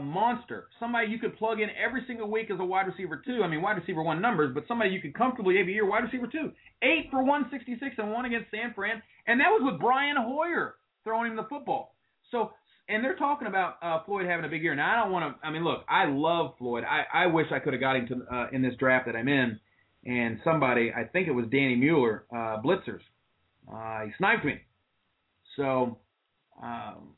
monster. 0.00 0.68
Somebody 0.80 1.08
you 1.08 1.18
could 1.18 1.36
plug 1.36 1.60
in 1.60 1.68
every 1.70 2.02
single 2.06 2.30
week 2.30 2.50
as 2.50 2.58
a 2.60 2.64
wide 2.64 2.86
receiver 2.86 3.22
two. 3.24 3.42
I 3.42 3.48
mean, 3.48 3.62
wide 3.62 3.76
receiver 3.76 4.02
one 4.02 4.20
numbers, 4.20 4.52
but 4.54 4.64
somebody 4.66 4.90
you 4.90 5.00
could 5.00 5.14
comfortably 5.14 5.58
every 5.58 5.74
year 5.74 5.86
wide 5.86 6.04
receiver 6.04 6.26
two. 6.26 6.52
Eight 6.82 7.08
for 7.10 7.22
166 7.22 7.94
and 7.98 8.12
one 8.12 8.24
against 8.24 8.50
San 8.50 8.72
Fran, 8.74 9.02
and 9.26 9.40
that 9.40 9.48
was 9.48 9.62
with 9.64 9.80
Brian 9.80 10.16
Hoyer 10.18 10.76
throwing 11.02 11.30
him 11.30 11.36
the 11.36 11.46
football. 11.48 11.94
So, 12.30 12.52
and 12.88 13.04
they're 13.04 13.16
talking 13.16 13.46
about 13.46 13.76
uh, 13.82 14.04
Floyd 14.04 14.26
having 14.26 14.44
a 14.44 14.48
big 14.48 14.62
year. 14.62 14.74
Now, 14.74 14.92
I 14.92 15.02
don't 15.02 15.12
want 15.12 15.36
to. 15.40 15.46
I 15.46 15.50
mean, 15.50 15.64
look, 15.64 15.84
I 15.88 16.06
love 16.06 16.54
Floyd. 16.58 16.84
I, 16.84 17.24
I 17.24 17.26
wish 17.26 17.46
I 17.52 17.58
could 17.58 17.72
have 17.74 17.80
got 17.80 17.96
him 17.96 18.08
to 18.08 18.34
uh, 18.34 18.46
in 18.52 18.62
this 18.62 18.74
draft 18.78 19.06
that 19.06 19.16
I'm 19.16 19.28
in. 19.28 19.60
And 20.06 20.38
somebody, 20.44 20.92
I 20.94 21.04
think 21.04 21.28
it 21.28 21.32
was 21.32 21.46
Danny 21.50 21.76
Mueller, 21.76 22.24
uh, 22.30 22.60
blitzers, 22.62 23.00
uh, 23.72 24.06
he 24.06 24.12
sniped 24.18 24.44
me. 24.44 24.60
So. 25.56 25.98
Um, 26.62 27.16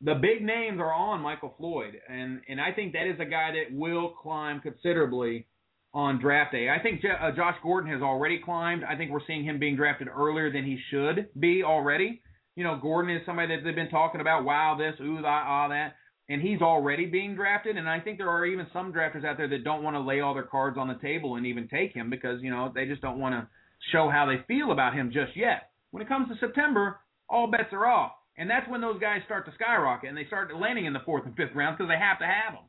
the 0.00 0.14
big 0.14 0.42
names 0.44 0.78
are 0.78 0.92
on 0.92 1.20
Michael 1.20 1.54
Floyd, 1.58 2.00
and 2.08 2.40
and 2.48 2.60
I 2.60 2.72
think 2.72 2.92
that 2.92 3.06
is 3.06 3.18
a 3.18 3.24
guy 3.24 3.52
that 3.52 3.76
will 3.76 4.10
climb 4.10 4.60
considerably 4.60 5.46
on 5.92 6.20
draft 6.20 6.52
day. 6.52 6.68
I 6.68 6.80
think 6.80 7.02
J- 7.02 7.08
uh, 7.20 7.32
Josh 7.32 7.56
Gordon 7.62 7.90
has 7.92 8.02
already 8.02 8.40
climbed. 8.44 8.84
I 8.84 8.96
think 8.96 9.10
we're 9.10 9.26
seeing 9.26 9.44
him 9.44 9.58
being 9.58 9.76
drafted 9.76 10.08
earlier 10.08 10.52
than 10.52 10.64
he 10.64 10.78
should 10.90 11.28
be 11.38 11.62
already. 11.64 12.22
You 12.54 12.64
know, 12.64 12.78
Gordon 12.80 13.14
is 13.14 13.22
somebody 13.24 13.56
that 13.56 13.64
they've 13.64 13.74
been 13.74 13.90
talking 13.90 14.20
about. 14.20 14.44
Wow, 14.44 14.76
this, 14.78 14.94
ooh, 15.00 15.16
that, 15.16 15.26
ah, 15.26 15.68
that, 15.68 15.94
and 16.28 16.42
he's 16.42 16.60
already 16.60 17.06
being 17.06 17.34
drafted. 17.34 17.76
And 17.76 17.88
I 17.88 18.00
think 18.00 18.18
there 18.18 18.28
are 18.28 18.44
even 18.44 18.66
some 18.72 18.92
drafters 18.92 19.24
out 19.24 19.36
there 19.36 19.48
that 19.48 19.64
don't 19.64 19.82
want 19.82 19.94
to 19.94 20.00
lay 20.00 20.20
all 20.20 20.34
their 20.34 20.42
cards 20.42 20.76
on 20.78 20.88
the 20.88 20.98
table 21.00 21.36
and 21.36 21.46
even 21.46 21.68
take 21.68 21.92
him 21.92 22.10
because 22.10 22.42
you 22.42 22.50
know 22.50 22.70
they 22.72 22.86
just 22.86 23.02
don't 23.02 23.18
want 23.18 23.34
to 23.34 23.48
show 23.92 24.08
how 24.10 24.26
they 24.26 24.44
feel 24.46 24.72
about 24.72 24.94
him 24.94 25.10
just 25.12 25.36
yet. 25.36 25.70
When 25.90 26.02
it 26.02 26.08
comes 26.08 26.28
to 26.28 26.38
September, 26.38 27.00
all 27.28 27.50
bets 27.50 27.72
are 27.72 27.86
off. 27.86 28.12
And 28.38 28.48
that's 28.48 28.68
when 28.68 28.80
those 28.80 29.00
guys 29.00 29.20
start 29.26 29.44
to 29.46 29.52
skyrocket 29.54 30.08
and 30.08 30.16
they 30.16 30.24
start 30.26 30.54
landing 30.56 30.86
in 30.86 30.92
the 30.92 31.00
fourth 31.04 31.26
and 31.26 31.36
fifth 31.36 31.54
rounds 31.56 31.76
because 31.76 31.90
they 31.90 31.98
have 31.98 32.20
to 32.20 32.24
have 32.24 32.54
them. 32.54 32.64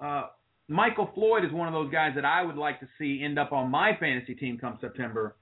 Uh, 0.00 0.26
Michael 0.68 1.10
Floyd 1.12 1.44
is 1.44 1.52
one 1.52 1.66
of 1.66 1.74
those 1.74 1.90
guys 1.92 2.12
that 2.14 2.24
I 2.24 2.42
would 2.42 2.56
like 2.56 2.78
to 2.80 2.88
see 2.98 3.20
end 3.22 3.36
up 3.36 3.52
on 3.52 3.68
my 3.68 3.96
fantasy 3.98 4.36
team 4.36 4.58
come 4.58 4.78
September, 4.80 5.36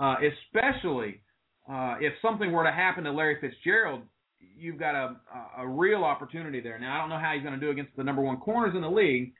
uh, 0.00 0.16
especially 0.16 1.20
uh, 1.70 1.96
if 2.00 2.14
something 2.22 2.50
were 2.50 2.64
to 2.64 2.72
happen 2.72 3.04
to 3.04 3.12
Larry 3.12 3.36
Fitzgerald. 3.38 4.02
You've 4.58 4.78
got 4.78 4.94
a, 4.94 5.16
a 5.58 5.68
real 5.68 6.04
opportunity 6.04 6.60
there. 6.60 6.78
Now 6.78 6.96
I 6.96 6.98
don't 6.98 7.10
know 7.10 7.18
how 7.18 7.32
he's 7.34 7.42
going 7.42 7.58
to 7.58 7.60
do 7.60 7.70
against 7.70 7.94
the 7.96 8.02
number 8.02 8.22
one 8.22 8.38
corners 8.38 8.74
in 8.74 8.80
the 8.80 8.90
league. 8.90 9.34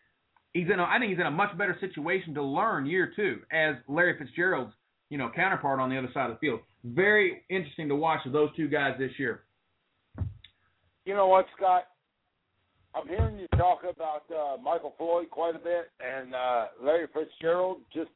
He's 0.52 0.68
in 0.72 0.78
a, 0.80 0.84
I 0.84 0.98
think 0.98 1.10
he's 1.10 1.18
in 1.18 1.26
a 1.26 1.30
much 1.30 1.56
better 1.56 1.76
situation 1.80 2.34
to 2.34 2.42
learn 2.42 2.84
year 2.84 3.10
two 3.16 3.40
as 3.50 3.76
Larry 3.88 4.18
Fitzgerald's 4.18 4.72
you 5.08 5.16
know 5.16 5.30
counterpart 5.34 5.80
on 5.80 5.88
the 5.88 5.96
other 5.96 6.10
side 6.12 6.30
of 6.30 6.36
the 6.36 6.40
field. 6.40 6.60
Very 6.84 7.42
interesting 7.48 7.88
to 7.88 7.96
watch 7.96 8.20
those 8.26 8.50
two 8.54 8.68
guys 8.68 8.94
this 8.98 9.12
year 9.18 9.44
you 11.04 11.14
know 11.14 11.26
what, 11.28 11.46
Scott? 11.56 11.84
I'm 12.94 13.08
hearing 13.08 13.38
you 13.38 13.48
talk 13.56 13.80
about 13.82 14.24
uh, 14.30 14.60
Michael 14.60 14.94
Floyd 14.98 15.30
quite 15.30 15.56
a 15.56 15.58
bit 15.58 15.90
and 16.00 16.34
uh, 16.34 16.66
Larry 16.82 17.06
Fitzgerald 17.12 17.78
just 17.92 18.10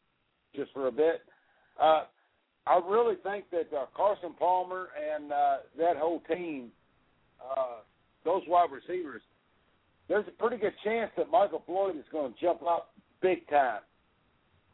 just 0.55 0.73
for 0.73 0.89
a 0.89 0.93
bit. 0.93 1.23
Uh, 1.81 2.05
I 2.67 2.81
really 2.87 3.15
think 3.23 3.45
that 3.51 3.75
uh, 3.75 3.87
Carson 3.97 4.35
Palmer 4.39 4.89
and 5.15 5.33
uh, 5.33 5.57
that 5.79 5.97
whole 5.97 6.21
team, 6.29 6.69
uh, 7.41 7.81
those 8.25 8.43
wide 8.49 8.71
receivers, 8.71 9.23
there's 10.09 10.27
a 10.29 10.31
pretty 10.33 10.57
good 10.57 10.73
chance 10.83 11.11
that 11.17 11.31
Michael 11.31 11.63
Floyd 11.67 11.97
is 11.97 12.05
going 12.11 12.33
to 12.33 12.41
jump 12.41 12.63
up 12.63 12.93
big 13.23 13.49
time. 13.49 13.81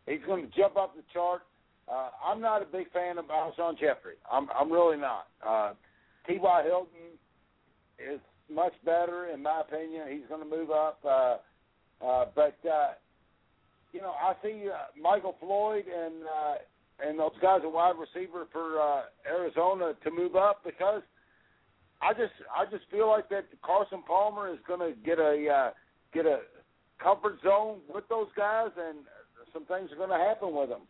He's 0.07 0.21
going 0.27 0.49
to 0.49 0.57
jump 0.57 0.77
up 0.77 0.97
the 0.97 1.03
chart. 1.13 1.43
Uh, 1.91 2.11
I'm 2.25 2.41
not 2.41 2.63
a 2.63 2.65
big 2.65 2.91
fan 2.93 3.19
of 3.19 3.27
Alshon 3.27 3.79
Jeffery. 3.79 4.15
I'm 4.31 4.49
I'm 4.59 4.71
really 4.71 4.97
not. 4.97 5.27
Uh, 5.47 5.73
T.Y. 6.27 6.63
Hilton 6.65 7.19
is 7.99 8.21
much 8.53 8.73
better, 8.85 9.29
in 9.29 9.43
my 9.43 9.61
opinion. 9.61 10.09
He's 10.11 10.29
going 10.29 10.43
to 10.43 10.57
move 10.57 10.71
up. 10.71 10.99
Uh, 11.05 11.37
uh, 12.05 12.27
but 12.35 12.57
uh, 12.69 12.93
you 13.93 14.01
know, 14.01 14.13
I 14.13 14.35
see 14.43 14.69
uh, 14.69 15.01
Michael 15.01 15.37
Floyd 15.41 15.85
and 15.87 16.25
uh, 16.25 16.55
and 17.07 17.19
those 17.19 17.33
guys 17.41 17.61
at 17.63 17.73
wide 17.73 17.95
receiver 17.99 18.47
for 18.53 18.81
uh, 18.81 19.03
Arizona 19.29 19.93
to 20.05 20.11
move 20.11 20.37
up 20.37 20.63
because 20.65 21.03
I 22.01 22.13
just 22.13 22.33
I 22.55 22.65
just 22.71 22.85
feel 22.91 23.09
like 23.09 23.29
that 23.29 23.47
Carson 23.65 24.03
Palmer 24.07 24.53
is 24.53 24.59
going 24.67 24.81
to 24.81 24.99
get 25.05 25.19
a 25.19 25.49
uh, 25.49 25.71
get 26.13 26.27
a 26.27 26.41
comfort 27.03 27.39
zone 27.43 27.79
with 27.93 28.09
those 28.09 28.29
guys, 28.37 28.71
and 28.77 28.99
some 29.53 29.65
things 29.67 29.91
are 29.93 29.97
going 29.97 30.11
to 30.11 30.25
happen 30.25 30.55
with 30.55 30.69
them. 30.69 30.83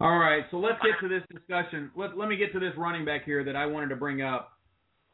All 0.00 0.18
right, 0.18 0.44
so 0.50 0.58
let's 0.58 0.78
get 0.82 1.00
to 1.00 1.08
this 1.08 1.22
discussion. 1.32 1.90
Let, 1.96 2.18
let 2.18 2.28
me 2.28 2.36
get 2.36 2.52
to 2.52 2.58
this 2.58 2.72
running 2.76 3.04
back 3.04 3.24
here 3.24 3.44
that 3.44 3.54
I 3.54 3.64
wanted 3.66 3.88
to 3.88 3.96
bring 3.96 4.22
up. 4.22 4.53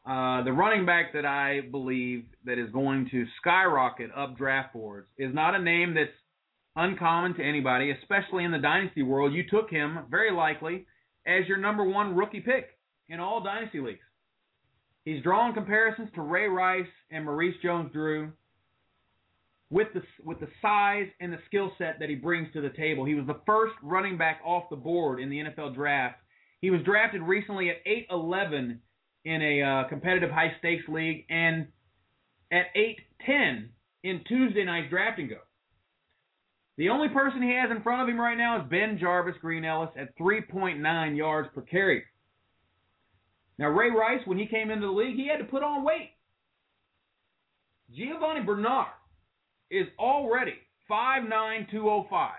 Uh, 0.03 0.43
the 0.43 0.51
running 0.51 0.85
back 0.85 1.13
that 1.13 1.25
I 1.25 1.61
believe 1.69 2.25
that 2.45 2.57
is 2.57 2.71
going 2.71 3.07
to 3.11 3.25
skyrocket 3.39 4.09
up 4.15 4.35
draft 4.35 4.73
boards 4.73 5.07
is 5.17 5.33
not 5.33 5.53
a 5.53 5.59
name 5.59 5.93
that's 5.93 6.09
uncommon 6.75 7.35
to 7.35 7.43
anybody, 7.43 7.91
especially 7.91 8.43
in 8.43 8.51
the 8.51 8.57
dynasty 8.57 9.03
world. 9.03 9.33
You 9.33 9.43
took 9.47 9.69
him 9.69 9.99
very 10.09 10.31
likely 10.31 10.85
as 11.27 11.47
your 11.47 11.57
number 11.57 11.83
one 11.83 12.15
rookie 12.15 12.39
pick 12.39 12.69
in 13.09 13.19
all 13.19 13.43
dynasty 13.43 13.79
leagues. 13.79 13.99
He's 15.05 15.21
drawing 15.21 15.53
comparisons 15.53 16.09
to 16.15 16.21
Ray 16.21 16.47
Rice 16.47 16.85
and 17.11 17.25
Maurice 17.25 17.55
Jones-Drew 17.61 18.31
with 19.69 19.87
the 19.93 20.01
with 20.23 20.39
the 20.39 20.47
size 20.61 21.07
and 21.19 21.31
the 21.31 21.39
skill 21.47 21.71
set 21.77 21.97
that 21.99 22.09
he 22.09 22.15
brings 22.15 22.51
to 22.53 22.61
the 22.61 22.69
table. 22.69 23.05
He 23.05 23.15
was 23.15 23.25
the 23.25 23.39
first 23.45 23.73
running 23.81 24.17
back 24.17 24.41
off 24.43 24.69
the 24.69 24.75
board 24.75 25.19
in 25.19 25.29
the 25.29 25.37
NFL 25.37 25.75
draft. 25.75 26.17
He 26.59 26.69
was 26.69 26.81
drafted 26.83 27.21
recently 27.21 27.69
at 27.69 27.77
8'11 27.85 28.79
in 29.25 29.41
a 29.41 29.61
uh, 29.61 29.87
competitive 29.89 30.31
high 30.31 30.53
stakes 30.59 30.83
league 30.87 31.25
and 31.29 31.67
at 32.51 32.65
8-10 33.27 33.69
in 34.03 34.21
Tuesday 34.27 34.65
night's 34.65 34.89
drafting 34.89 35.27
go. 35.27 35.37
The 36.77 36.89
only 36.89 37.09
person 37.09 37.41
he 37.41 37.53
has 37.53 37.69
in 37.69 37.83
front 37.83 38.01
of 38.01 38.09
him 38.09 38.19
right 38.19 38.37
now 38.37 38.59
is 38.59 38.71
BenJarvus 38.71 39.39
Green-Ellis 39.39 39.91
at 39.97 40.17
3.9 40.17 41.17
yards 41.17 41.49
per 41.53 41.61
carry. 41.61 42.03
Now, 43.57 43.67
Ray 43.67 43.91
Rice, 43.91 44.21
when 44.25 44.39
he 44.39 44.47
came 44.47 44.71
into 44.71 44.87
the 44.87 44.91
league, 44.91 45.15
he 45.15 45.27
had 45.27 45.37
to 45.37 45.43
put 45.43 45.61
on 45.61 45.83
weight. 45.83 46.11
Giovani 47.95 48.43
Bernard 48.43 48.87
is 49.69 49.85
already 49.99 50.55
5'9, 50.89 51.69
205. 51.69 52.31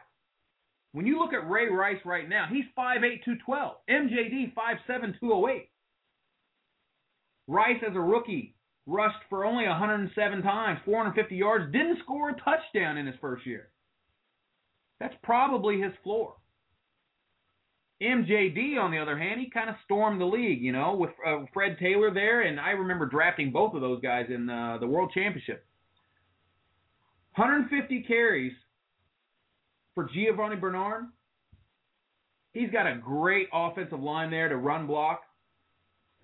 When 0.92 1.06
you 1.06 1.18
look 1.18 1.32
at 1.32 1.48
Ray 1.48 1.68
Rice 1.68 2.00
right 2.04 2.28
now, 2.28 2.46
he's 2.50 2.64
5'8, 2.76 3.24
212. 3.24 3.76
MJD 3.88 4.52
5'7, 4.54 5.20
208. 5.20 5.68
Rice, 7.48 7.82
as 7.88 7.94
a 7.96 8.00
rookie, 8.00 8.54
rushed 8.86 9.22
for 9.28 9.44
only 9.44 9.66
107 9.66 10.42
times, 10.42 10.80
450 10.84 11.36
yards, 11.36 11.72
didn't 11.72 11.98
score 12.02 12.30
a 12.30 12.34
touchdown 12.34 12.98
in 12.98 13.06
his 13.06 13.16
first 13.20 13.46
year. 13.46 13.68
That's 15.00 15.14
probably 15.22 15.80
his 15.80 15.92
floor. 16.02 16.34
MJD, 18.02 18.78
on 18.78 18.90
the 18.90 18.98
other 18.98 19.16
hand, 19.16 19.40
he 19.40 19.48
kind 19.48 19.70
of 19.70 19.76
stormed 19.84 20.20
the 20.20 20.24
league, 20.24 20.60
you 20.60 20.72
know, 20.72 20.94
with 20.94 21.10
uh, 21.26 21.44
Fred 21.54 21.76
Taylor 21.78 22.12
there, 22.12 22.42
and 22.42 22.58
I 22.58 22.70
remember 22.70 23.06
drafting 23.06 23.52
both 23.52 23.74
of 23.74 23.80
those 23.80 24.00
guys 24.00 24.26
in 24.28 24.50
uh, 24.50 24.78
the 24.80 24.86
World 24.86 25.12
Championship. 25.14 25.64
150 27.36 28.02
carries 28.02 28.52
for 29.94 30.08
Giovani 30.08 30.56
Bernard. 30.56 31.04
He's 32.52 32.70
got 32.70 32.86
a 32.86 32.96
great 32.96 33.48
offensive 33.52 34.00
line 34.00 34.30
there 34.30 34.48
to 34.48 34.56
run 34.56 34.86
block 34.86 35.22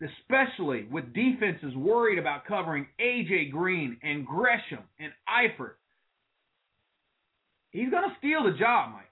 especially 0.01 0.87
with 0.91 1.13
defenses 1.13 1.75
worried 1.77 2.19
about 2.19 2.45
covering 2.47 2.87
AJ 3.01 3.51
Green 3.51 3.97
and 4.03 4.27
Gresham 4.27 4.85
and 4.99 5.13
Eifert. 5.29 5.75
He's 7.71 7.91
going 7.91 8.09
to 8.09 8.17
steal 8.19 8.45
the 8.45 8.59
job, 8.59 8.93
Mike. 8.93 9.05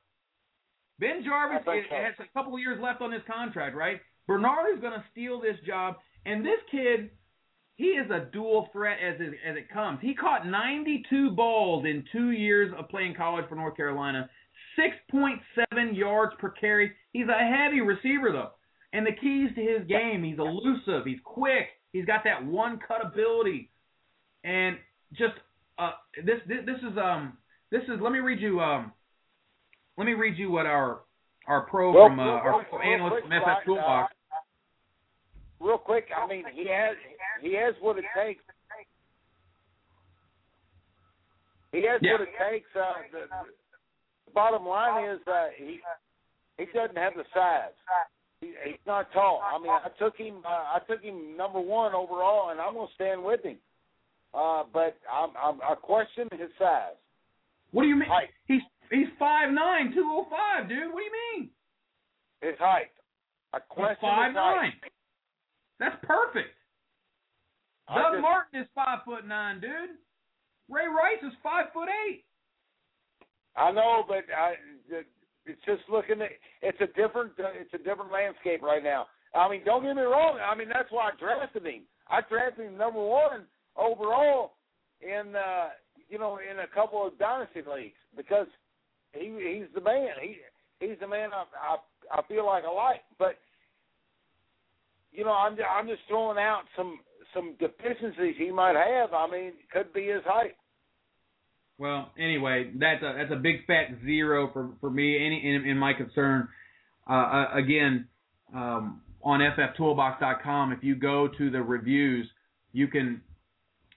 BenJarvus 1.00 1.64
so. 1.64 1.72
has 1.90 2.14
a 2.20 2.32
couple 2.32 2.54
of 2.54 2.60
years 2.60 2.80
left 2.80 3.02
on 3.02 3.12
his 3.12 3.22
contract, 3.30 3.76
right? 3.76 4.00
Bernard 4.26 4.74
is 4.74 4.80
going 4.80 4.94
to 4.94 5.04
steal 5.12 5.40
this 5.40 5.56
job, 5.66 5.96
and 6.24 6.44
this 6.44 6.58
kid, 6.70 7.10
he 7.76 7.88
is 7.88 8.10
a 8.10 8.28
dual 8.32 8.68
threat 8.72 8.98
as 9.06 9.20
it, 9.20 9.34
as 9.46 9.56
it 9.56 9.70
comes. 9.70 9.98
He 10.00 10.14
caught 10.14 10.46
92 10.46 11.30
balls 11.32 11.84
in 11.84 12.04
two 12.12 12.30
years 12.30 12.72
of 12.78 12.88
playing 12.88 13.14
college 13.14 13.44
for 13.48 13.56
North 13.56 13.76
Carolina, 13.76 14.28
6.7 14.78 15.96
yards 15.96 16.32
per 16.38 16.50
carry. 16.50 16.92
He's 17.12 17.28
a 17.28 17.56
heavy 17.56 17.80
receiver, 17.82 18.32
though. 18.32 18.50
And 18.92 19.06
the 19.06 19.12
keys 19.12 19.50
to 19.54 19.60
his 19.60 19.86
game, 19.88 20.22
he's 20.22 20.38
elusive, 20.38 21.04
he's 21.04 21.18
quick, 21.24 21.68
he's 21.92 22.04
got 22.04 22.22
that 22.24 22.44
one 22.44 22.78
cut 22.86 23.04
ability, 23.04 23.70
and 24.44 24.76
just 25.12 25.34
uh, 25.78 25.92
this, 26.24 26.38
this 26.48 26.58
this 26.64 26.78
is 26.78 26.96
um 26.96 27.36
this 27.70 27.82
is 27.82 28.00
let 28.00 28.12
me 28.12 28.20
read 28.20 28.40
you 28.40 28.60
um 28.60 28.92
let 29.98 30.06
me 30.06 30.14
read 30.14 30.38
you 30.38 30.50
what 30.50 30.66
our 30.66 31.00
our 31.46 31.62
pro 31.62 31.92
real, 31.92 32.08
from 32.08 32.20
uh, 32.20 32.22
our 32.22 32.66
real, 32.72 32.82
analyst 32.82 33.26
from 33.26 33.40
FF 33.40 33.66
Toolbox. 33.66 34.12
Uh, 34.32 35.64
real 35.64 35.78
quick, 35.78 36.06
I 36.16 36.26
mean 36.26 36.44
he 36.54 36.66
has 36.68 36.96
he 37.42 37.54
has 37.54 37.74
what 37.80 37.98
it 37.98 38.04
takes. 38.16 38.42
He 41.72 41.84
has 41.86 42.00
yeah. 42.00 42.12
what 42.12 42.20
it 42.22 42.28
takes. 42.50 42.68
Uh, 42.74 42.92
the, 43.12 43.18
the 44.26 44.32
bottom 44.32 44.66
line 44.66 45.10
is 45.10 45.20
uh, 45.26 45.48
he 45.56 45.80
he 46.58 46.64
doesn't 46.72 46.96
have 46.96 47.14
the 47.14 47.24
size. 47.34 47.76
He, 48.40 48.52
he's 48.64 48.76
not 48.86 49.12
tall. 49.12 49.40
I 49.42 49.58
mean, 49.58 49.70
I 49.70 49.88
took 49.98 50.16
him. 50.16 50.42
Uh, 50.44 50.48
I 50.48 50.78
took 50.88 51.02
him 51.02 51.36
number 51.36 51.60
one 51.60 51.94
overall, 51.94 52.50
and 52.50 52.60
I'm 52.60 52.74
gonna 52.74 52.88
stand 52.94 53.22
with 53.24 53.42
him. 53.42 53.56
Uh, 54.34 54.64
but 54.72 54.96
I'm, 55.12 55.30
I'm 55.42 55.60
I 55.62 55.74
question 55.74 56.28
his 56.32 56.50
size. 56.58 56.96
What 57.72 57.82
do 57.82 57.88
you 57.88 57.96
mean? 57.96 58.08
Height. 58.08 58.28
He's 58.46 58.60
he's 58.90 59.08
five 59.18 59.52
nine, 59.52 59.92
two 59.94 60.04
oh 60.06 60.26
five, 60.30 60.68
dude. 60.68 60.92
What 60.92 61.00
do 61.00 61.04
you 61.04 61.12
mean? 61.40 61.50
His 62.42 62.58
height. 62.58 62.92
I 63.54 63.58
He's 63.58 63.64
question 63.68 63.96
five 64.02 64.28
his 64.30 64.36
height. 64.36 64.56
nine. 64.56 64.72
That's 65.80 65.96
perfect. 66.02 66.54
I 67.88 67.94
Doug 68.02 68.12
just- 68.14 68.22
Martin 68.22 68.60
is 68.60 68.68
five 68.74 68.98
foot 69.04 69.26
nine, 69.26 69.60
dude. 69.60 69.96
Ray 70.68 70.86
Rice 70.88 71.22
is 71.22 71.32
five 71.42 71.66
foot 71.72 71.88
eight. 72.08 72.24
I 73.56 73.70
know, 73.72 74.04
but 74.06 74.24
I, 74.36 74.54
it's 75.46 75.64
just 75.64 75.82
looking 75.90 76.20
at 76.22 76.30
it's 76.62 76.80
a 76.80 76.86
different 76.98 77.32
uh, 77.38 77.54
it's 77.54 77.72
a 77.74 77.78
different 77.78 78.12
landscape 78.12 78.62
right 78.62 78.82
now. 78.82 79.06
I 79.34 79.48
mean, 79.48 79.62
don't 79.64 79.82
get 79.82 79.96
me 79.96 80.02
wrong. 80.02 80.38
I 80.40 80.54
mean, 80.56 80.68
that's 80.68 80.90
why 80.90 81.10
I 81.10 81.18
drafted 81.18 81.66
him. 81.66 81.82
I 82.08 82.20
drafted 82.28 82.66
him 82.66 82.76
number 82.76 83.02
one 83.02 83.46
overall 83.76 84.52
in 85.00 85.34
uh, 85.36 85.68
you 86.08 86.18
know 86.18 86.38
in 86.38 86.60
a 86.60 86.74
couple 86.74 87.06
of 87.06 87.18
dynasty 87.18 87.62
leagues 87.62 87.98
because 88.16 88.46
he 89.12 89.32
he's 89.38 89.68
the 89.74 89.80
man. 89.80 90.10
He 90.20 90.36
he's 90.80 90.98
the 91.00 91.08
man 91.08 91.30
I 91.32 91.44
I, 91.74 92.18
I 92.18 92.22
feel 92.26 92.46
like 92.46 92.64
I 92.64 92.72
like. 92.72 93.02
But 93.18 93.36
you 95.12 95.24
know, 95.24 95.32
I'm 95.32 95.56
I'm 95.70 95.86
just 95.86 96.02
throwing 96.08 96.38
out 96.38 96.62
some 96.76 97.00
some 97.34 97.54
deficiencies 97.58 98.36
he 98.38 98.50
might 98.50 98.76
have. 98.76 99.12
I 99.12 99.30
mean, 99.30 99.52
could 99.72 99.92
be 99.92 100.06
his 100.06 100.22
height. 100.24 100.56
Well, 101.78 102.10
anyway, 102.18 102.70
that's 102.74 103.02
a 103.02 103.14
that's 103.18 103.32
a 103.32 103.36
big 103.36 103.66
fat 103.66 103.88
zero 104.04 104.50
for 104.52 104.70
for 104.80 104.90
me. 104.90 105.16
Any 105.16 105.42
in, 105.44 105.64
in 105.66 105.78
my 105.78 105.92
concern. 105.92 106.48
Uh, 107.08 107.12
uh, 107.12 107.46
again, 107.54 108.08
um, 108.54 109.00
on 109.22 109.40
fftoolbox.com, 109.40 110.72
if 110.72 110.82
you 110.82 110.96
go 110.96 111.28
to 111.38 111.50
the 111.50 111.62
reviews, 111.62 112.26
you 112.72 112.88
can 112.88 113.20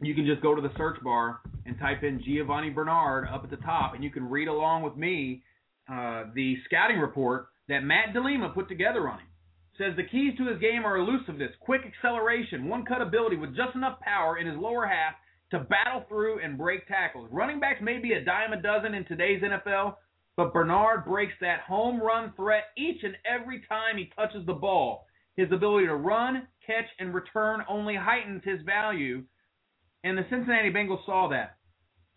you 0.02 0.14
can 0.14 0.26
just 0.26 0.42
go 0.42 0.56
to 0.56 0.62
the 0.62 0.72
search 0.78 1.02
bar 1.04 1.40
and 1.66 1.78
type 1.80 2.04
in 2.04 2.22
Giovani 2.22 2.70
Bernard 2.74 3.28
up 3.34 3.44
at 3.44 3.50
the 3.50 3.58
top, 3.58 3.96
and 3.96 4.04
you 4.04 4.12
can 4.12 4.30
read 4.30 4.48
along 4.48 4.84
with 4.84 4.96
me 4.96 5.44
uh, 5.92 6.26
the 6.36 6.56
scouting 6.66 7.00
report 7.00 7.48
that 7.68 7.84
Matt 7.84 8.14
DeLima 8.14 8.54
put 8.54 8.68
together 8.68 9.08
on 9.10 9.20
him. 9.20 9.28
Says 9.78 9.94
the 9.96 10.04
keys 10.04 10.34
to 10.38 10.48
his 10.48 10.60
game 10.60 10.86
are 10.86 10.98
elusiveness, 10.98 11.52
quick 11.62 11.82
acceleration, 11.86 12.68
one 12.68 12.84
cut 12.84 13.02
ability 13.02 13.38
with 13.38 13.56
just 13.56 13.76
enough 13.76 14.00
power 14.02 14.38
in 14.38 14.48
his 14.48 14.58
lower 14.58 14.86
half 14.86 15.14
to 15.52 15.60
battle 15.60 16.06
through 16.08 16.40
and 16.44 16.58
break 16.58 16.88
tackles. 16.88 17.30
Running 17.32 17.60
backs 17.60 17.82
may 17.82 17.98
be 17.98 18.14
a 18.14 18.24
dime 18.24 18.54
a 18.54 18.62
dozen 18.62 18.94
in 18.94 19.06
today's 19.06 19.42
NFL, 19.42 19.96
but 20.36 20.54
Bernard 20.54 21.06
breaks 21.06 21.34
that 21.42 21.62
home 21.62 22.02
run 22.02 22.34
threat 22.36 22.66
each 22.78 23.04
and 23.04 23.16
every 23.26 23.62
time 23.68 23.98
he 23.98 24.12
touches 24.16 24.46
the 24.46 24.54
ball. 24.54 25.06
His 25.36 25.52
ability 25.52 25.88
to 25.88 25.96
run, 25.96 26.48
catch, 26.66 26.86
and 27.00 27.14
return 27.14 27.62
only 27.68 27.96
heightens 27.96 28.44
his 28.44 28.62
value, 28.66 29.24
and 30.04 30.18
the 30.18 30.26
Cincinnati 30.30 30.72
Bengals 30.72 31.06
saw 31.06 31.28
that 31.30 31.58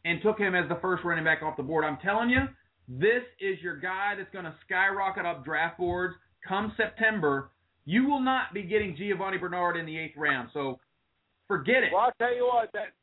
and 0.05 0.21
took 0.23 0.39
him 0.39 0.55
as 0.55 0.69
the 0.69 0.79
first 0.83 1.05
running 1.05 1.25
back 1.25 1.43
off 1.43 1.57
the 1.57 1.63
board. 1.63 1.85
I'm 1.85 1.99
telling 1.99 2.31
you, 2.31 2.43
this 2.89 3.23
is 3.41 3.59
your 3.63 3.77
guy 3.77 4.15
that's 4.17 4.31
going 4.33 4.45
to 4.45 4.55
skyrocket 4.67 5.25
up 5.25 5.45
draft 5.45 5.79
boards 5.79 6.15
come 6.47 6.73
September. 6.77 7.51
You 7.85 8.05
will 8.07 8.21
not 8.21 8.53
be 8.53 8.63
getting 8.63 8.97
Giovani 8.97 9.39
Bernard 9.39 9.77
in 9.77 9.87
the 9.87 9.99
eighth 9.99 10.17
round, 10.17 10.51
so 10.53 10.81
forget 11.49 11.83
it. 11.83 11.91
Well, 11.93 12.03
I'll 12.03 12.13
tell 12.19 12.35
you 12.35 12.45
what 12.47 12.71
that 12.73 12.95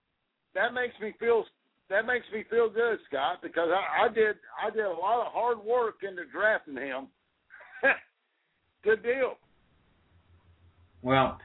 that 0.55 0.73
makes 0.73 0.93
me 1.01 1.13
feel 1.19 1.45
that 1.89 2.05
makes 2.05 2.25
me 2.31 2.43
feel 2.49 2.69
good, 2.69 2.99
Scott, 3.07 3.39
because 3.41 3.69
I, 3.69 4.05
I 4.05 4.07
did 4.09 4.35
I 4.61 4.69
did 4.69 4.85
a 4.85 4.89
lot 4.89 5.25
of 5.25 5.33
hard 5.33 5.59
work 5.59 6.01
into 6.07 6.23
drafting 6.31 6.75
him. 6.75 7.07
good 8.83 9.01
deal. 9.03 9.37
Well, 11.01 11.39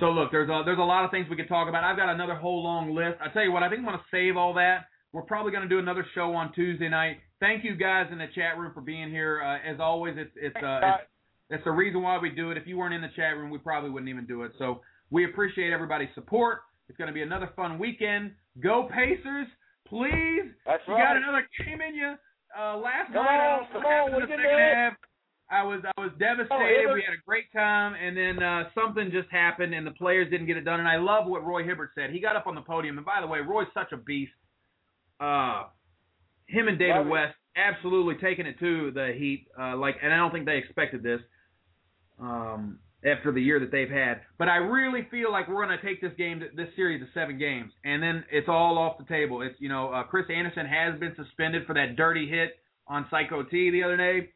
so 0.00 0.06
look, 0.06 0.30
there's 0.30 0.48
a 0.48 0.62
there's 0.64 0.78
a 0.78 0.82
lot 0.82 1.04
of 1.04 1.10
things 1.10 1.26
we 1.28 1.36
could 1.36 1.48
talk 1.48 1.68
about. 1.68 1.84
I've 1.84 1.96
got 1.96 2.08
another 2.08 2.34
whole 2.34 2.62
long 2.62 2.94
list. 2.94 3.18
I 3.20 3.32
tell 3.32 3.42
you 3.42 3.52
what, 3.52 3.62
I 3.62 3.68
think 3.68 3.80
I'm 3.80 3.86
going 3.86 3.98
to 3.98 4.04
save 4.10 4.36
all 4.36 4.54
that. 4.54 4.86
We're 5.12 5.22
probably 5.22 5.52
going 5.52 5.62
to 5.62 5.68
do 5.68 5.78
another 5.78 6.04
show 6.14 6.34
on 6.34 6.52
Tuesday 6.54 6.88
night. 6.88 7.18
Thank 7.38 7.64
you 7.64 7.76
guys 7.76 8.06
in 8.10 8.18
the 8.18 8.26
chat 8.34 8.58
room 8.58 8.72
for 8.74 8.80
being 8.80 9.10
here. 9.10 9.42
Uh, 9.42 9.70
as 9.70 9.78
always, 9.78 10.14
it's 10.16 10.32
it's 10.34 10.56
uh, 10.56 10.80
it's, 10.82 11.04
it's 11.50 11.64
the 11.64 11.70
reason 11.70 12.02
why 12.02 12.18
we 12.18 12.30
do 12.30 12.50
it. 12.50 12.56
If 12.56 12.66
you 12.66 12.78
weren't 12.78 12.94
in 12.94 13.02
the 13.02 13.14
chat 13.14 13.36
room, 13.36 13.50
we 13.50 13.58
probably 13.58 13.90
wouldn't 13.90 14.08
even 14.08 14.26
do 14.26 14.42
it. 14.42 14.52
So 14.58 14.80
we 15.10 15.24
appreciate 15.24 15.72
everybody's 15.72 16.08
support. 16.14 16.60
It's 16.88 16.98
going 16.98 17.08
to 17.08 17.14
be 17.14 17.22
another 17.22 17.50
fun 17.56 17.78
weekend. 17.78 18.32
Go 18.60 18.88
Pacers, 18.92 19.48
please. 19.88 20.52
That's 20.66 20.82
you 20.86 20.94
right. 20.94 21.14
got 21.14 21.16
another 21.16 21.46
game 21.58 21.80
in 21.80 21.94
you. 21.94 22.14
Uh, 22.56 22.76
last 22.76 23.12
Come 23.12 23.24
night, 23.24 23.40
I 23.40 23.58
on, 23.58 23.66
come 23.72 23.84
on, 23.84 24.14
in 24.14 24.20
the 24.20 24.26
second 24.28 24.44
half. 24.44 24.92
I 25.50 25.62
was 25.62 25.82
I 25.84 26.00
was 26.00 26.10
devastated. 26.18 26.80
Hibbert. 26.80 26.94
we 26.94 27.04
had 27.06 27.14
a 27.14 27.22
great 27.26 27.52
time, 27.52 27.94
and 27.94 28.16
then 28.16 28.42
uh, 28.42 28.64
something 28.74 29.10
just 29.12 29.30
happened, 29.30 29.74
and 29.74 29.86
the 29.86 29.92
players 29.92 30.30
didn't 30.30 30.46
get 30.46 30.56
it 30.56 30.64
done. 30.64 30.80
And 30.80 30.88
I 30.88 30.96
love 30.96 31.26
what 31.26 31.44
Roy 31.44 31.64
Hibbert 31.64 31.90
said. 31.94 32.10
He 32.10 32.20
got 32.20 32.36
up 32.36 32.46
on 32.46 32.54
the 32.54 32.62
podium, 32.62 32.96
and 32.96 33.04
by 33.04 33.20
the 33.20 33.26
way, 33.26 33.40
Roy's 33.40 33.66
such 33.74 33.92
a 33.92 33.96
beast. 33.96 34.32
Uh, 35.20 35.64
him 36.46 36.68
and 36.68 36.78
David 36.78 36.96
Love 36.96 37.06
it. 37.06 37.10
West 37.10 37.36
absolutely 37.56 38.14
taking 38.20 38.46
it 38.46 38.58
to 38.58 38.90
the 38.92 39.12
Heat. 39.16 39.46
Uh, 39.58 39.76
like, 39.76 39.96
and 40.02 40.12
I 40.12 40.16
don't 40.16 40.32
think 40.32 40.46
they 40.46 40.58
expected 40.58 41.02
this 41.02 41.20
um, 42.20 42.78
after 43.04 43.32
the 43.32 43.40
year 43.40 43.60
that 43.60 43.70
they've 43.70 43.90
had. 43.90 44.22
But 44.38 44.48
I 44.48 44.56
really 44.56 45.06
feel 45.10 45.30
like 45.30 45.48
we're 45.48 45.64
going 45.64 45.76
to 45.78 45.84
take 45.84 46.00
this 46.00 46.12
game, 46.16 46.42
this 46.56 46.68
series 46.76 47.00
to 47.00 47.06
seven 47.12 47.38
games, 47.38 47.72
and 47.84 48.02
then 48.02 48.24
it's 48.30 48.48
all 48.48 48.78
off 48.78 48.98
the 48.98 49.04
table. 49.04 49.42
It's 49.42 49.54
you 49.58 49.68
know, 49.68 49.92
uh, 49.92 50.04
Chris 50.04 50.26
Andersen 50.34 50.66
has 50.66 50.98
been 50.98 51.14
suspended 51.16 51.66
for 51.66 51.74
that 51.74 51.96
dirty 51.96 52.28
hit 52.28 52.58
on 52.86 53.06
Psycho 53.10 53.42
T 53.42 53.70
the 53.70 53.82
other 53.82 53.96
day. 53.96 54.30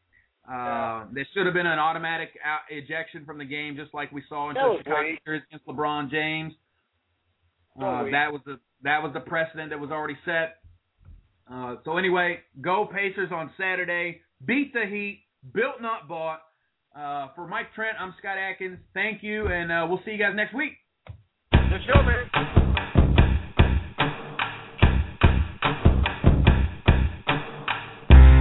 Uh, 0.50 1.04
there 1.12 1.26
should 1.34 1.44
have 1.44 1.54
been 1.54 1.66
an 1.66 1.78
automatic 1.78 2.30
out 2.44 2.60
ejection 2.70 3.24
from 3.26 3.36
the 3.36 3.44
game, 3.44 3.76
just 3.76 3.92
like 3.92 4.10
we 4.12 4.22
saw 4.28 4.48
in 4.48 4.54
the 4.54 4.78
Chicago 4.78 5.16
series 5.24 5.42
against 5.50 5.66
LeBron 5.66 6.10
James. 6.10 6.54
Uh, 7.76 8.04
that 8.10 8.32
was 8.32 8.40
the 8.46 8.58
that 8.82 9.02
was 9.02 9.12
the 9.12 9.20
precedent 9.20 9.70
that 9.70 9.78
was 9.78 9.90
already 9.90 10.16
set. 10.24 10.56
Uh, 11.52 11.76
so 11.84 11.96
anyway, 11.96 12.38
go 12.60 12.86
Pacers 12.92 13.30
on 13.32 13.50
Saturday. 13.58 14.20
Beat 14.44 14.72
the 14.72 14.84
Heat. 14.88 15.24
Built 15.54 15.80
not 15.80 16.08
bought. 16.08 16.40
Uh, 16.96 17.28
for 17.34 17.46
Mike 17.46 17.72
Trent, 17.74 17.96
I'm 18.00 18.14
Scott 18.18 18.38
Atkins. 18.38 18.78
Thank 18.94 19.22
you, 19.22 19.46
and 19.46 19.70
uh, 19.70 19.86
we'll 19.88 20.00
see 20.04 20.12
you 20.12 20.18
guys 20.18 20.32
next 20.34 20.54
week. 20.54 20.72
Good 21.52 21.80
show, 21.86 22.02
man. 22.02 22.24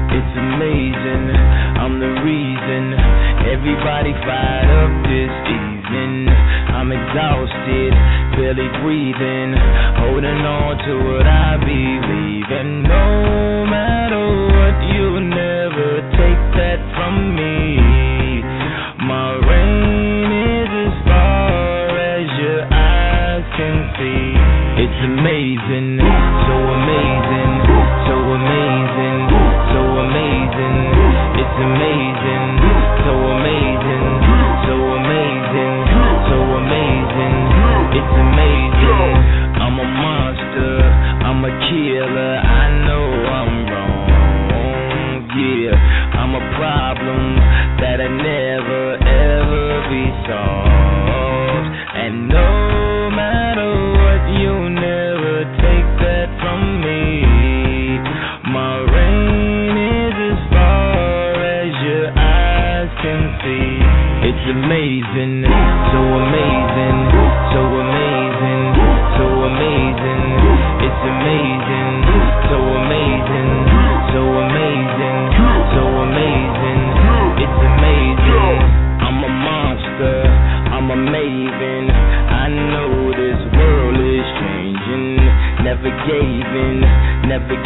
It's 0.10 0.34
amazing, 0.38 1.26
I'm 1.78 2.00
the 2.00 2.14
reason 2.24 2.84
everybody 3.52 4.16
fired 4.26 4.72
up 4.74 4.94
this 5.06 5.34
evening. 5.54 6.28
I'm 6.32 6.90
exhausted, 6.92 7.94
barely 8.40 8.70
breathing, 8.82 9.54
holding 10.02 10.42
on 10.48 10.78
to 10.88 10.94
what 11.04 11.28
I 11.28 11.58
believe 11.60 12.48
in. 12.48 12.84
No 12.84 13.66
matter 13.70 14.07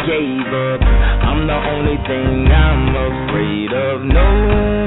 gave 0.06 0.50
up. 0.50 0.80
I'm 0.82 1.46
the 1.46 1.54
only 1.54 1.98
thing 2.06 2.50
I'm 2.50 2.90
afraid 2.90 3.70
of. 3.72 4.02
No 4.02 4.30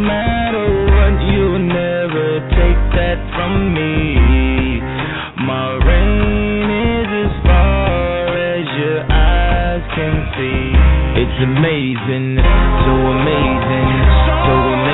matter 0.04 0.68
what, 0.92 1.16
you'll 1.32 1.64
never 1.64 2.28
take 2.52 2.82
that 3.00 3.20
from 3.36 3.74
me. 3.74 4.82
My 5.40 5.80
rain 5.88 6.68
is 6.68 7.10
as 7.28 7.34
far 7.48 8.28
as 8.36 8.66
your 8.76 9.00
eyes 9.08 9.84
can 9.96 10.16
see. 10.36 10.64
It's 11.24 11.38
amazing, 11.48 12.36
so 12.36 12.92
amazing, 13.16 13.92
so 14.44 14.52
amazing. 14.52 14.85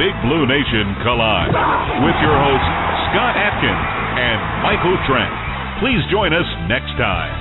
Big 0.00 0.16
Blue 0.24 0.48
Nation 0.48 0.96
Collide 1.04 1.52
with 2.00 2.16
your 2.24 2.32
hosts, 2.32 2.72
Scott 3.12 3.36
Atkins 3.36 3.84
and 4.16 4.40
Michael 4.64 4.96
Trent. 5.04 5.28
Please 5.76 6.00
join 6.08 6.32
us 6.32 6.48
next 6.72 6.96
time. 6.96 7.39